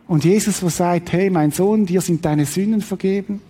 Und 0.06 0.24
Jesus, 0.24 0.60
der 0.60 0.70
sagt, 0.70 1.12
hey, 1.12 1.30
mein 1.30 1.52
Sohn, 1.52 1.86
dir 1.86 2.00
sind 2.00 2.24
deine 2.24 2.44
Sünden 2.44 2.80
vergeben. 2.80 3.40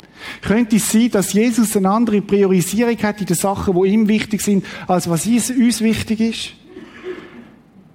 Könnte 0.42 0.76
es 0.76 0.92
sein, 0.92 1.10
dass 1.10 1.32
Jesus 1.32 1.74
eine 1.76 1.90
andere 1.90 2.20
Priorisierung 2.20 2.98
hat 3.02 3.20
in 3.20 3.26
den 3.26 3.36
Sachen, 3.36 3.80
die 3.80 3.88
ihm 3.88 4.08
wichtig 4.08 4.42
sind, 4.42 4.66
als 4.86 5.08
was 5.08 5.26
uns 5.26 5.80
wichtig 5.80 6.20
ist? 6.20 6.52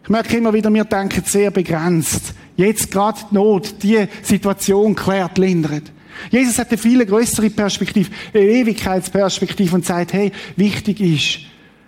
Ich 0.04 0.10
merke 0.10 0.38
immer 0.38 0.54
wieder, 0.54 0.74
wir 0.74 0.84
denken 0.84 1.24
sehr 1.26 1.52
begrenzt 1.52 2.34
jetzt 2.56 2.92
gerade 2.92 3.20
die 3.30 3.36
Not, 3.36 3.84
die 3.84 4.08
Situation 4.24 4.96
klärt, 4.96 5.38
lindert. 5.38 5.92
Jesus 6.32 6.58
hat 6.58 6.70
eine 6.70 6.78
viel 6.78 7.06
größere 7.06 7.50
Perspektive, 7.50 8.10
eine 8.34 8.44
Ewigkeitsperspektive 8.44 9.76
und 9.76 9.86
sagt, 9.86 10.14
hey, 10.14 10.32
wichtig 10.56 11.02
ist, 11.02 11.40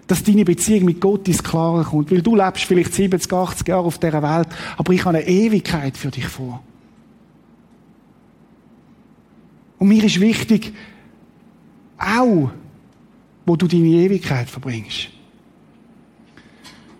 dass 0.07 0.23
deine 0.23 0.45
Beziehung 0.45 0.85
mit 0.85 1.01
Gott 1.01 1.27
ins 1.27 1.43
Klare 1.43 1.83
kommt. 1.83 2.11
Weil 2.11 2.21
du 2.21 2.35
lebst 2.35 2.63
vielleicht 2.63 2.93
70, 2.93 3.31
80 3.31 3.67
Jahre 3.67 3.85
auf 3.85 3.97
dieser 3.97 4.21
Welt, 4.23 4.47
aber 4.77 4.93
ich 4.93 5.05
habe 5.05 5.17
eine 5.17 5.27
Ewigkeit 5.27 5.97
für 5.97 6.11
dich 6.11 6.27
vor. 6.27 6.63
Und 9.79 9.89
mir 9.89 10.03
ist 10.03 10.19
wichtig, 10.19 10.73
auch, 11.97 12.51
wo 13.45 13.55
du 13.55 13.67
deine 13.67 13.87
Ewigkeit 13.87 14.49
verbringst. 14.49 15.09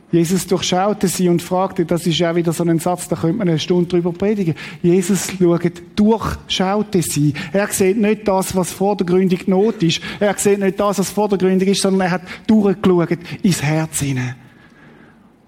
Jesus 0.10 0.48
durchschaute 0.48 1.10
sie 1.10 1.28
und 1.28 1.42
fragte, 1.42 1.86
das 1.86 2.08
ist 2.08 2.18
ja 2.18 2.34
wieder 2.34 2.54
so 2.54 2.64
ein 2.64 2.80
Satz, 2.80 3.10
da 3.10 3.18
könnte 3.18 3.40
man 3.40 3.50
eine 3.50 3.60
Stunde 3.60 3.90
drüber 3.90 4.14
predigen. 4.14 4.56
Jesus 4.82 5.28
schaut, 5.38 5.82
durchschaute 5.98 7.02
sie. 7.02 7.34
Er 7.52 7.68
sieht 7.68 7.98
nicht 7.98 8.26
das, 8.26 8.56
was 8.56 8.72
vordergründig 8.72 9.48
Not 9.48 9.84
ist. 9.84 10.00
Er 10.22 10.34
sieht 10.38 10.60
nicht 10.60 10.80
das, 10.80 11.00
was 11.00 11.10
vordergründig 11.10 11.70
ist, 11.70 11.82
sondern 11.82 12.08
er 12.08 12.12
hat 12.12 12.22
durchgeschaut 12.48 13.20
ins 13.44 13.62
Herz 13.62 14.00
hinein. 14.00 14.36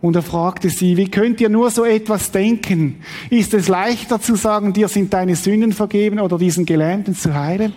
Und 0.01 0.15
er 0.15 0.23
fragte 0.23 0.69
sie, 0.69 0.97
wie 0.97 1.09
könnt 1.09 1.39
ihr 1.39 1.49
nur 1.49 1.71
so 1.71 1.85
etwas 1.85 2.31
denken? 2.31 2.97
Ist 3.29 3.53
es 3.53 3.67
leichter 3.69 4.19
zu 4.19 4.35
sagen, 4.35 4.73
dir 4.73 4.87
sind 4.89 5.13
deine 5.13 5.35
Sünden 5.35 5.73
vergeben 5.73 6.19
oder 6.19 6.37
diesen 6.37 6.65
Gelähmten 6.65 7.15
zu 7.15 7.33
heilen? 7.33 7.73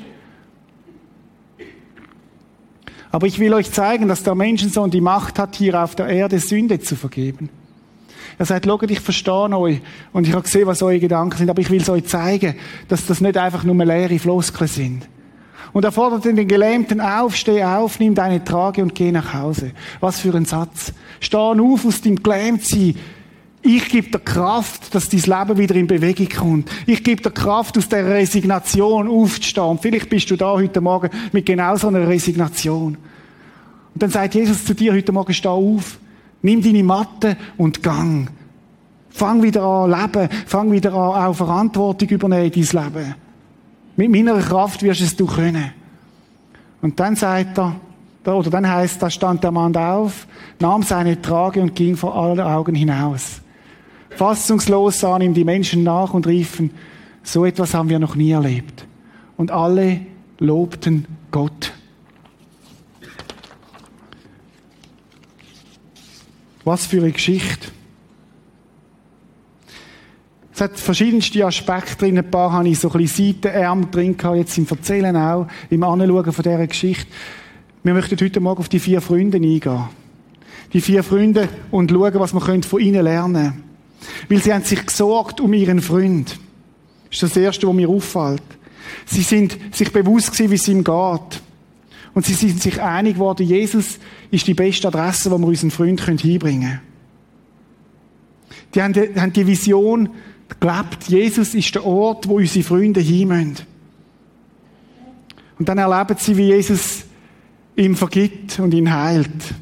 Aber 3.13 3.27
ich 3.27 3.39
will 3.39 3.53
euch 3.53 3.71
zeigen, 3.71 4.09
dass 4.09 4.23
der 4.23 4.35
Menschensohn 4.35 4.91
die 4.91 5.03
Macht 5.03 5.39
hat, 5.39 5.55
hier 5.55 5.81
auf 5.83 5.95
der 5.95 6.07
Erde 6.07 6.39
Sünde 6.39 6.81
zu 6.81 6.97
vergeben. 6.97 7.51
Er 8.39 8.47
sagt, 8.47 8.65
schaut, 8.65 8.91
ich 8.91 9.01
verstehe 9.01 9.55
euch 9.55 9.81
und 10.15 10.27
ich 10.27 10.33
habe 10.33 10.43
gesehen, 10.43 10.67
was 10.67 10.83
eure 10.83 10.99
Gedanken 10.99 11.37
sind, 11.37 11.51
aber 11.51 11.61
ich 11.61 11.71
will 11.71 11.83
es 11.83 11.91
euch 11.91 12.07
zeigen, 12.07 12.55
dass 12.89 13.07
das 13.07 13.21
nicht 13.21 13.37
einfach 13.37 13.65
nur 13.65 13.75
leere 13.85 14.19
Floskeln 14.19 14.67
sind. 14.67 15.09
Und 15.75 15.85
er 15.85 15.93
fordert 15.93 16.25
den 16.25 16.49
Gelähmten 16.49 17.01
auf, 17.01 17.37
steh 17.37 17.63
auf, 17.63 17.99
nimm 17.99 18.15
deine 18.15 18.43
Trage 18.43 18.83
und 18.83 18.95
geh 18.95 19.13
nach 19.13 19.35
Hause. 19.35 19.73
Was 20.01 20.21
für 20.21 20.35
ein 20.35 20.47
Satz. 20.47 20.93
Steh 21.21 21.37
auf 21.37 21.85
aus 21.85 22.01
dem 22.01 22.23
Gelähmtsein. 22.23 22.95
Ich 23.65 23.89
gebe 23.89 24.11
dir 24.11 24.19
Kraft, 24.19 24.93
dass 24.93 25.09
dein 25.09 25.21
Leben 25.21 25.59
wieder 25.59 25.77
in 25.77 25.87
Bewegung 25.87 26.29
kommt. 26.29 26.71
Ich 26.85 27.05
gebe 27.05 27.23
dir 27.23 27.31
Kraft, 27.31 27.79
aus 27.79 27.89
der 27.89 28.05
Resignation 28.07 29.07
aufzustehen. 29.07 29.79
Vielleicht 29.81 30.11
bist 30.11 30.29
du 30.31 30.37
da 30.37 30.53
heute 30.53 30.81
Morgen 30.81 31.11
mit 31.31 31.47
genau 31.47 31.77
so 31.77 31.87
einer 31.87 32.09
Resignation. 32.09 32.97
Und 33.95 34.03
dann 34.03 34.11
sagt 34.11 34.35
Jesus 34.35 34.65
zu 34.65 34.75
dir 34.75 34.93
heute 34.93 35.13
Morgen, 35.13 35.33
steh 35.33 35.49
auf, 35.49 35.99
nimm 36.43 36.61
deine 36.61 36.83
Matte 36.83 37.37
und 37.57 37.85
gang. 37.85 38.29
Fang 39.11 39.43
wieder 39.43 39.63
an 39.63 39.91
leben, 39.91 40.29
fang 40.47 40.73
wieder 40.73 40.93
an 40.95 41.27
auch 41.27 41.35
Verantwortung 41.35 42.09
übernehmen 42.09 42.51
in 42.51 42.67
dein 42.67 42.85
Leben. 42.85 43.15
Mit 43.95 44.11
meiner 44.11 44.41
Kraft 44.41 44.83
wirst 44.83 45.03
es 45.03 45.15
du 45.15 45.27
können. 45.27 45.71
Und 46.81 46.99
dann 46.99 47.15
sagt 47.15 47.59
er, 47.59 47.77
oder 48.25 48.51
dann 48.51 48.69
heißt, 48.69 49.01
da 49.01 49.09
stand 49.09 49.45
der 49.45 49.53
Mann 49.53 49.77
auf, 49.77 50.27
nahm 50.59 50.83
seine 50.83 51.21
Trage 51.23 51.61
und 51.61 51.77
ging 51.77 51.97
vor 51.97 52.17
allen 52.17 52.41
Augen 52.41 52.75
hinaus. 52.75 53.42
Fassungslos 54.17 55.01
sahen 55.01 55.23
ihm 55.23 55.35
die 55.35 55.45
Menschen 55.45 55.83
nach 55.83 56.15
und 56.15 56.27
riefen, 56.27 56.71
so 57.23 57.45
etwas 57.45 57.75
haben 57.75 57.89
wir 57.89 57.99
noch 57.99 58.15
nie 58.15 58.33
erlebt. 58.33 58.87
Und 59.37 59.51
alle 59.51 60.01
lobten 60.39 61.07
Gott. 61.31 61.73
Was 66.65 66.87
für 66.87 66.99
eine 66.99 67.13
Geschichte. 67.13 67.69
Es 70.55 70.61
hat 70.61 70.79
verschiedenste 70.79 71.45
Aspekte 71.45 71.97
drin. 71.97 72.19
Ein 72.19 72.31
paar 72.31 72.53
habe 72.53 72.69
ich 72.69 72.79
so 72.79 72.91
ein 72.91 72.99
bisschen 72.99 73.35
Seitenärmel 73.43 73.89
drin 73.91 74.17
gehabt, 74.17 74.37
jetzt 74.37 74.59
im 74.59 74.67
Erzählen 74.69 75.17
auch, 75.17 75.49
im 75.71 75.83
Anschauen 75.83 76.33
von 76.33 76.43
dieser 76.43 76.67
Geschichte. 76.67 77.11
Wir 77.83 77.95
möchten 77.95 78.21
heute 78.21 78.41
Morgen 78.41 78.61
auf 78.61 78.69
die 78.69 78.79
vier 78.79 79.01
Freunde 79.01 79.39
eingehen. 79.39 79.89
Die 80.73 80.81
vier 80.81 81.03
Freunde 81.03 81.49
und 81.71 81.91
schauen, 81.91 82.15
was 82.15 82.33
wir 82.35 82.63
von 82.63 82.81
ihnen 82.81 83.03
lernen 83.03 83.35
können. 83.35 83.72
Weil 84.29 84.43
sie 84.43 84.53
haben 84.53 84.65
sich 84.65 84.85
gesorgt 84.85 85.41
um 85.41 85.53
ihren 85.53 85.81
Freund. 85.81 86.39
Das 87.11 87.15
ist 87.15 87.23
das 87.23 87.37
Erste, 87.37 87.67
was 87.67 87.75
mir 87.75 87.89
auffällt. 87.89 88.43
Sie 89.07 89.23
sind 89.23 89.57
sich 89.73 89.93
bewusst 89.93 90.33
gewesen, 90.33 90.51
wie 90.51 90.57
es 90.57 90.69
ihm 90.69 90.85
geht. 90.85 91.43
Und 92.15 92.27
sie 92.27 92.35
sind 92.35 92.61
sich 92.61 92.81
einig 92.81 93.15
geworden, 93.15 93.47
Jesus 93.47 93.99
ist 94.31 94.47
die 94.47 94.55
beste 94.55 94.89
Adresse, 94.89 95.31
wo 95.31 95.39
wir 95.39 95.47
unseren 95.47 95.71
Freund 95.71 96.01
hinbringen 96.01 96.61
können. 96.61 96.81
Die 98.75 98.83
haben 98.83 98.93
die, 98.93 99.21
haben 99.21 99.33
die 99.33 99.47
Vision 99.47 100.11
gelebt, 100.61 101.05
Jesus 101.09 101.55
ist 101.55 101.75
der 101.75 101.85
Ort, 101.85 102.29
wo 102.29 102.37
unsere 102.37 102.65
Freunde 102.65 103.01
hinmüssen. 103.01 103.57
Und 105.59 105.69
dann 105.69 105.79
erleben 105.79 106.17
sie, 106.19 106.37
wie 106.37 106.49
Jesus 106.49 107.05
ihm 107.77 107.97
vergibt 107.97 108.59
und 108.59 108.75
ihn 108.75 108.93
heilt. 108.93 109.55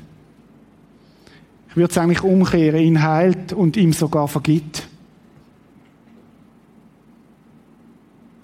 Ich 1.71 1.77
würde 1.77 1.91
es 1.91 1.99
eigentlich 1.99 2.23
umkehren, 2.23 2.81
ihn 2.81 3.03
heilt 3.03 3.53
und 3.53 3.77
ihm 3.77 3.93
sogar 3.93 4.27
vergibt. 4.27 4.89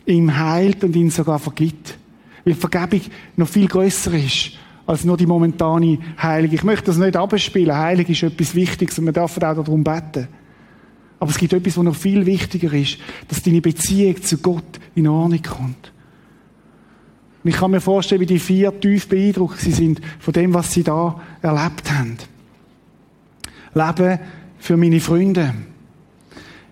Ihm 0.07 0.37
heilt 0.39 0.85
und 0.85 0.95
ihn 0.95 1.11
sogar 1.11 1.41
vergibt. 1.41 1.99
Weil 2.45 2.55
Vergebung 2.55 3.01
noch 3.37 3.49
viel 3.49 3.67
größer 3.67 4.15
ist 4.15 4.53
als 4.87 5.05
nur 5.05 5.17
die 5.17 5.27
momentane 5.27 5.99
Heilung. 6.23 6.53
Ich 6.53 6.63
möchte 6.63 6.87
das 6.87 6.99
nicht 6.99 7.17
abspielen. 7.17 7.77
Heilig 7.77 8.09
ist 8.09 8.23
etwas 8.23 8.55
Wichtiges 8.55 8.97
und 9.01 9.07
wir 9.07 9.13
dürfen 9.13 9.43
auch 9.43 9.55
darum 9.55 9.83
beten. 9.83 10.29
Aber 11.19 11.31
es 11.31 11.39
gibt 11.39 11.53
etwas, 11.53 11.77
was 11.77 11.85
noch 11.85 11.97
viel 11.97 12.25
wichtiger 12.27 12.73
ist, 12.73 12.99
dass 13.27 13.43
deine 13.43 13.61
Beziehung 13.61 14.23
zu 14.23 14.39
Gott 14.39 14.79
in 14.95 15.09
Ordnung 15.09 15.43
kommt. 15.43 15.93
Und 17.43 17.51
ich 17.51 17.57
kann 17.57 17.73
mir 17.73 17.81
vorstellen, 17.81 18.21
wie 18.21 18.27
die 18.27 18.39
vier 18.39 18.79
tief 18.79 19.09
beeindruckt 19.09 19.59
sie 19.59 19.73
sind 19.73 20.01
von 20.21 20.35
dem, 20.35 20.55
was 20.55 20.73
sie 20.73 20.85
da 20.85 21.21
erlebt 21.43 21.91
haben. 21.91 22.19
Leben 23.77 24.19
für 24.59 24.77
meine 24.77 25.01
Freunde. 25.01 25.55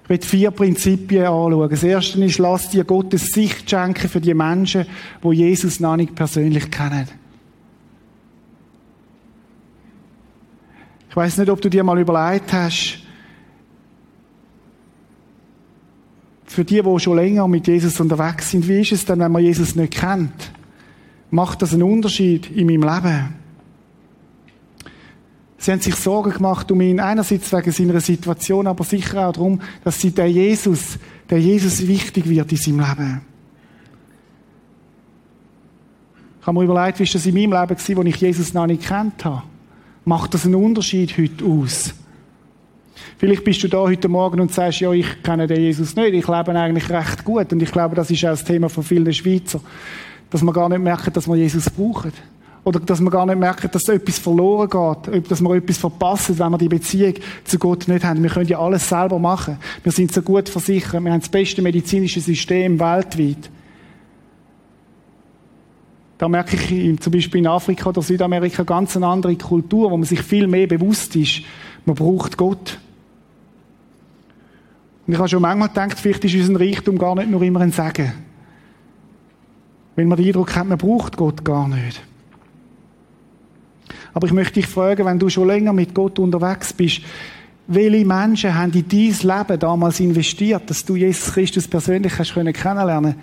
Ich 0.04 0.10
will 0.10 0.20
vier 0.20 0.50
Prinzipien 0.50 1.26
anschauen. 1.26 1.70
Das 1.70 1.82
erste 1.82 2.22
ist, 2.24 2.38
lass 2.38 2.70
dir 2.70 2.84
Gottes 2.84 3.26
Sicht 3.26 3.68
schenken 3.68 4.08
für 4.08 4.20
die 4.20 4.34
Menschen, 4.34 4.86
wo 5.22 5.32
Jesus 5.32 5.80
noch 5.80 5.96
nicht 5.96 6.14
persönlich 6.14 6.70
kennen. 6.70 7.08
Ich 11.08 11.16
weiß 11.16 11.38
nicht, 11.38 11.48
ob 11.48 11.60
du 11.60 11.70
dir 11.70 11.84
mal 11.84 11.98
überlegt 11.98 12.52
hast, 12.52 12.98
für 16.44 16.64
die, 16.64 16.82
die 16.82 17.00
schon 17.00 17.16
länger 17.16 17.48
mit 17.48 17.66
Jesus 17.66 17.98
unterwegs 18.00 18.50
sind, 18.50 18.68
wie 18.68 18.80
ist 18.80 18.92
es 18.92 19.04
denn, 19.04 19.20
wenn 19.20 19.32
man 19.32 19.42
Jesus 19.42 19.74
nicht 19.74 19.94
kennt? 19.94 20.52
Macht 21.30 21.62
das 21.62 21.72
einen 21.72 21.82
Unterschied 21.82 22.50
in 22.50 22.66
meinem 22.66 22.82
Leben? 22.82 23.43
Sie 25.64 25.72
haben 25.72 25.80
sich 25.80 25.94
Sorgen 25.94 26.30
gemacht 26.30 26.70
um 26.70 26.82
ihn, 26.82 27.00
einerseits 27.00 27.50
wegen 27.50 27.72
seiner 27.72 27.98
Situation, 27.98 28.66
aber 28.66 28.84
sicher 28.84 29.26
auch 29.26 29.32
darum, 29.32 29.62
dass 29.82 29.98
sie 29.98 30.10
der 30.10 30.30
Jesus, 30.30 30.98
der 31.30 31.40
Jesus 31.40 31.86
wichtig 31.86 32.28
wird 32.28 32.52
in 32.52 32.58
seinem 32.58 32.80
Leben. 32.80 33.22
Ich 36.38 36.46
habe 36.46 36.58
mir 36.58 36.64
überlegt, 36.64 37.00
wie 37.00 37.04
das 37.06 37.24
in 37.24 37.32
meinem 37.32 37.58
Leben 37.58 37.76
gewesen, 37.78 37.96
wo 37.96 38.02
ich 38.02 38.16
Jesus 38.16 38.52
noch 38.52 38.66
nicht 38.66 38.86
kennt 38.86 39.24
habe? 39.24 39.44
Macht 40.04 40.34
das 40.34 40.44
einen 40.44 40.56
Unterschied 40.56 41.16
heute 41.16 41.42
aus? 41.46 41.94
Vielleicht 43.16 43.44
bist 43.44 43.62
du 43.62 43.68
da 43.68 43.78
heute 43.78 44.08
Morgen 44.08 44.40
und 44.40 44.52
sagst, 44.52 44.80
ja, 44.80 44.92
ich 44.92 45.22
kenne 45.22 45.46
den 45.46 45.62
Jesus 45.62 45.96
nicht, 45.96 46.12
ich 46.12 46.28
lebe 46.28 46.52
eigentlich 46.52 46.90
recht 46.90 47.24
gut. 47.24 47.50
Und 47.54 47.62
ich 47.62 47.72
glaube, 47.72 47.96
das 47.96 48.10
ist 48.10 48.22
auch 48.26 48.32
das 48.32 48.44
Thema 48.44 48.68
von 48.68 48.84
vielen 48.84 49.14
Schweizer. 49.14 49.62
Dass 50.28 50.42
man 50.42 50.52
gar 50.52 50.68
nicht 50.68 50.82
merkt, 50.82 51.16
dass 51.16 51.26
man 51.26 51.38
Jesus 51.38 51.70
braucht. 51.70 52.12
Oder 52.64 52.80
dass 52.80 53.00
man 53.00 53.12
gar 53.12 53.26
nicht 53.26 53.38
merkt, 53.38 53.74
dass 53.74 53.88
etwas 53.88 54.18
verloren 54.18 54.70
geht, 54.70 55.30
dass 55.30 55.42
man 55.42 55.56
etwas 55.56 55.76
verpasst, 55.76 56.38
wenn 56.38 56.50
wir 56.50 56.58
die 56.58 56.68
Beziehung 56.68 57.14
zu 57.44 57.58
Gott 57.58 57.86
nicht 57.88 58.04
haben. 58.04 58.22
Wir 58.22 58.30
können 58.30 58.48
ja 58.48 58.58
alles 58.58 58.88
selber 58.88 59.18
machen. 59.18 59.58
Wir 59.82 59.92
sind 59.92 60.12
so 60.12 60.22
gut 60.22 60.48
versichert. 60.48 61.04
Wir 61.04 61.12
haben 61.12 61.20
das 61.20 61.28
beste 61.28 61.60
medizinische 61.60 62.20
System 62.20 62.80
weltweit. 62.80 63.50
Da 66.16 66.28
merke 66.28 66.56
ich 66.56 67.00
zum 67.00 67.12
Beispiel 67.12 67.40
in 67.40 67.46
Afrika 67.46 67.90
oder 67.90 68.00
Südamerika 68.00 68.62
ganz 68.62 68.96
eine 68.96 69.08
andere 69.08 69.36
Kultur, 69.36 69.90
wo 69.90 69.96
man 69.96 70.06
sich 70.06 70.22
viel 70.22 70.46
mehr 70.46 70.66
bewusst 70.66 71.14
ist. 71.16 71.42
Man 71.84 71.96
braucht 71.96 72.38
Gott. 72.38 72.78
Und 75.06 75.12
ich 75.12 75.18
habe 75.18 75.28
schon 75.28 75.42
manchmal 75.42 75.68
gedacht, 75.68 75.98
vielleicht 75.98 76.24
ist 76.24 76.34
unser 76.34 76.60
Reichtum 76.60 76.96
gar 76.96 77.14
nicht 77.14 77.30
nur 77.30 77.42
immer 77.42 77.60
ein 77.60 77.72
Segen. 77.72 78.12
Wenn 79.96 80.08
man 80.08 80.16
den 80.16 80.28
Eindruck 80.28 80.56
hat, 80.56 80.66
man 80.66 80.78
braucht 80.78 81.18
Gott 81.18 81.44
gar 81.44 81.68
nicht. 81.68 82.00
Aber 84.14 84.28
ich 84.28 84.32
möchte 84.32 84.54
dich 84.54 84.66
fragen, 84.66 85.04
wenn 85.04 85.18
du 85.18 85.28
schon 85.28 85.48
länger 85.48 85.72
mit 85.72 85.92
Gott 85.92 86.18
unterwegs 86.18 86.72
bist, 86.72 87.02
welche 87.66 88.04
Menschen 88.04 88.54
haben 88.54 88.72
in 88.72 88.88
dein 88.88 89.38
Leben 89.38 89.58
damals 89.58 90.00
investiert, 90.00 90.68
dass 90.68 90.84
du 90.84 90.96
Jesus 90.96 91.32
Christus 91.32 91.66
persönlich 91.66 92.18
hast 92.18 92.34
kennenlernen 92.34 93.16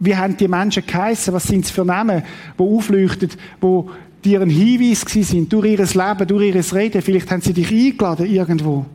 Wie 0.00 0.16
haben 0.16 0.36
die 0.36 0.48
Menschen 0.48 0.84
geheissen? 0.86 1.34
Was 1.34 1.44
sind 1.44 1.64
es 1.64 1.70
für 1.70 1.84
Namen, 1.84 2.22
die 2.58 2.62
aufleuchten, 2.62 3.30
die 3.62 3.82
dir 4.24 4.40
ein 4.40 4.50
Hinweis 4.50 5.02
sind 5.02 5.52
durch 5.52 5.66
ihr 5.66 5.78
Leben, 5.78 6.26
durch 6.26 6.54
ihr 6.54 6.72
Reden? 6.74 7.02
Vielleicht 7.02 7.30
haben 7.30 7.42
sie 7.42 7.52
dich 7.52 7.70
eingeladen 7.70 8.26
irgendwo. 8.26 8.86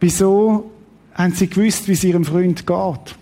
Wieso 0.00 0.70
haben 1.14 1.32
sie 1.32 1.48
gewusst, 1.48 1.88
wie 1.88 1.92
es 1.92 2.04
ihrem 2.04 2.24
Freund 2.24 2.66
geht? 2.66 3.16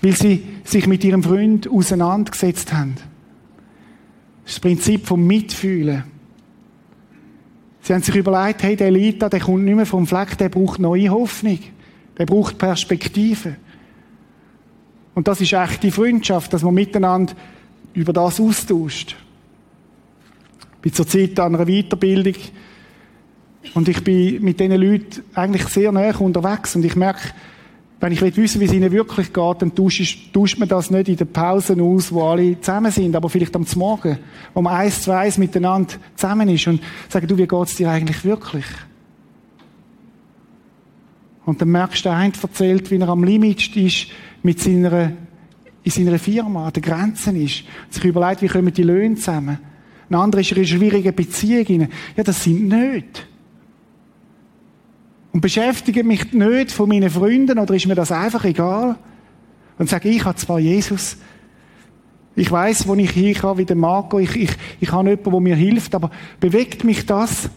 Weil 0.00 0.12
sie 0.12 0.42
sich 0.64 0.86
mit 0.86 1.04
ihrem 1.04 1.22
Freund 1.22 1.68
auseinandergesetzt 1.68 2.72
haben. 2.72 2.94
Das, 2.96 4.54
das 4.54 4.60
Prinzip 4.60 5.06
vom 5.06 5.26
Mitfühlen. 5.26 6.04
Sie 7.82 7.92
haben 7.92 8.02
sich 8.02 8.14
überlegt, 8.14 8.62
hey, 8.62 8.76
der 8.76 8.90
Lita, 8.90 9.28
der 9.28 9.40
kommt 9.40 9.64
nicht 9.64 9.74
mehr 9.74 9.86
vom 9.86 10.06
Fleck, 10.06 10.38
der 10.38 10.48
braucht 10.48 10.78
neue 10.78 11.10
Hoffnung. 11.10 11.58
Der 12.16 12.26
braucht 12.26 12.58
Perspektive. 12.58 13.56
Und 15.14 15.28
das 15.28 15.40
ist 15.40 15.52
echte 15.52 15.90
Freundschaft, 15.90 16.52
dass 16.52 16.62
man 16.62 16.74
miteinander 16.74 17.34
über 17.92 18.12
das 18.12 18.40
austauscht. 18.40 19.16
Ich 20.74 20.78
bin 20.80 20.92
zur 20.92 21.06
Zeit 21.06 21.38
an 21.38 21.54
einer 21.54 21.66
Weiterbildung 21.66 22.34
und 23.74 23.88
ich 23.88 24.02
bin 24.02 24.42
mit 24.42 24.58
diesen 24.58 24.80
Leuten 24.80 25.22
eigentlich 25.34 25.64
sehr 25.68 25.92
nah 25.92 26.16
unterwegs 26.16 26.74
und 26.74 26.84
ich 26.84 26.96
merke, 26.96 27.30
wenn 28.02 28.10
ich 28.10 28.20
wissen 28.20 28.60
wie 28.60 28.64
es 28.64 28.72
ihnen 28.72 28.90
wirklich 28.90 29.32
geht, 29.32 29.62
dann 29.62 29.76
tauscht, 29.76 30.58
man 30.58 30.68
das 30.68 30.90
nicht 30.90 31.08
in 31.08 31.16
den 31.16 31.32
Pausen 31.32 31.80
aus, 31.80 32.10
wo 32.10 32.24
alle 32.24 32.60
zusammen 32.60 32.90
sind, 32.90 33.14
aber 33.14 33.30
vielleicht 33.30 33.54
am 33.54 33.64
Morgen, 33.76 34.18
wo 34.54 34.60
man 34.60 34.74
eins 34.74 35.02
zu 35.02 35.16
eins 35.16 35.38
miteinander 35.38 35.94
zusammen 36.16 36.48
ist 36.48 36.66
und 36.66 36.82
sagt, 37.08 37.30
du, 37.30 37.38
wie 37.38 37.46
geht's 37.46 37.76
dir 37.76 37.88
eigentlich 37.88 38.24
wirklich? 38.24 38.64
Und 41.44 41.60
dann 41.60 41.68
merkst 41.68 42.04
du, 42.04 42.08
der 42.08 42.18
eine 42.18 42.32
erzählt, 42.42 42.90
wie 42.90 42.98
er 42.98 43.08
am 43.08 43.22
Limit 43.22 43.76
ist 43.76 44.08
mit 44.42 44.58
seiner, 44.58 45.12
in 45.84 45.90
seiner 45.92 46.18
Firma, 46.18 46.66
an 46.66 46.72
den 46.72 46.82
Grenzen 46.82 47.40
ist. 47.40 47.62
Sich 47.88 48.04
überlegt, 48.04 48.42
wie 48.42 48.48
kommen 48.48 48.74
die 48.74 48.82
Löhne 48.82 49.14
zusammen. 49.14 49.58
Ein 50.10 50.16
anderer 50.16 50.40
ist 50.40 50.50
in 50.50 50.58
einer 50.58 50.66
schwierigen 50.66 51.14
Beziehung. 51.14 51.88
Ja, 52.16 52.24
das 52.24 52.42
sind 52.42 52.66
nicht 52.66 53.28
und 55.32 55.40
beschäftige 55.40 56.04
mich 56.04 56.32
nicht 56.32 56.72
von 56.72 56.88
meinen 56.88 57.10
Freunden 57.10 57.58
oder 57.58 57.74
ist 57.74 57.86
mir 57.86 57.94
das 57.94 58.12
einfach 58.12 58.44
egal? 58.44 58.96
Und 59.78 59.88
sage, 59.88 60.10
ich 60.10 60.24
habe 60.24 60.36
zwar 60.36 60.58
Jesus, 60.58 61.16
ich 62.36 62.50
weiß, 62.50 62.86
wo 62.86 62.94
ich 62.94 63.10
hin 63.10 63.34
kann, 63.34 63.58
wie 63.58 63.64
der 63.64 63.76
Marco, 63.76 64.18
ich, 64.18 64.36
ich, 64.36 64.50
ich 64.80 64.92
habe 64.92 65.08
jemanden, 65.08 65.30
der 65.30 65.40
mir 65.40 65.56
hilft, 65.56 65.94
aber 65.94 66.10
bewegt 66.40 66.84
mich 66.84 67.04
das, 67.06 67.50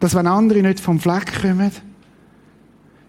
dass 0.00 0.14
wenn 0.14 0.26
andere 0.26 0.62
nicht 0.62 0.80
vom 0.80 0.98
Fleck 1.00 1.40
kommen, 1.40 1.70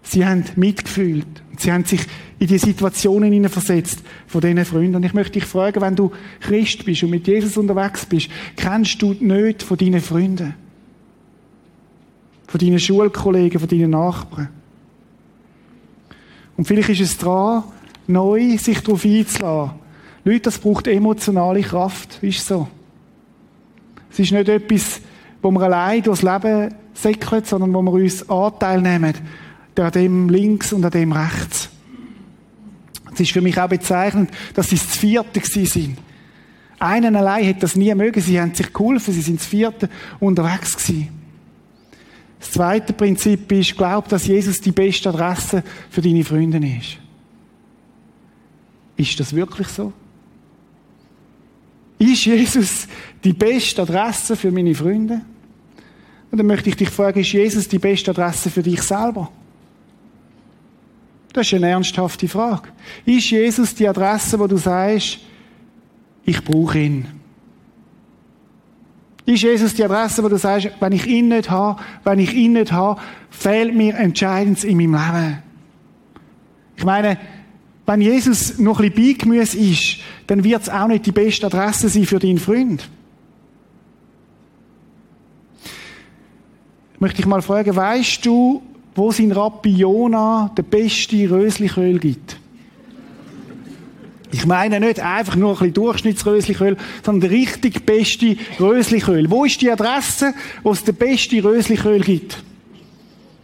sie 0.02 0.24
haben 0.24 0.44
mitgefühlt. 0.56 1.26
Sie 1.58 1.72
haben 1.72 1.84
sich 1.84 2.00
in 2.38 2.46
die 2.46 2.58
Situationen 2.58 3.32
hineinversetzt 3.32 4.00
von 4.26 4.40
diesen 4.40 4.64
Freunden. 4.64 4.96
Und 4.96 5.04
ich 5.04 5.14
möchte 5.14 5.38
dich 5.38 5.44
fragen, 5.44 5.80
wenn 5.80 5.96
du 5.96 6.12
Christ 6.40 6.84
bist 6.84 7.02
und 7.02 7.10
mit 7.10 7.26
Jesus 7.26 7.56
unterwegs 7.56 8.06
bist, 8.06 8.28
kennst 8.56 9.00
du 9.00 9.14
nicht 9.14 9.62
von 9.62 9.76
deinen 9.76 10.00
Freunden? 10.00 10.54
Von 12.54 12.60
deinen 12.60 12.78
Schulkollegen, 12.78 13.58
von 13.58 13.68
deinen 13.68 13.90
Nachbarn. 13.90 14.48
Und 16.56 16.68
vielleicht 16.68 16.90
ist 16.90 17.00
es 17.00 17.18
dran, 17.18 17.64
neu 18.06 18.56
sich 18.58 18.80
darauf 18.80 19.04
einzulassen. 19.04 19.74
Leute, 20.22 20.40
das 20.42 20.58
braucht 20.60 20.86
emotionale 20.86 21.62
Kraft, 21.62 22.22
ist 22.22 22.46
so. 22.46 22.68
Es 24.08 24.20
ist 24.20 24.30
nicht 24.30 24.48
etwas, 24.48 25.00
wo 25.42 25.50
wir 25.50 25.62
allein 25.62 26.00
durchs 26.04 26.22
Leben 26.22 26.72
säckeln, 26.94 27.42
sondern 27.42 27.74
wo 27.74 27.82
wir 27.82 27.90
uns 27.90 28.30
Anteil 28.30 28.80
nehmen, 28.80 29.14
an 29.76 29.90
dem 29.90 30.28
links 30.28 30.72
und 30.72 30.84
an 30.84 30.92
dem 30.92 31.10
rechts. 31.10 31.70
Es 33.14 33.18
ist 33.18 33.32
für 33.32 33.40
mich 33.40 33.58
auch 33.58 33.68
bezeichnend, 33.68 34.30
dass 34.54 34.70
sie 34.70 34.76
das 34.76 34.96
vierte 34.96 35.40
sind. 35.44 35.98
Einen 36.78 37.16
allein 37.16 37.46
hätte 37.46 37.62
das 37.62 37.74
nie 37.74 37.92
mögen. 37.96 38.20
Sie 38.20 38.40
haben 38.40 38.54
sich 38.54 38.72
geholfen, 38.72 39.12
sie 39.12 39.22
sind 39.22 39.40
das 39.40 39.46
vierte 39.46 39.90
unterwegs 40.20 40.76
gewesen. 40.76 41.23
Das 42.44 42.52
zweite 42.52 42.92
Prinzip 42.92 43.50
ist, 43.52 43.74
glaub, 43.74 44.06
dass 44.06 44.26
Jesus 44.26 44.60
die 44.60 44.70
beste 44.70 45.08
Adresse 45.08 45.64
für 45.88 46.02
deine 46.02 46.22
Freunde 46.22 46.58
ist. 46.58 46.98
Ist 48.98 49.18
das 49.18 49.34
wirklich 49.34 49.66
so? 49.68 49.94
Ist 51.98 52.26
Jesus 52.26 52.86
die 53.24 53.32
beste 53.32 53.80
Adresse 53.80 54.36
für 54.36 54.50
meine 54.50 54.74
Freunde? 54.74 55.22
Und 56.30 56.36
dann 56.36 56.46
möchte 56.46 56.68
ich 56.68 56.76
dich 56.76 56.90
fragen, 56.90 57.20
ist 57.20 57.32
Jesus 57.32 57.66
die 57.66 57.78
beste 57.78 58.10
Adresse 58.10 58.50
für 58.50 58.62
dich 58.62 58.82
selber? 58.82 59.32
Das 61.32 61.46
ist 61.46 61.54
eine 61.54 61.70
ernsthafte 61.70 62.28
Frage. 62.28 62.68
Ist 63.06 63.30
Jesus 63.30 63.74
die 63.74 63.88
Adresse, 63.88 64.38
wo 64.38 64.46
du 64.46 64.58
sagst, 64.58 65.20
ich 66.26 66.44
brauche 66.44 66.78
ihn? 66.78 67.23
Ist 69.26 69.42
Jesus 69.42 69.74
die 69.74 69.84
Adresse, 69.84 70.22
wo 70.22 70.28
du 70.28 70.36
sagst, 70.36 70.70
wenn 70.80 70.92
ich 70.92 71.06
ihn 71.06 71.28
nicht 71.28 71.50
habe, 71.50 71.80
wenn 72.04 72.18
ich 72.18 72.34
ihn 72.34 72.52
nicht 72.52 72.72
habe, 72.72 73.00
fehlt 73.30 73.74
mir 73.74 73.94
entscheidend 73.96 74.62
in 74.64 74.76
meinem 74.76 74.94
Leben? 74.94 75.42
Ich 76.76 76.84
meine, 76.84 77.18
wenn 77.86 78.00
Jesus 78.00 78.58
noch 78.58 78.80
ein 78.80 78.90
bisschen 78.90 79.18
Beigemüse 79.18 79.58
ist, 79.58 79.98
dann 80.26 80.44
wird 80.44 80.62
es 80.62 80.68
auch 80.68 80.86
nicht 80.88 81.06
die 81.06 81.12
beste 81.12 81.46
Adresse 81.46 81.88
sein 81.88 82.04
für 82.04 82.18
deinen 82.18 82.38
Freund. 82.38 82.88
Ich 86.94 87.00
möchte 87.00 87.16
dich 87.16 87.26
mal 87.26 87.42
fragen, 87.42 87.74
weißt 87.74 88.24
du, 88.24 88.62
wo 88.94 89.10
sein 89.10 89.32
Rabbi 89.32 89.70
Jona 89.70 90.50
der 90.56 90.62
beste 90.62 91.30
Röslichöl 91.30 91.98
gibt? 91.98 92.38
Ich 94.34 94.46
meine 94.46 94.80
nicht 94.80 94.98
einfach 94.98 95.36
nur 95.36 95.50
ein 95.50 95.58
bisschen 95.58 95.74
Durchschnittsröslichöl, 95.74 96.76
sondern 97.04 97.30
der 97.30 97.38
richtig 97.38 97.86
beste 97.86 98.36
Röslichöl. 98.58 99.30
Wo 99.30 99.44
ist 99.44 99.60
die 99.60 99.70
Adresse, 99.70 100.34
wo 100.64 100.72
es 100.72 100.82
der 100.82 100.90
beste 100.90 101.44
Röslichöl 101.44 102.00
gibt? 102.00 102.42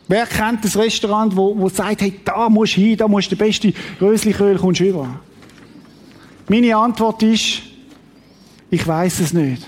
Wer 0.09 0.27
kennt 0.27 0.65
das 0.65 0.77
Restaurant, 0.77 1.37
wo, 1.37 1.57
wo 1.57 1.69
sagt, 1.69 2.01
hey, 2.01 2.19
da 2.25 2.49
musst 2.49 2.77
du 2.77 2.81
hin, 2.81 2.97
da 2.97 3.07
musst 3.07 3.31
du 3.31 3.37
der 3.37 3.45
beste 3.45 3.73
Röslichöl 4.01 4.59
kommst 4.59 4.81
über? 4.81 5.21
Meine 6.49 6.77
Antwort 6.77 7.23
ist, 7.23 7.63
ich 8.69 8.85
weiß 8.85 9.21
es 9.21 9.33
nicht. 9.33 9.65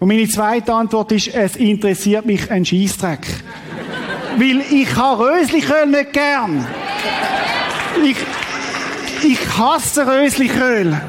Und 0.00 0.08
meine 0.08 0.28
zweite 0.28 0.74
Antwort 0.74 1.12
ist, 1.12 1.28
es 1.28 1.54
interessiert 1.54 2.26
mich 2.26 2.50
ein 2.50 2.64
Scheißdreck. 2.64 3.24
Weil 4.36 4.64
ich 4.68 4.96
habe 4.96 5.28
Röslichöl 5.28 5.86
nicht 5.86 6.12
gern. 6.12 6.66
Ich, 8.04 8.16
ich 9.24 9.58
hasse 9.58 10.06
Röslichöl. 10.06 11.00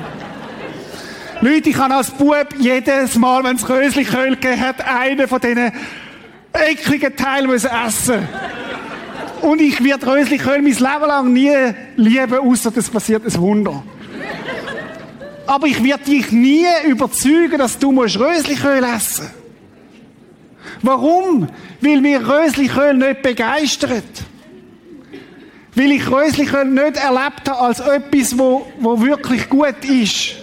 Leute, 1.41 1.69
ich 1.69 1.77
habe 1.77 1.95
als 1.95 2.11
Bub 2.11 2.47
jedes 2.57 3.15
Mal, 3.15 3.43
wenn 3.43 3.55
es 3.55 3.69
Röslichöl 3.69 4.31
gegeben 4.31 4.59
hat, 4.59 4.81
einen 4.81 5.27
von 5.27 5.39
diesen 5.39 5.71
ekligen 6.53 7.15
Teilen 7.15 7.47
müssen 7.47 7.69
essen 7.69 8.27
Und 9.41 9.61
ich 9.61 9.83
werde 9.83 10.07
Röslichöl 10.07 10.61
mein 10.61 10.73
Leben 10.73 10.79
lang 10.79 11.33
nie 11.33 11.55
lieben, 11.95 12.39
außer 12.39 12.71
das 12.71 12.89
passiert 12.89 13.25
ein 13.25 13.41
Wunder. 13.41 13.83
Aber 15.45 15.67
ich 15.67 15.83
werde 15.83 16.03
dich 16.05 16.31
nie 16.31 16.65
überzeugen, 16.87 17.59
dass 17.59 17.77
du 17.77 18.01
Röslichöl 18.01 18.83
essen 18.83 19.25
musst. 19.25 19.37
Warum? 20.81 21.47
Weil 21.81 22.01
mir 22.01 22.27
Röslichöl 22.27 22.93
nicht 22.93 23.21
begeistert. 23.21 24.03
Weil 25.77 25.91
ich 25.91 26.09
Röslichöl 26.09 26.65
nicht 26.65 26.97
erlebt 26.97 27.47
habe 27.47 27.59
als 27.59 27.79
etwas, 27.79 28.35
wo, 28.35 28.65
wo 28.79 28.99
wirklich 28.99 29.47
gut 29.47 29.85
ist. 29.87 30.33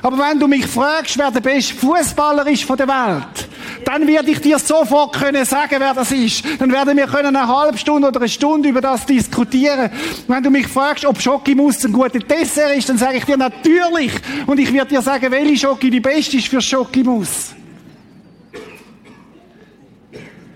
Aber 0.00 0.16
wenn 0.18 0.40
du 0.40 0.48
mich 0.48 0.66
fragst, 0.66 1.18
wer 1.18 1.30
der 1.30 1.40
beste 1.40 1.74
Fußballer 1.74 2.46
ist 2.46 2.64
von 2.64 2.78
der 2.78 2.88
Welt, 2.88 3.46
dann 3.84 4.06
werde 4.06 4.30
ich 4.30 4.40
dir 4.40 4.58
sofort 4.58 5.18
können 5.18 5.44
sagen, 5.44 5.76
wer 5.78 5.92
das 5.92 6.10
ist. 6.12 6.42
Dann 6.58 6.72
werden 6.72 6.96
wir 6.96 7.06
können 7.08 7.36
eine 7.36 7.46
halbe 7.46 7.76
Stunde 7.76 8.08
oder 8.08 8.20
eine 8.20 8.28
Stunde 8.30 8.70
über 8.70 8.80
das 8.80 9.04
diskutieren. 9.04 9.90
Wenn 10.26 10.42
du 10.42 10.48
mich 10.48 10.66
fragst, 10.66 11.04
ob 11.04 11.20
Schokimus 11.20 11.84
ein 11.84 11.92
guter 11.92 12.20
Dessert 12.20 12.74
ist, 12.74 12.88
dann 12.88 12.96
sage 12.96 13.18
ich 13.18 13.26
dir 13.26 13.36
natürlich. 13.36 14.12
Und 14.46 14.58
ich 14.58 14.72
werde 14.72 14.94
dir 14.94 15.02
sagen, 15.02 15.30
welche 15.30 15.58
Schoki 15.58 15.90
die 15.90 16.00
beste 16.00 16.38
ist 16.38 16.48
für 16.48 16.62
Schokimus. 16.62 17.50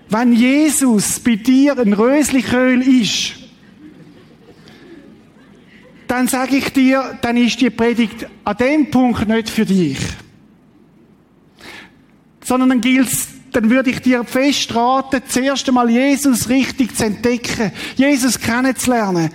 Wenn 0.09 0.33
Jesus 0.33 1.19
bei 1.19 1.35
dir 1.35 1.77
ein 1.77 1.93
Röslichöl 1.93 2.81
ist, 2.81 3.33
dann 6.07 6.27
sage 6.27 6.57
ich 6.57 6.71
dir, 6.71 7.17
dann 7.21 7.37
ist 7.37 7.59
die 7.59 7.69
Predigt 7.69 8.27
an 8.43 8.57
dem 8.57 8.91
Punkt 8.91 9.27
nicht 9.27 9.49
für 9.49 9.65
dich. 9.65 9.97
Sondern 12.43 12.69
dann 12.69 12.81
gilt's, 12.81 13.29
dann 13.51 13.69
würde 13.69 13.89
ich 13.89 13.99
dir 14.01 14.23
festraten, 14.23 15.21
zuerst 15.27 15.67
einmal 15.67 15.89
Jesus 15.89 16.47
richtig 16.49 16.95
zu 16.95 17.05
entdecken, 17.05 17.71
Jesus 17.95 18.39
kennenzulernen 18.39 19.31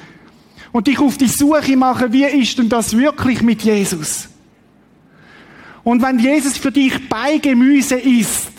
und 0.72 0.86
dich 0.86 0.98
auf 1.00 1.18
die 1.18 1.26
Suche 1.26 1.76
machen, 1.76 2.12
wie 2.12 2.24
ist 2.24 2.58
denn 2.58 2.68
das 2.68 2.96
wirklich 2.96 3.42
mit 3.42 3.62
Jesus? 3.62 4.28
Und 5.82 6.02
wenn 6.02 6.18
Jesus 6.18 6.56
für 6.56 6.70
dich 6.70 7.08
Beigemüse 7.08 7.96
ist, 7.96 8.52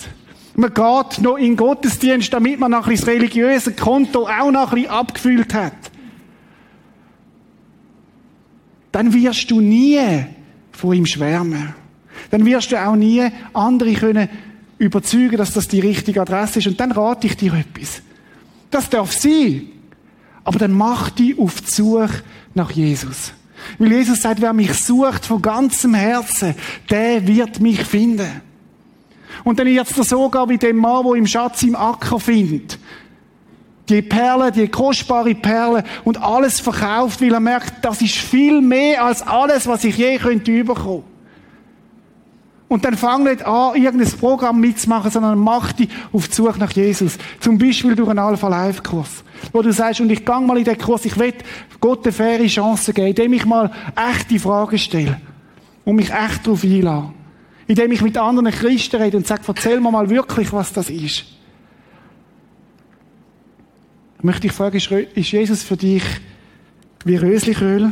man 0.61 0.73
geht 0.73 1.21
noch 1.21 1.37
in 1.37 1.55
Gottesdienst, 1.55 2.31
damit 2.31 2.59
man 2.59 2.71
nach 2.71 2.87
das 2.87 3.05
religiöse 3.05 3.73
Konto 3.73 4.27
auch 4.27 4.51
bisschen 4.71 4.89
abgefüllt 4.89 5.53
hat. 5.53 5.73
Dann 8.91 9.13
wirst 9.13 9.49
du 9.51 9.61
nie 9.61 9.99
von 10.71 10.93
ihm 10.93 11.05
schwärmen. 11.05 11.73
Dann 12.29 12.45
wirst 12.45 12.71
du 12.71 12.81
auch 12.81 12.95
nie 12.95 13.27
andere 13.53 13.93
können 13.93 14.29
überzeugen, 14.77 15.37
dass 15.37 15.53
das 15.53 15.67
die 15.67 15.79
richtige 15.79 16.21
Adresse 16.21 16.59
ist. 16.59 16.67
Und 16.67 16.79
dann 16.79 16.91
rate 16.91 17.27
ich 17.27 17.37
dir 17.37 17.53
etwas. 17.53 18.01
Das 18.69 18.89
darf 18.89 19.11
sein. 19.13 19.67
Aber 20.43 20.59
dann 20.59 20.71
mach 20.71 21.11
dich 21.11 21.37
auf 21.37 21.61
die 21.61 21.71
Suche 21.71 22.23
nach 22.53 22.71
Jesus. 22.71 23.33
Weil 23.77 23.91
Jesus 23.91 24.21
sagt, 24.21 24.41
wer 24.41 24.53
mich 24.53 24.73
sucht 24.73 25.25
von 25.25 25.41
ganzem 25.41 25.93
Herzen, 25.93 26.55
der 26.89 27.27
wird 27.27 27.59
mich 27.59 27.83
finden. 27.83 28.41
Und 29.43 29.59
dann 29.59 29.67
jetzt 29.67 29.95
so 29.95 30.03
sogar 30.03 30.47
wie 30.49 30.57
dem 30.57 30.77
Mann, 30.77 31.03
der 31.05 31.15
im 31.15 31.27
Schatz 31.27 31.63
im 31.63 31.75
Acker 31.75 32.19
findet. 32.19 32.77
Die 33.89 34.01
Perle, 34.01 34.51
die 34.51 34.67
kostbare 34.67 35.35
Perle 35.35 35.83
und 36.03 36.21
alles 36.21 36.59
verkauft, 36.59 37.21
weil 37.21 37.33
er 37.33 37.39
merkt, 37.39 37.83
das 37.83 38.01
ist 38.01 38.15
viel 38.15 38.61
mehr 38.61 39.03
als 39.03 39.21
alles, 39.21 39.67
was 39.67 39.83
ich 39.83 39.97
je 39.97 40.17
könnte 40.17 40.51
überkommen. 40.51 41.03
Und 42.71 42.85
dann 42.85 42.95
fang 42.95 43.25
nicht 43.25 43.45
an, 43.45 43.75
irgendein 43.75 44.09
Programm 44.17 44.61
mitzumachen, 44.61 45.11
sondern 45.11 45.37
mach 45.37 45.73
dich 45.73 45.89
auf 46.13 46.29
die 46.29 46.35
Suche 46.35 46.57
nach 46.57 46.71
Jesus. 46.71 47.17
Zum 47.41 47.57
Beispiel 47.57 47.95
durch 47.95 48.07
einen 48.07 48.19
Alpha-Life-Kurs. 48.19 49.25
Wo 49.51 49.61
du 49.61 49.73
sagst, 49.73 49.99
und 49.99 50.09
ich 50.09 50.23
gang 50.23 50.47
mal 50.47 50.57
in 50.57 50.63
den 50.63 50.77
Kurs, 50.77 51.03
ich 51.03 51.19
will 51.19 51.33
Gott 51.81 52.05
eine 52.05 52.13
faire 52.13 52.47
Chance 52.47 52.93
geben, 52.93 53.09
indem 53.09 53.33
ich 53.33 53.45
mal 53.45 53.71
echte 53.93 54.39
Fragen 54.39 54.77
stelle. 54.77 55.19
Und 55.83 55.97
mich 55.97 56.13
echt 56.13 56.47
darauf 56.47 56.63
einlasse 56.63 57.11
indem 57.67 57.91
ich 57.91 58.01
mit 58.01 58.17
anderen 58.17 58.51
Christen 58.51 59.01
rede 59.01 59.17
und 59.17 59.27
sage, 59.27 59.43
erzähl 59.47 59.79
mir 59.79 59.91
mal 59.91 60.09
wirklich, 60.09 60.51
was 60.51 60.73
das 60.73 60.89
ist. 60.89 61.25
Ich 64.17 64.23
möchte 64.23 64.41
dich 64.41 64.51
fragen, 64.51 64.77
ist 64.77 65.31
Jesus 65.31 65.63
für 65.63 65.77
dich 65.77 66.03
wie 67.05 67.15
Röslichöl? 67.15 67.91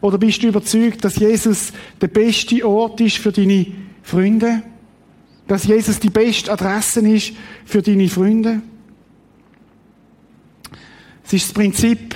Oder 0.00 0.18
bist 0.18 0.42
du 0.42 0.48
überzeugt, 0.48 1.04
dass 1.04 1.16
Jesus 1.16 1.72
der 2.00 2.08
beste 2.08 2.66
Ort 2.66 3.00
ist 3.00 3.18
für 3.18 3.32
deine 3.32 3.66
Freunde? 4.02 4.62
Dass 5.46 5.64
Jesus 5.64 6.00
die 6.00 6.10
beste 6.10 6.52
Adresse 6.52 7.00
ist 7.08 7.32
für 7.64 7.82
deine 7.82 8.08
Freunde? 8.08 8.62
Es 11.24 11.32
ist 11.32 11.46
das 11.46 11.54
Prinzip 11.54 12.14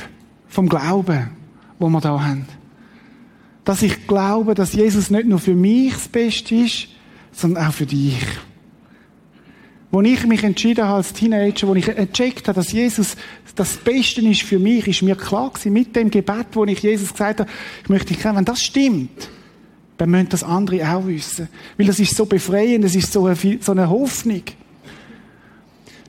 vom 0.48 0.68
Glauben, 0.68 1.30
wo 1.78 1.88
wir 1.88 2.00
da 2.00 2.20
haben 2.20 2.57
dass 3.68 3.82
ich 3.82 4.06
glaube, 4.06 4.54
dass 4.54 4.72
Jesus 4.72 5.10
nicht 5.10 5.28
nur 5.28 5.38
für 5.38 5.54
mich 5.54 5.92
das 5.92 6.08
Beste 6.08 6.54
ist, 6.54 6.88
sondern 7.32 7.66
auch 7.66 7.72
für 7.74 7.84
dich. 7.84 8.16
Wo 9.90 10.00
ich 10.00 10.26
mich 10.26 10.42
entschieden 10.42 10.86
habe 10.86 10.96
als 10.96 11.12
Teenager, 11.12 11.68
wo 11.68 11.74
ich 11.74 11.84
gecheckt 11.84 12.48
habe, 12.48 12.56
dass 12.56 12.72
Jesus 12.72 13.14
das 13.54 13.76
Beste 13.76 14.22
ist 14.22 14.40
für 14.40 14.58
mich, 14.58 14.88
ist 14.88 15.02
mir 15.02 15.16
klar 15.16 15.50
gewesen, 15.50 15.74
mit 15.74 15.94
dem 15.94 16.10
Gebet, 16.10 16.46
wo 16.52 16.64
ich 16.64 16.78
Jesus 16.78 17.12
gesagt 17.12 17.40
habe, 17.40 17.50
ich 17.82 17.90
möchte 17.90 18.06
dich 18.06 18.20
kennen, 18.20 18.38
wenn 18.38 18.46
das 18.46 18.62
stimmt, 18.62 19.28
dann 19.98 20.08
müssen 20.12 20.30
das 20.30 20.44
andere 20.44 20.90
auch 20.90 21.06
wissen. 21.06 21.48
Weil 21.76 21.88
das 21.88 22.00
ist 22.00 22.16
so 22.16 22.24
befreiend, 22.24 22.84
das 22.84 22.94
ist 22.94 23.12
so 23.12 23.26
eine, 23.26 23.36
so 23.60 23.72
eine 23.72 23.90
Hoffnung. 23.90 24.44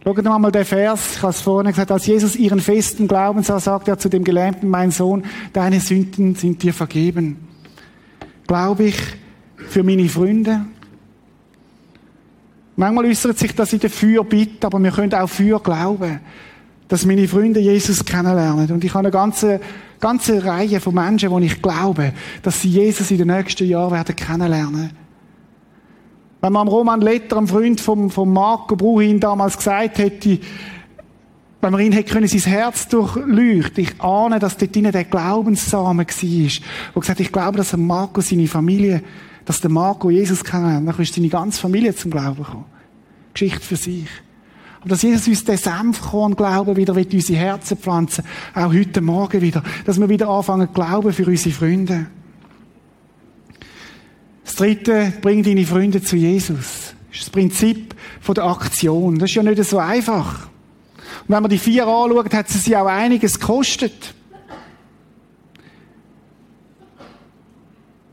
Schaut 0.02 0.24
mal 0.24 0.50
den 0.50 0.64
Vers, 0.64 1.16
ich 1.18 1.22
habe 1.22 1.32
es 1.32 1.42
vorhin 1.42 1.72
gesagt, 1.72 1.92
als 1.92 2.06
Jesus 2.06 2.38
ihren 2.38 2.62
festen 2.62 3.06
Glauben 3.06 3.44
sah, 3.44 3.60
sagt 3.60 3.90
er 3.90 4.00
zu 4.00 4.08
dem 4.08 4.24
Gelähmten, 4.24 4.70
mein 4.70 4.92
Sohn, 4.92 5.26
deine 5.52 5.82
Sünden 5.82 6.36
sind 6.36 6.64
dir 6.64 6.74
vergeben 6.74 7.49
glaube 8.50 8.86
ich, 8.86 8.98
für 9.56 9.84
meine 9.84 10.10
Freunde. 10.10 10.66
Manchmal 12.76 13.06
äußert 13.06 13.38
sich 13.38 13.54
das 13.54 13.74
in 13.74 13.80
der 13.80 13.92
Fürbitte, 13.92 14.66
aber 14.66 14.80
wir 14.80 14.92
können 14.92 15.14
auch 15.14 15.30
für 15.30 15.60
glauben, 15.60 16.20
dass 16.88 17.06
meine 17.06 17.28
Freunde 17.28 17.60
Jesus 17.60 18.04
kennenlernen. 18.04 18.72
Und 18.72 18.84
ich 18.84 18.92
habe 18.92 19.08
eine 19.08 19.12
ganze 19.12 19.60
ganze 20.00 20.44
Reihe 20.44 20.80
von 20.80 20.96
Menschen, 20.96 21.30
wo 21.30 21.38
ich 21.40 21.62
glaube, 21.62 22.14
dass 22.42 22.62
sie 22.62 22.70
Jesus 22.70 23.12
in 23.12 23.20
den 23.20 23.28
nächsten 23.28 23.68
Jahren 23.68 23.92
werden 23.92 24.16
kennenlernen. 24.16 24.92
Wenn 26.42 26.54
man 26.54 26.64
am 26.64 26.68
Roman 26.70 27.02
Letter, 27.02 27.38
einem 27.38 27.48
Freund 27.48 27.82
vom, 27.82 28.10
vom 28.10 28.32
Marco 28.32 28.76
Bruhin 28.76 29.20
damals 29.20 29.58
gesagt 29.58 29.98
hätte, 29.98 30.40
wenn 31.62 31.72
man 31.72 31.82
ihn 31.82 31.92
hätte 31.92 32.14
können, 32.14 32.28
sein 32.28 32.52
Herz 32.52 32.88
durchleuchten, 32.88 33.84
ich 33.84 34.02
ahne, 34.02 34.40
dass 34.40 34.56
dort 34.56 34.74
drinnen 34.74 34.92
der 34.92 35.04
Glaubenssamen 35.04 36.08
war, 36.08 36.52
wo 36.94 37.00
gesagt 37.00 37.20
ich 37.20 37.32
glaube, 37.32 37.58
dass 37.58 37.72
der 37.72 37.80
Marco 37.80 38.22
seine 38.22 38.48
Familie, 38.48 39.04
dass 39.46 39.60
der 39.60 39.70
Marco 39.70 40.10
Jesus 40.10 40.44
kennenlernt, 40.44 40.88
dann 40.88 41.00
ist 41.00 41.14
seine 41.14 41.28
ganze 41.28 41.60
Familie 41.60 41.94
zum 41.94 42.12
Glauben 42.12 42.44
gekommen. 42.44 42.66
Geschichte 43.34 43.60
für 43.60 43.76
sich. 43.76 44.08
Aber 44.80 44.90
dass 44.90 45.02
Jesus 45.02 45.28
uns 45.28 45.44
den 45.44 45.58
Senfkorn 45.58 46.36
Glauben 46.36 46.78
wieder 46.78 46.96
in 46.96 47.08
unsere 47.12 47.40
Herzen 47.40 47.78
pflanzen, 47.78 48.24
auch 48.56 48.74
heute 48.74 49.02
Morgen 49.02 49.42
wieder, 49.42 49.62
dass 49.86 50.00
wir 50.00 50.08
wieder 50.08 50.30
anfangen 50.30 50.70
glauben 50.74 51.12
für 51.12 51.26
unsere 51.26 51.54
Freunde. 51.54 52.08
Das 54.46 54.56
dritte, 54.56 55.14
bring 55.22 55.44
deine 55.44 55.66
Freunde 55.66 56.02
zu 56.02 56.16
Jesus. 56.16 56.96
Das 57.10 57.18
ist 57.18 57.24
das 57.24 57.30
Prinzip 57.30 57.96
der 58.28 58.44
Aktion. 58.46 59.20
Das 59.20 59.30
ist 59.30 59.36
ja 59.36 59.44
nicht 59.44 59.64
so 59.64 59.78
einfach. 59.80 60.49
Wenn 61.30 61.44
man 61.44 61.52
die 61.52 61.60
vier 61.60 61.86
anschaut, 61.86 62.34
hat 62.34 62.50
sie 62.50 62.58
sie 62.58 62.76
auch 62.76 62.88
einiges 62.88 63.40
gekostet. 63.40 64.16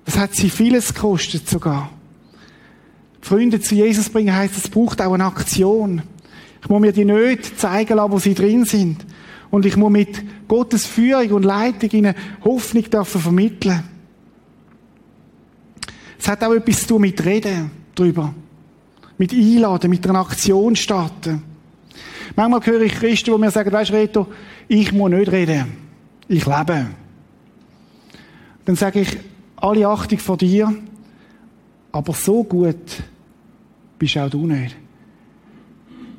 Das 0.04 0.18
hat 0.18 0.34
sie 0.34 0.50
vieles 0.50 0.92
gekostet 0.92 1.48
sogar. 1.48 1.90
Freunde 3.22 3.58
zu 3.58 3.74
Jesus 3.74 4.10
bringen 4.10 4.36
heisst, 4.36 4.58
es 4.58 4.68
braucht 4.68 5.00
auch 5.00 5.14
eine 5.14 5.24
Aktion. 5.24 6.02
Ich 6.60 6.68
muss 6.68 6.80
mir 6.80 6.92
die 6.92 7.06
nicht 7.06 7.58
zeigen 7.58 7.96
lassen, 7.96 8.12
wo 8.12 8.18
sie 8.18 8.34
drin 8.34 8.66
sind. 8.66 9.06
Und 9.50 9.64
ich 9.64 9.78
muss 9.78 9.90
mit 9.90 10.22
Gottes 10.46 10.84
Führung 10.84 11.30
und 11.30 11.44
Leitung 11.44 11.88
ihnen 11.92 12.14
Hoffnung 12.44 12.84
dürfen 12.90 13.20
vermitteln. 13.22 13.82
Es 16.18 16.28
hat 16.28 16.44
auch 16.44 16.52
etwas 16.52 16.82
zu 16.82 16.88
tun 16.88 17.00
mit 17.00 17.24
Reden 17.24 17.70
drüber. 17.94 18.34
Mit 19.16 19.32
Einladen, 19.32 19.88
mit 19.88 20.06
einer 20.06 20.20
Aktion 20.20 20.76
starten. 20.76 21.55
Manchmal 22.34 22.64
höre 22.64 22.82
ich 22.82 22.94
Christen, 22.94 23.32
die 23.32 23.38
mir 23.38 23.50
sagen, 23.50 23.72
weißt 23.72 23.92
Reto, 23.92 24.26
ich 24.68 24.92
muss 24.92 25.10
nicht 25.10 25.30
reden. 25.30 25.66
Ich 26.28 26.44
lebe. 26.46 26.86
Dann 28.64 28.76
sage 28.76 29.00
ich, 29.00 29.16
alle 29.56 29.86
Achtung 29.86 30.18
vor 30.18 30.36
dir, 30.36 30.74
aber 31.92 32.12
so 32.12 32.42
gut 32.44 33.02
bist 33.98 34.18
auch 34.18 34.28
du 34.28 34.46
nicht. 34.46 34.76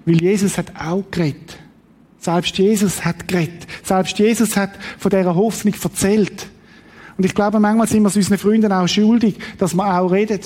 Weil 0.05 0.21
Jesus 0.21 0.57
hat 0.57 0.71
auch 0.79 1.03
geredet. 1.11 1.57
Selbst 2.19 2.57
Jesus 2.57 3.03
hat 3.03 3.27
geredet. 3.27 3.67
Selbst 3.83 4.17
Jesus 4.17 4.55
hat 4.55 4.71
von 4.97 5.11
dieser 5.11 5.35
Hoffnung 5.35 5.75
erzählt. 5.81 6.47
Und 7.17 7.25
ich 7.25 7.35
glaube, 7.35 7.59
manchmal 7.59 7.87
sind 7.87 8.03
wir 8.03 8.09
es 8.09 8.15
unseren 8.15 8.37
Freunden 8.37 8.71
auch 8.71 8.87
schuldig, 8.87 9.37
dass 9.57 9.73
wir 9.73 9.99
auch 9.99 10.11
reden. 10.11 10.39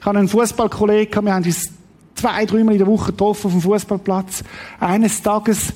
Ich 0.00 0.06
habe 0.06 0.18
einen 0.18 0.28
Fußballkollegen, 0.28 1.24
wir 1.24 1.34
haben 1.34 1.44
uns 1.44 1.77
zwei, 2.18 2.44
dreimal 2.44 2.74
in 2.74 2.78
der 2.78 2.86
Woche 2.86 3.12
getroffen 3.12 3.46
auf 3.46 3.52
dem 3.52 3.62
Fußballplatz. 3.62 4.44
Eines 4.80 5.22
Tages 5.22 5.72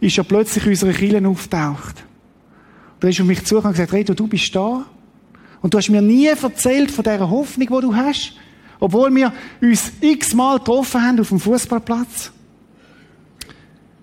ist 0.00 0.18
er 0.18 0.24
plötzlich 0.24 0.64
in 0.64 0.70
unserer 0.70 0.92
Kirche 0.92 1.26
auftaucht. 1.26 2.04
Ist 3.00 3.18
er 3.18 3.22
auf 3.22 3.28
mich 3.28 3.44
zugekommen 3.44 3.72
und 3.72 3.72
gesagt, 3.72 3.92
Reto, 3.92 4.14
du 4.14 4.26
bist 4.26 4.54
da. 4.54 4.84
Und 5.60 5.72
du 5.72 5.78
hast 5.78 5.88
mir 5.90 6.02
nie 6.02 6.26
erzählt 6.26 6.90
von 6.90 7.04
dieser 7.04 7.28
Hoffnung, 7.30 7.68
die 7.68 7.80
du 7.86 7.94
hast. 7.94 8.34
Obwohl 8.80 9.14
wir 9.14 9.32
uns 9.60 9.92
x-mal 10.00 10.58
getroffen 10.58 11.02
haben 11.02 11.20
auf 11.20 11.28
dem 11.28 11.40
Fußballplatz. 11.40 12.32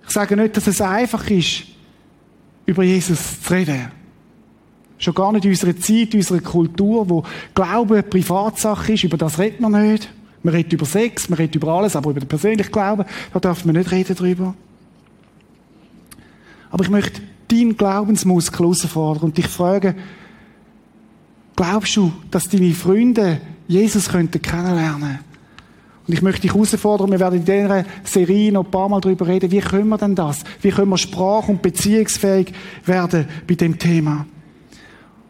Ich 0.06 0.10
sage 0.12 0.36
nicht, 0.36 0.58
dass 0.58 0.68
es 0.68 0.82
einfach 0.82 1.30
ist, 1.30 1.64
über 2.66 2.84
Jesus 2.84 3.42
zu 3.42 3.54
reden. 3.54 3.92
Schon 4.98 5.14
gar 5.14 5.32
nicht 5.32 5.46
in 5.46 5.52
unserer 5.52 5.76
Zeit, 5.78 6.14
in 6.14 6.20
unserer 6.20 6.42
Kultur, 6.42 7.10
wo 7.10 7.24
Glaube 7.56 8.04
Privatsache 8.04 8.94
ist, 8.94 9.04
über 9.04 9.18
das 9.18 9.40
redet 9.40 9.60
man 9.60 9.72
nicht. 9.72 10.10
Man 10.44 10.54
redet 10.54 10.74
über 10.74 10.86
Sex, 10.86 11.30
man 11.30 11.38
redet 11.38 11.56
über 11.56 11.70
alles, 11.70 11.96
aber 11.96 12.12
über 12.12 12.20
den 12.20 12.28
persönlichen 12.28 12.72
Glauben, 12.72 13.06
da 13.34 13.40
darf 13.40 13.64
man 13.66 13.76
nicht 13.76 13.92
reden 13.92 14.16
drüber. 14.16 14.56
Aber 16.70 16.84
ich 16.84 16.90
möchte 16.90 17.22
deinen 17.48 17.78
Glaubensmuskel 17.78 18.60
herausfordern 18.60 19.24
und 19.24 19.38
dich 19.38 19.48
fragen, 19.48 19.96
glaubst 21.56 21.96
du, 21.96 22.12
dass 22.32 22.50
deine 22.50 22.74
Freunde 22.74 23.42
Jesus 23.68 24.10
könnten 24.10 24.42
kennenlernen 24.42 25.20
und 26.08 26.14
ich 26.14 26.22
möchte 26.22 26.42
dich 26.42 26.54
herausfordern, 26.54 27.12
wir 27.12 27.20
werden 27.20 27.40
in 27.40 27.46
dieser 27.46 27.86
Serie 28.04 28.52
noch 28.52 28.66
ein 28.66 28.72
paar 28.72 28.90
Mal 28.90 29.00
darüber 29.00 29.28
reden, 29.28 29.52
wie 29.52 29.60
können 29.60 29.90
wir 29.90 29.98
denn 29.98 30.16
das? 30.16 30.44
Wie 30.62 30.70
können 30.70 30.90
wir 30.90 30.98
sprach- 30.98 31.48
und 31.48 31.62
beziehungsfähig 31.62 32.52
werden 32.86 33.28
bei 33.48 33.56
dem 33.56 33.78
Thema? 33.78 34.26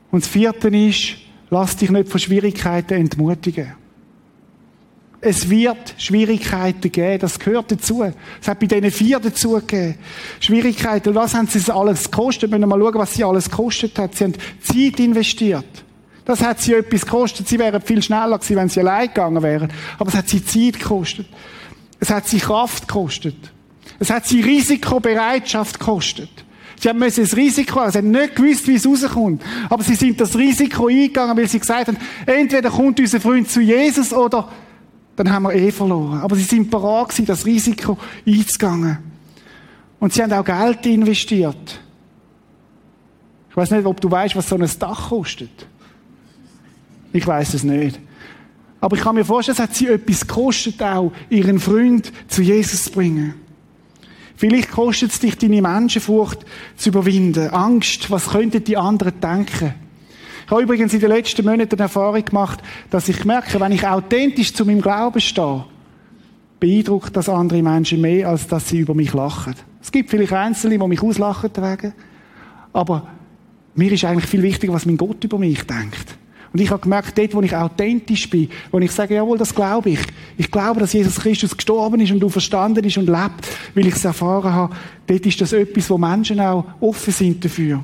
Und 0.10 0.24
das 0.24 0.30
vierte 0.30 0.70
ist, 0.70 1.18
lass 1.50 1.76
dich 1.76 1.92
nicht 1.92 2.10
von 2.10 2.20
Schwierigkeiten 2.20 2.94
entmutigen. 2.94 3.74
Es 5.24 5.48
wird 5.48 5.94
Schwierigkeiten 6.00 6.92
geben, 6.92 7.20
das 7.20 7.38
gehört 7.38 7.72
dazu. 7.72 8.04
Es 8.42 8.48
hat 8.48 8.60
bei 8.60 8.66
diesen 8.66 8.90
vier 8.90 9.20
dazu 9.20 9.52
gegeben. 9.52 9.96
Schwierigkeiten, 10.40 11.14
was 11.14 11.36
haben 11.36 11.46
sie 11.46 11.72
alles 11.72 12.10
gekostet? 12.10 12.50
Wir 12.50 12.58
müssen 12.58 12.70
mal 12.70 12.80
schauen, 12.80 12.96
was 12.96 13.14
sie 13.14 13.24
alles 13.24 13.48
gekostet 13.48 14.00
hat. 14.00 14.16
Sie 14.16 14.24
haben 14.24 14.34
Zeit 14.64 15.00
investiert. 15.00 15.66
Das 16.26 16.42
hat 16.42 16.60
sie 16.60 16.74
etwas 16.74 17.06
gekostet. 17.06 17.48
Sie 17.48 17.60
wären 17.60 17.82
viel 17.84 18.02
schneller 18.02 18.40
gewesen, 18.40 18.56
wenn 18.56 18.70
sie 18.70 18.80
allein 18.80 19.10
gegangen 19.10 19.44
wären. 19.44 19.72
Aber 20.00 20.10
es 20.10 20.16
hat 20.16 20.28
sie 20.28 20.44
Zeit 20.44 20.80
gekostet. 20.82 21.28
Es 22.00 22.10
hat 22.10 22.28
sie 22.28 22.40
Kraft 22.40 22.88
gekostet. 22.88 23.36
Es 24.00 24.10
hat 24.10 24.26
sie 24.26 24.42
Risikobereitschaft 24.42 25.80
gekostet. 25.80 26.30
Sie 26.80 26.90
haben 26.90 26.98
müssen 26.98 27.24
das 27.24 27.38
Risiko, 27.38 27.88
sie 27.92 28.00
haben 28.00 28.10
nicht 28.10 28.36
gewusst, 28.36 28.68
wie 28.68 28.74
es 28.74 28.88
rauskommt. 28.88 29.44
Aber 29.70 29.84
sie 29.84 29.94
sind 29.94 30.20
das 30.20 30.36
Risiko 30.36 30.88
eingegangen, 30.88 31.38
weil 31.38 31.48
sie 31.48 31.60
gesagt 31.60 31.90
haben, 31.90 31.98
entweder 32.26 32.72
kommt 32.72 33.00
unser 33.00 33.20
Freund 33.20 33.48
zu 33.48 33.62
Jesus 33.62 34.12
oder 34.12 34.50
dann 35.16 35.32
haben 35.32 35.44
wir 35.44 35.54
eh 35.54 35.72
verloren. 35.72 36.20
Aber 36.22 36.36
sie 36.36 36.44
sind 36.44 36.70
bereit 36.70 37.10
gewesen, 37.10 37.26
das 37.26 37.46
Risiko 37.46 37.98
einzugehen. 38.26 38.98
Und 40.00 40.14
sie 40.14 40.24
haben 40.24 40.34
auch 40.34 40.46
Geld 40.46 40.86
investiert. 40.86 41.80
Ich 43.50 43.58
weiß 43.58 43.72
nicht, 43.72 43.86
ob 43.86 44.00
du 44.00 44.10
weißt, 44.10 44.36
was 44.36 44.48
so 44.48 44.56
ein 44.56 44.70
Dach 44.80 45.10
kostet. 45.10 45.68
Ich 47.14 47.28
weiß 47.28 47.54
es 47.54 47.64
nicht. 47.64 48.00
Aber 48.80 48.96
ich 48.96 49.04
kann 49.04 49.16
mir 49.16 49.26
vorstellen, 49.26 49.58
es 49.58 49.62
hat 49.62 49.76
sie 49.76 49.88
etwas 49.88 50.26
gekostet, 50.26 50.82
auch 50.82 51.12
ihren 51.30 51.60
Freund 51.60 52.12
zu 52.28 52.42
Jesus 52.42 52.86
zu 52.86 52.92
bringen. 52.92 53.36
Vielleicht 54.36 54.72
kostet 54.72 55.12
es 55.12 55.20
dich, 55.20 55.38
deine 55.38 55.62
Menschenfurcht 55.62 56.40
zu 56.76 56.90
überwinden. 56.90 57.50
Angst, 57.50 58.10
was 58.10 58.30
könnten 58.30 58.64
die 58.64 58.76
anderen 58.76 59.20
denken? 59.20 59.76
Ich 60.52 60.54
habe 60.54 60.64
übrigens 60.64 60.94
in 60.94 61.00
den 61.00 61.12
letzten 61.12 61.46
Monaten 61.46 61.76
eine 61.76 61.84
Erfahrung 61.84 62.26
gemacht, 62.26 62.60
dass 62.90 63.08
ich 63.08 63.24
merke, 63.24 63.58
wenn 63.62 63.72
ich 63.72 63.88
authentisch 63.88 64.54
zu 64.54 64.66
meinem 64.66 64.82
Glauben 64.82 65.22
stehe, 65.22 65.64
beeindruckt 66.60 67.16
das 67.16 67.30
andere 67.30 67.64
Menschen 67.64 68.02
mehr, 68.02 68.28
als 68.28 68.48
dass 68.48 68.68
sie 68.68 68.80
über 68.80 68.94
mich 68.94 69.14
lachen. 69.14 69.56
Es 69.82 69.94
gibt 69.94 70.10
vielleicht 70.10 70.34
Einzelne, 70.34 70.78
die 70.78 70.88
mich 70.90 71.02
auslachen 71.02 71.54
tragen, 71.54 71.94
aber 72.74 73.08
mir 73.76 73.94
ist 73.94 74.04
eigentlich 74.04 74.26
viel 74.26 74.44
wichtiger, 74.44 74.74
was 74.74 74.86
mein 74.86 74.98
Gott 74.98 75.24
über 75.24 75.40
mich 75.40 75.66
denkt. 75.66 76.18
Und 76.52 76.60
ich 76.60 76.70
habe 76.70 76.82
gemerkt, 76.82 77.18
dort, 77.18 77.34
wo 77.34 77.42
ich 77.42 77.56
authentisch 77.56 78.30
bin, 78.30 78.50
wo 78.72 78.80
ich 78.80 78.92
sage, 78.92 79.16
jawohl, 79.16 79.38
das 79.38 79.56
glaube 79.56 79.92
ich. 79.92 80.02
Ich 80.38 80.52
glaube, 80.52 80.82
dass 80.82 80.92
Jesus 80.92 81.16
Christus 81.16 81.56
gestorben 81.56 82.02
ist 82.02 82.12
und 82.12 82.20
du 82.20 82.28
verstanden 82.28 82.84
ist 82.84 82.98
und 82.98 83.08
lebt, 83.08 83.48
weil 83.74 83.88
ich 83.88 83.96
es 83.96 84.04
erfahren 84.04 84.54
habe. 84.54 84.76
Dort 85.08 85.26
ist 85.26 85.40
das 85.40 85.54
etwas, 85.54 85.90
wo 85.90 85.98
Menschen 85.98 86.42
auch 86.42 86.66
offen 86.82 87.14
sind 87.14 87.46
dafür. 87.46 87.82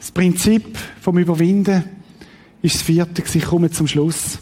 Das 0.00 0.10
Prinzip 0.10 0.78
vom 1.02 1.18
Überwinden 1.18 1.84
ist 2.62 2.76
das 2.76 2.82
vierte. 2.82 3.22
Ich 3.22 3.44
komme 3.44 3.70
zum 3.70 3.86
Schluss. 3.86 4.38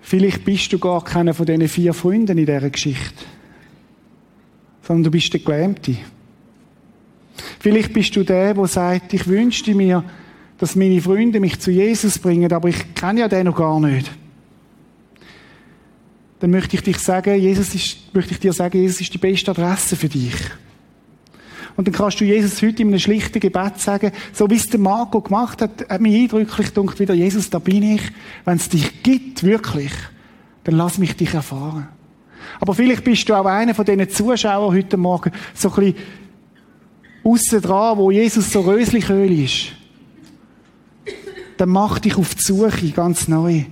Vielleicht 0.00 0.44
bist 0.44 0.72
du 0.72 0.78
gar 0.78 1.02
keiner 1.04 1.34
von 1.34 1.46
diesen 1.46 1.68
vier 1.68 1.94
Freunden 1.94 2.38
in 2.38 2.46
dieser 2.46 2.70
Geschichte, 2.70 3.24
sondern 4.82 5.04
du 5.04 5.10
bist 5.10 5.32
der 5.32 5.40
Gelähmte. 5.40 5.96
Vielleicht 7.58 7.92
bist 7.92 8.14
du 8.14 8.22
der, 8.22 8.54
der 8.54 8.66
sagt, 8.66 9.12
ich 9.12 9.26
wünschte 9.26 9.74
mir, 9.74 10.04
dass 10.58 10.76
meine 10.76 11.00
Freunde 11.00 11.40
mich 11.40 11.58
zu 11.58 11.72
Jesus 11.72 12.18
bringen, 12.18 12.52
aber 12.52 12.68
ich 12.68 12.94
kenne 12.94 13.20
ja 13.20 13.28
den 13.28 13.46
noch 13.46 13.56
gar 13.56 13.80
nicht. 13.80 14.10
Dann 16.38 16.50
möchte 16.50 16.76
ich 16.76 16.82
dich 16.82 16.98
sagen, 16.98 17.34
Jesus 17.34 17.74
ist, 17.74 18.14
möchte 18.14 18.32
ich 18.32 18.40
dir 18.40 18.52
sagen, 18.52 18.78
Jesus 18.78 19.00
ist 19.00 19.12
die 19.14 19.18
beste 19.18 19.50
Adresse 19.50 19.96
für 19.96 20.08
dich. 20.08 20.34
Und 21.76 21.86
dann 21.86 21.94
kannst 21.94 22.20
du 22.20 22.24
Jesus 22.24 22.60
heute 22.62 22.82
in 22.82 22.88
einem 22.88 22.98
schlichten 22.98 23.40
Gebet 23.40 23.78
sagen, 23.78 24.12
so 24.32 24.48
wie 24.50 24.56
es 24.56 24.68
der 24.68 24.80
Marco 24.80 25.20
gemacht 25.20 25.62
hat, 25.62 25.88
hat 25.88 26.00
mich 26.00 26.14
eindrücklich 26.14 26.74
gedacht, 26.74 26.98
wieder, 26.98 27.14
Jesus, 27.14 27.50
da 27.50 27.58
bin 27.58 27.82
ich. 27.82 28.02
Wenn 28.44 28.56
es 28.56 28.68
dich 28.68 29.02
gibt, 29.02 29.42
wirklich, 29.42 29.92
dann 30.64 30.74
lass 30.74 30.98
mich 30.98 31.16
dich 31.16 31.34
erfahren. 31.34 31.88
Aber 32.60 32.74
vielleicht 32.74 33.04
bist 33.04 33.28
du 33.28 33.34
auch 33.34 33.46
einer 33.46 33.74
von 33.74 33.84
diesen 33.84 34.08
Zuschauern 34.10 34.74
heute 34.74 34.96
Morgen 34.96 35.32
so 35.54 35.70
ein 35.70 35.74
bisschen 35.74 35.94
aussen 37.24 37.62
dran, 37.62 37.98
wo 37.98 38.10
Jesus 38.10 38.50
so 38.52 38.60
Röslichöl 38.60 39.30
ist. 39.32 39.72
Dann 41.56 41.68
mach 41.68 41.98
dich 41.98 42.16
auf 42.16 42.34
die 42.34 42.42
Suche 42.42 42.90
ganz 42.90 43.28
neu. 43.28 43.64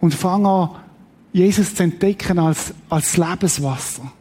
Und 0.00 0.14
fang 0.14 0.46
an, 0.46 0.70
Jesus 1.32 1.74
zu 1.74 1.82
entdecken 1.82 2.38
als, 2.38 2.72
als 2.88 3.16
Lebenswasser. 3.16 4.12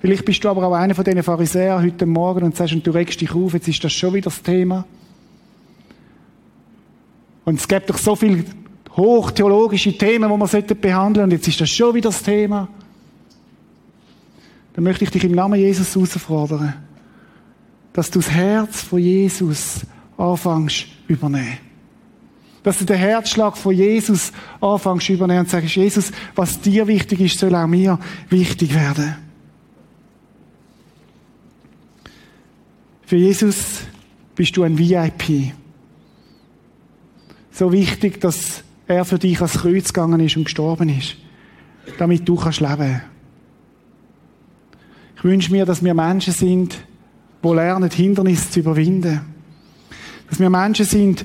Vielleicht 0.00 0.24
bist 0.24 0.42
du 0.44 0.48
aber 0.48 0.66
auch 0.66 0.74
einer 0.74 0.94
von 0.94 1.04
diesen 1.04 1.22
Pharisäern 1.22 1.82
heute 1.82 2.06
Morgen 2.06 2.44
und 2.44 2.56
sagst, 2.56 2.74
und 2.74 2.86
du 2.86 2.92
regst 2.92 3.20
dich 3.20 3.34
auf, 3.34 3.52
jetzt 3.52 3.66
ist 3.66 3.82
das 3.82 3.92
schon 3.92 4.14
wieder 4.14 4.30
das 4.30 4.42
Thema. 4.42 4.84
Und 7.44 7.58
es 7.58 7.66
gibt 7.66 7.90
doch 7.90 7.98
so 7.98 8.14
viele 8.14 8.44
hochtheologische 8.96 9.96
Themen, 9.96 10.30
die 10.30 10.36
man 10.36 10.80
behandeln 10.80 11.24
und 11.24 11.30
jetzt 11.32 11.48
ist 11.48 11.60
das 11.60 11.70
schon 11.70 11.94
wieder 11.94 12.10
das 12.10 12.22
Thema. 12.22 12.68
Dann 14.74 14.84
möchte 14.84 15.04
ich 15.04 15.10
dich 15.10 15.24
im 15.24 15.32
Namen 15.32 15.58
Jesus 15.58 15.94
herausfordern, 15.94 16.74
dass 17.92 18.10
du 18.10 18.20
das 18.20 18.30
Herz 18.30 18.82
von 18.82 19.00
Jesus 19.00 19.80
anfängst 20.16 20.86
übernehmen. 21.08 21.58
Dass 22.62 22.78
du 22.78 22.84
den 22.84 22.98
Herzschlag 22.98 23.56
von 23.56 23.74
Jesus 23.74 24.30
anfängst 24.60 25.08
übernehmen 25.08 25.40
und 25.40 25.50
sagst, 25.50 25.74
Jesus, 25.74 26.12
was 26.36 26.60
dir 26.60 26.86
wichtig 26.86 27.20
ist, 27.20 27.38
soll 27.38 27.54
auch 27.54 27.66
mir 27.66 27.98
wichtig 28.28 28.74
werden. 28.74 29.27
Für 33.08 33.16
Jesus 33.16 33.84
bist 34.36 34.54
du 34.54 34.64
ein 34.64 34.78
VIP. 34.78 35.54
So 37.50 37.72
wichtig, 37.72 38.20
dass 38.20 38.62
er 38.86 39.06
für 39.06 39.18
dich 39.18 39.38
ans 39.38 39.54
Kreuz 39.54 39.94
gegangen 39.94 40.20
ist 40.20 40.36
und 40.36 40.44
gestorben 40.44 40.90
ist, 40.90 41.16
damit 41.96 42.28
du 42.28 42.36
kannst 42.36 42.60
leben. 42.60 43.00
Ich 45.16 45.24
wünsche 45.24 45.50
mir, 45.50 45.64
dass 45.64 45.82
wir 45.82 45.94
Menschen 45.94 46.34
sind, 46.34 46.78
die 47.42 47.48
lernen, 47.48 47.88
Hindernisse 47.88 48.50
zu 48.50 48.60
überwinden. 48.60 49.22
Dass 50.28 50.38
wir 50.38 50.50
Menschen 50.50 50.84
sind, 50.84 51.24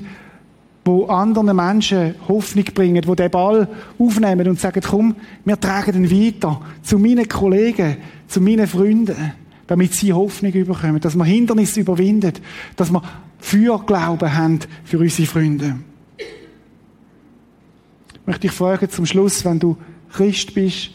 wo 0.86 1.04
anderen 1.04 1.54
Menschen 1.54 2.14
Hoffnung 2.26 2.64
bringen, 2.64 3.06
wo 3.06 3.14
den 3.14 3.30
Ball 3.30 3.68
aufnehmen 3.98 4.48
und 4.48 4.58
sagen, 4.58 4.80
komm, 4.82 5.16
wir 5.44 5.60
tragen 5.60 6.02
ihn 6.02 6.10
weiter 6.10 6.62
zu 6.80 6.98
meinen 6.98 7.28
Kollegen, 7.28 7.98
zu 8.26 8.40
meinen 8.40 8.66
Freunden 8.66 9.43
damit 9.66 9.94
sie 9.94 10.12
Hoffnung 10.12 10.52
überkommen, 10.52 11.00
dass 11.00 11.16
wir 11.16 11.24
Hindernisse 11.24 11.80
überwinden, 11.80 12.32
dass 12.76 12.90
wir 12.90 13.02
Fürglauben 13.38 14.34
haben 14.34 14.60
für 14.84 14.98
unsere 14.98 15.28
Freunde. 15.28 15.78
Ich 16.18 18.26
möchte 18.26 18.42
dich 18.42 18.52
fragen 18.52 18.88
zum 18.88 19.06
Schluss, 19.06 19.44
wenn 19.44 19.58
du 19.58 19.76
Christ 20.10 20.54
bist, 20.54 20.90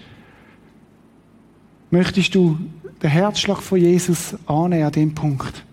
möchtest 1.92 2.34
du 2.34 2.58
den 3.02 3.10
Herzschlag 3.10 3.62
von 3.62 3.80
Jesus 3.80 4.36
annehmen 4.46 4.86
an 4.86 4.92
dem 4.92 5.14
Punkt? 5.14 5.64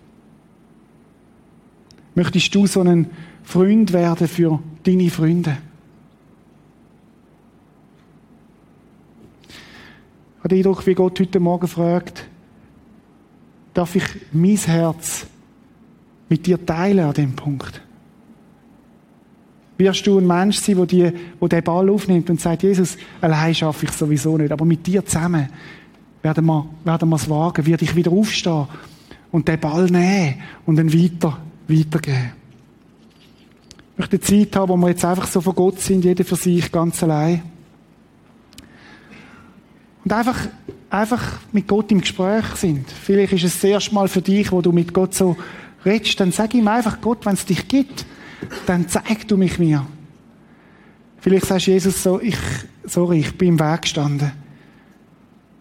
Möchtest 2.15 2.53
du 2.53 2.65
so 2.65 2.81
ein 2.81 3.09
Freund 3.43 3.93
werden 3.93 4.27
für 4.27 4.59
deine 4.83 5.09
Freunde? 5.09 5.57
Ich 9.47 9.55
habe 10.39 10.49
den 10.49 10.57
Eindruck, 10.59 10.85
wie 10.85 10.93
Gott 10.93 11.19
heute 11.19 11.39
Morgen 11.39 11.67
fragt, 11.67 12.27
darf 13.77 13.95
ich 13.95 14.03
mein 14.31 14.57
Herz 14.57 15.27
mit 16.29 16.47
dir 16.47 16.65
teilen 16.65 17.05
an 17.05 17.13
dem 17.13 17.33
Punkt? 17.33 17.81
Wirst 19.77 20.07
du 20.07 20.17
ein 20.17 20.25
Mensch 20.25 20.57
sein, 20.57 20.75
der, 20.77 20.85
die, 20.87 21.13
den 21.47 21.63
Ball 21.63 21.87
aufnimmt 21.89 22.27
und 22.31 22.41
sagt, 22.41 22.63
Jesus, 22.63 22.97
allein 23.21 23.53
schaffe 23.53 23.85
ich 23.85 23.91
sowieso 23.91 24.35
nicht, 24.35 24.51
aber 24.51 24.65
mit 24.65 24.87
dir 24.87 25.05
zusammen 25.05 25.49
werden 26.23 26.45
wir, 26.45 26.67
werden 26.83 27.09
wir 27.09 27.15
es 27.17 27.29
wagen, 27.29 27.65
werde 27.67 27.85
ich 27.85 27.95
wieder 27.95 28.11
aufstehen 28.11 28.67
und 29.31 29.47
den 29.47 29.59
Ball 29.59 29.85
nehmen 29.85 30.41
und 30.65 30.77
dann 30.77 30.91
weiter, 30.91 31.37
weitergeben. 31.67 32.31
Ich 33.91 33.99
möchte 33.99 34.19
Zeit 34.19 34.55
haben, 34.55 34.69
wo 34.69 34.77
wir 34.77 34.89
jetzt 34.89 35.05
einfach 35.05 35.27
so 35.27 35.39
von 35.39 35.53
Gott 35.53 35.79
sind, 35.79 36.03
jeder 36.03 36.25
für 36.25 36.35
sich, 36.35 36.71
ganz 36.71 37.03
allein. 37.03 37.43
Und 40.07 40.13
einfach 40.13 40.47
einfach 40.89 41.21
mit 41.51 41.67
Gott 41.67 41.91
im 41.91 41.99
Gespräch 41.99 42.45
sind. 42.55 42.89
Vielleicht 42.89 43.33
ist 43.33 43.43
es 43.43 43.55
das 43.55 43.63
erste 43.65 43.93
Mal 43.93 44.07
für 44.07 44.21
dich, 44.21 44.53
wo 44.53 44.61
du 44.61 44.71
mit 44.71 44.93
Gott 44.93 45.13
so 45.13 45.35
redest, 45.83 46.17
dann 46.21 46.31
sag 46.31 46.53
ihm 46.53 46.69
einfach, 46.69 47.01
Gott, 47.01 47.25
wenn 47.25 47.33
es 47.33 47.45
dich 47.45 47.67
gibt, 47.67 48.05
dann 48.67 48.87
zeig 48.87 49.27
du 49.27 49.35
mich 49.35 49.59
mir. 49.59 49.85
Vielleicht 51.17 51.45
sagst 51.45 51.67
Jesus 51.67 52.01
so, 52.01 52.21
ich, 52.21 52.37
sorry, 52.85 53.19
ich 53.19 53.37
bin 53.37 53.49
im 53.49 53.59
Weg 53.59 53.81
gestanden. 53.81 54.31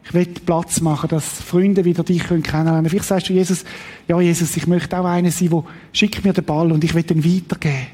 Ich 0.04 0.14
will 0.14 0.26
Platz 0.26 0.80
machen, 0.80 1.08
dass 1.08 1.24
Freunde 1.24 1.84
wieder 1.84 2.04
dich 2.04 2.22
kennenlernen 2.22 2.66
können. 2.66 2.88
Vielleicht 2.88 3.08
sagst 3.08 3.28
du 3.28 3.32
Jesus, 3.32 3.64
ja 4.06 4.20
Jesus, 4.20 4.56
ich 4.56 4.68
möchte 4.68 4.96
auch 4.96 5.06
einer 5.06 5.32
sein, 5.32 5.50
der 5.50 5.64
schickt 5.90 6.24
mir 6.24 6.32
den 6.32 6.44
Ball 6.44 6.70
und 6.70 6.84
ich 6.84 6.94
will 6.94 7.02
den 7.02 7.24
weitergeben. 7.24 7.88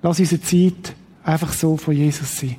Lass 0.00 0.20
unsere 0.20 0.40
Zeit 0.40 0.94
einfach 1.24 1.52
so 1.52 1.76
von 1.76 1.92
Jesus 1.92 2.38
sein. 2.38 2.54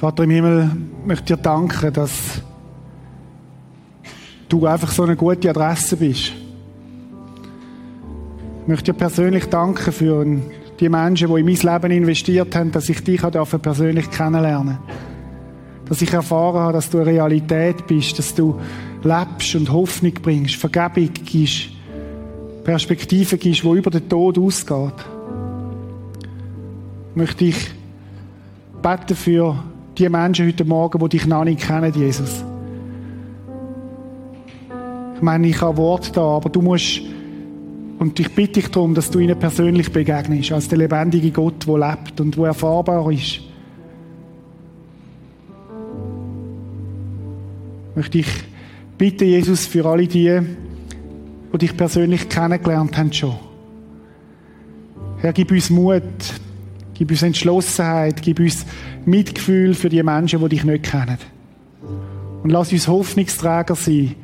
Vater 0.00 0.24
im 0.24 0.30
Himmel, 0.30 0.70
ich 1.02 1.06
möchte 1.06 1.36
dir 1.36 1.42
danken, 1.42 1.92
dass 1.92 2.40
du 4.48 4.64
einfach 4.64 4.90
so 4.90 5.02
eine 5.02 5.14
gute 5.14 5.50
Adresse 5.50 5.94
bist. 5.94 6.32
Ich 8.62 8.66
möchte 8.66 8.92
dir 8.92 8.98
persönlich 8.98 9.44
danken 9.50 9.92
für 9.92 10.24
die 10.80 10.88
Menschen, 10.88 11.28
die 11.28 11.40
in 11.40 11.44
mein 11.44 11.54
Leben 11.54 11.90
investiert 11.90 12.56
haben, 12.56 12.72
dass 12.72 12.88
ich 12.88 13.04
dich 13.04 13.20
persönlich 13.20 14.10
kennenlernen 14.10 14.78
durfte. 14.78 15.88
Dass 15.90 16.00
ich 16.00 16.14
erfahren 16.14 16.60
habe, 16.60 16.72
dass 16.72 16.88
du 16.88 17.00
eine 17.00 17.06
Realität 17.06 17.86
bist, 17.86 18.18
dass 18.18 18.34
du 18.34 18.58
lebst 19.04 19.54
und 19.54 19.70
Hoffnung 19.70 20.14
bringst, 20.14 20.54
Vergebung 20.54 21.10
gibst, 21.12 21.68
Perspektive 22.64 23.36
gibst, 23.36 23.64
die 23.64 23.68
über 23.68 23.90
den 23.90 24.08
Tod 24.08 24.38
ausgeht. 24.38 24.94
Möchte 27.14 27.44
ich 27.44 27.70
beten 28.80 29.14
für 29.14 29.62
die 30.00 30.08
Menschen 30.08 30.46
heute 30.46 30.64
Morgen, 30.64 30.98
die 30.98 31.08
dich 31.10 31.26
noch 31.26 31.44
nicht 31.44 31.60
kennen, 31.60 31.92
Jesus. 31.94 32.42
Ich 35.16 35.22
meine, 35.22 35.46
ich 35.46 35.60
habe 35.60 35.76
Wort 35.76 36.16
da, 36.16 36.22
aber 36.22 36.48
du 36.48 36.62
musst, 36.62 37.02
und 37.98 38.18
ich 38.18 38.34
bitte 38.34 38.54
dich 38.54 38.68
darum, 38.68 38.94
dass 38.94 39.10
du 39.10 39.18
ihnen 39.18 39.38
persönlich 39.38 39.92
begegnest, 39.92 40.52
als 40.52 40.68
der 40.68 40.78
lebendige 40.78 41.30
Gott, 41.30 41.66
der 41.66 41.78
lebt 41.78 42.18
und 42.18 42.34
der 42.34 42.46
erfahrbar 42.46 43.12
ist. 43.12 43.40
Möchte 47.94 48.18
ich 48.18 48.28
bitten, 48.96 49.28
Jesus, 49.28 49.66
für 49.66 49.84
alle 49.84 50.06
die, 50.06 50.40
die 51.52 51.58
dich 51.58 51.76
persönlich 51.76 52.26
kennengelernt 52.30 52.96
haben 52.96 53.12
schon. 53.12 53.34
Herr, 55.18 55.34
gib 55.34 55.50
uns 55.50 55.68
Mut, 55.68 56.02
gib 56.94 57.10
uns 57.10 57.22
Entschlossenheit, 57.22 58.22
gib 58.22 58.40
uns 58.40 58.64
Mitgefühl 59.06 59.74
für 59.74 59.88
die 59.88 60.02
Menschen, 60.02 60.40
die 60.40 60.48
dich 60.48 60.64
nicht 60.64 60.84
kennen. 60.84 61.18
Und 62.42 62.50
lass 62.50 62.72
uns 62.72 62.88
Hoffnungsträger 62.88 63.74
sein, 63.74 64.14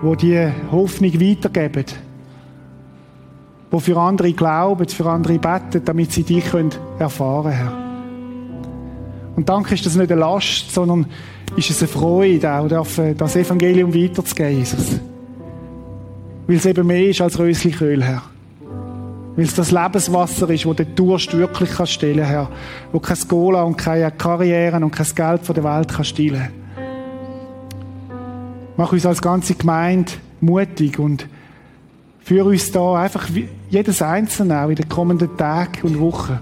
wo 0.00 0.14
die 0.14 0.48
Hoffnung 0.70 1.20
weitergeben, 1.20 1.84
wo 3.70 3.78
für 3.78 3.96
andere 3.96 4.32
glauben, 4.32 4.88
für 4.88 5.06
andere 5.06 5.38
beten, 5.38 5.84
damit 5.84 6.12
sie 6.12 6.24
dich 6.24 6.44
können 6.44 6.70
erfahren 6.98 7.52
Herr. 7.52 7.72
Und 9.36 9.48
danke 9.48 9.74
ist 9.74 9.86
das 9.86 9.96
nicht 9.96 10.12
eine 10.12 10.20
Last, 10.20 10.72
sondern 10.72 11.06
ist 11.56 11.70
es 11.70 11.80
eine 11.80 11.88
Freude, 11.88 12.52
auch 12.52 12.68
das 12.68 13.36
Evangelium 13.36 13.94
weiterzugeben, 13.94 14.58
Jesus. 14.58 15.00
Weil 16.46 16.56
es 16.56 16.66
eben 16.66 16.86
mehr 16.86 17.08
ist 17.08 17.20
als 17.20 17.38
Röslichöl, 17.38 18.02
Herr. 18.02 18.22
Weil 19.34 19.44
es 19.44 19.54
das 19.54 19.70
Lebenswasser 19.70 20.50
ist, 20.50 20.66
wo 20.66 20.74
der 20.74 20.86
Durst 20.86 21.36
wirklich 21.36 21.70
kann 21.70 21.86
stillen, 21.86 22.24
Herr. 22.24 22.48
Wo 22.92 22.98
kein 23.00 23.16
Cola 23.26 23.62
und 23.62 23.76
keine 23.76 24.10
Karrieren 24.10 24.84
und 24.84 24.90
kein 24.90 25.06
Geld 25.14 25.44
von 25.44 25.54
der 25.54 25.64
Welt 25.64 25.88
kann 25.88 26.04
stillen. 26.04 26.48
Mach 28.76 28.92
uns 28.92 29.06
als 29.06 29.22
ganze 29.22 29.54
Gemeinde 29.54 30.12
mutig 30.40 30.98
und 30.98 31.26
führe 32.20 32.50
uns 32.50 32.70
da 32.72 32.94
einfach 32.96 33.28
jedes 33.70 34.02
Einzelne 34.02 34.60
auch 34.60 34.68
in 34.68 34.76
den 34.76 34.88
kommenden 34.88 35.36
Tagen 35.36 35.82
und 35.82 35.98
Wochen, 35.98 36.38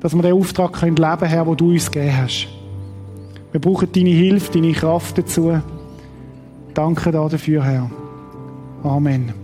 dass 0.00 0.14
wir 0.14 0.22
den 0.22 0.34
Auftrag 0.34 0.72
können 0.74 0.96
leben 0.96 1.26
Herr, 1.26 1.46
wo 1.46 1.54
du 1.54 1.70
uns 1.70 1.90
gegeben 1.90 2.16
hast. 2.16 2.48
Wir 3.52 3.60
brauchen 3.60 3.90
deine 3.92 4.10
Hilfe, 4.10 4.52
deine 4.52 4.72
Kraft 4.72 5.18
dazu. 5.18 5.60
Danke 6.74 7.10
dafür, 7.10 7.64
Herr. 7.64 7.90
Amen. 8.84 9.39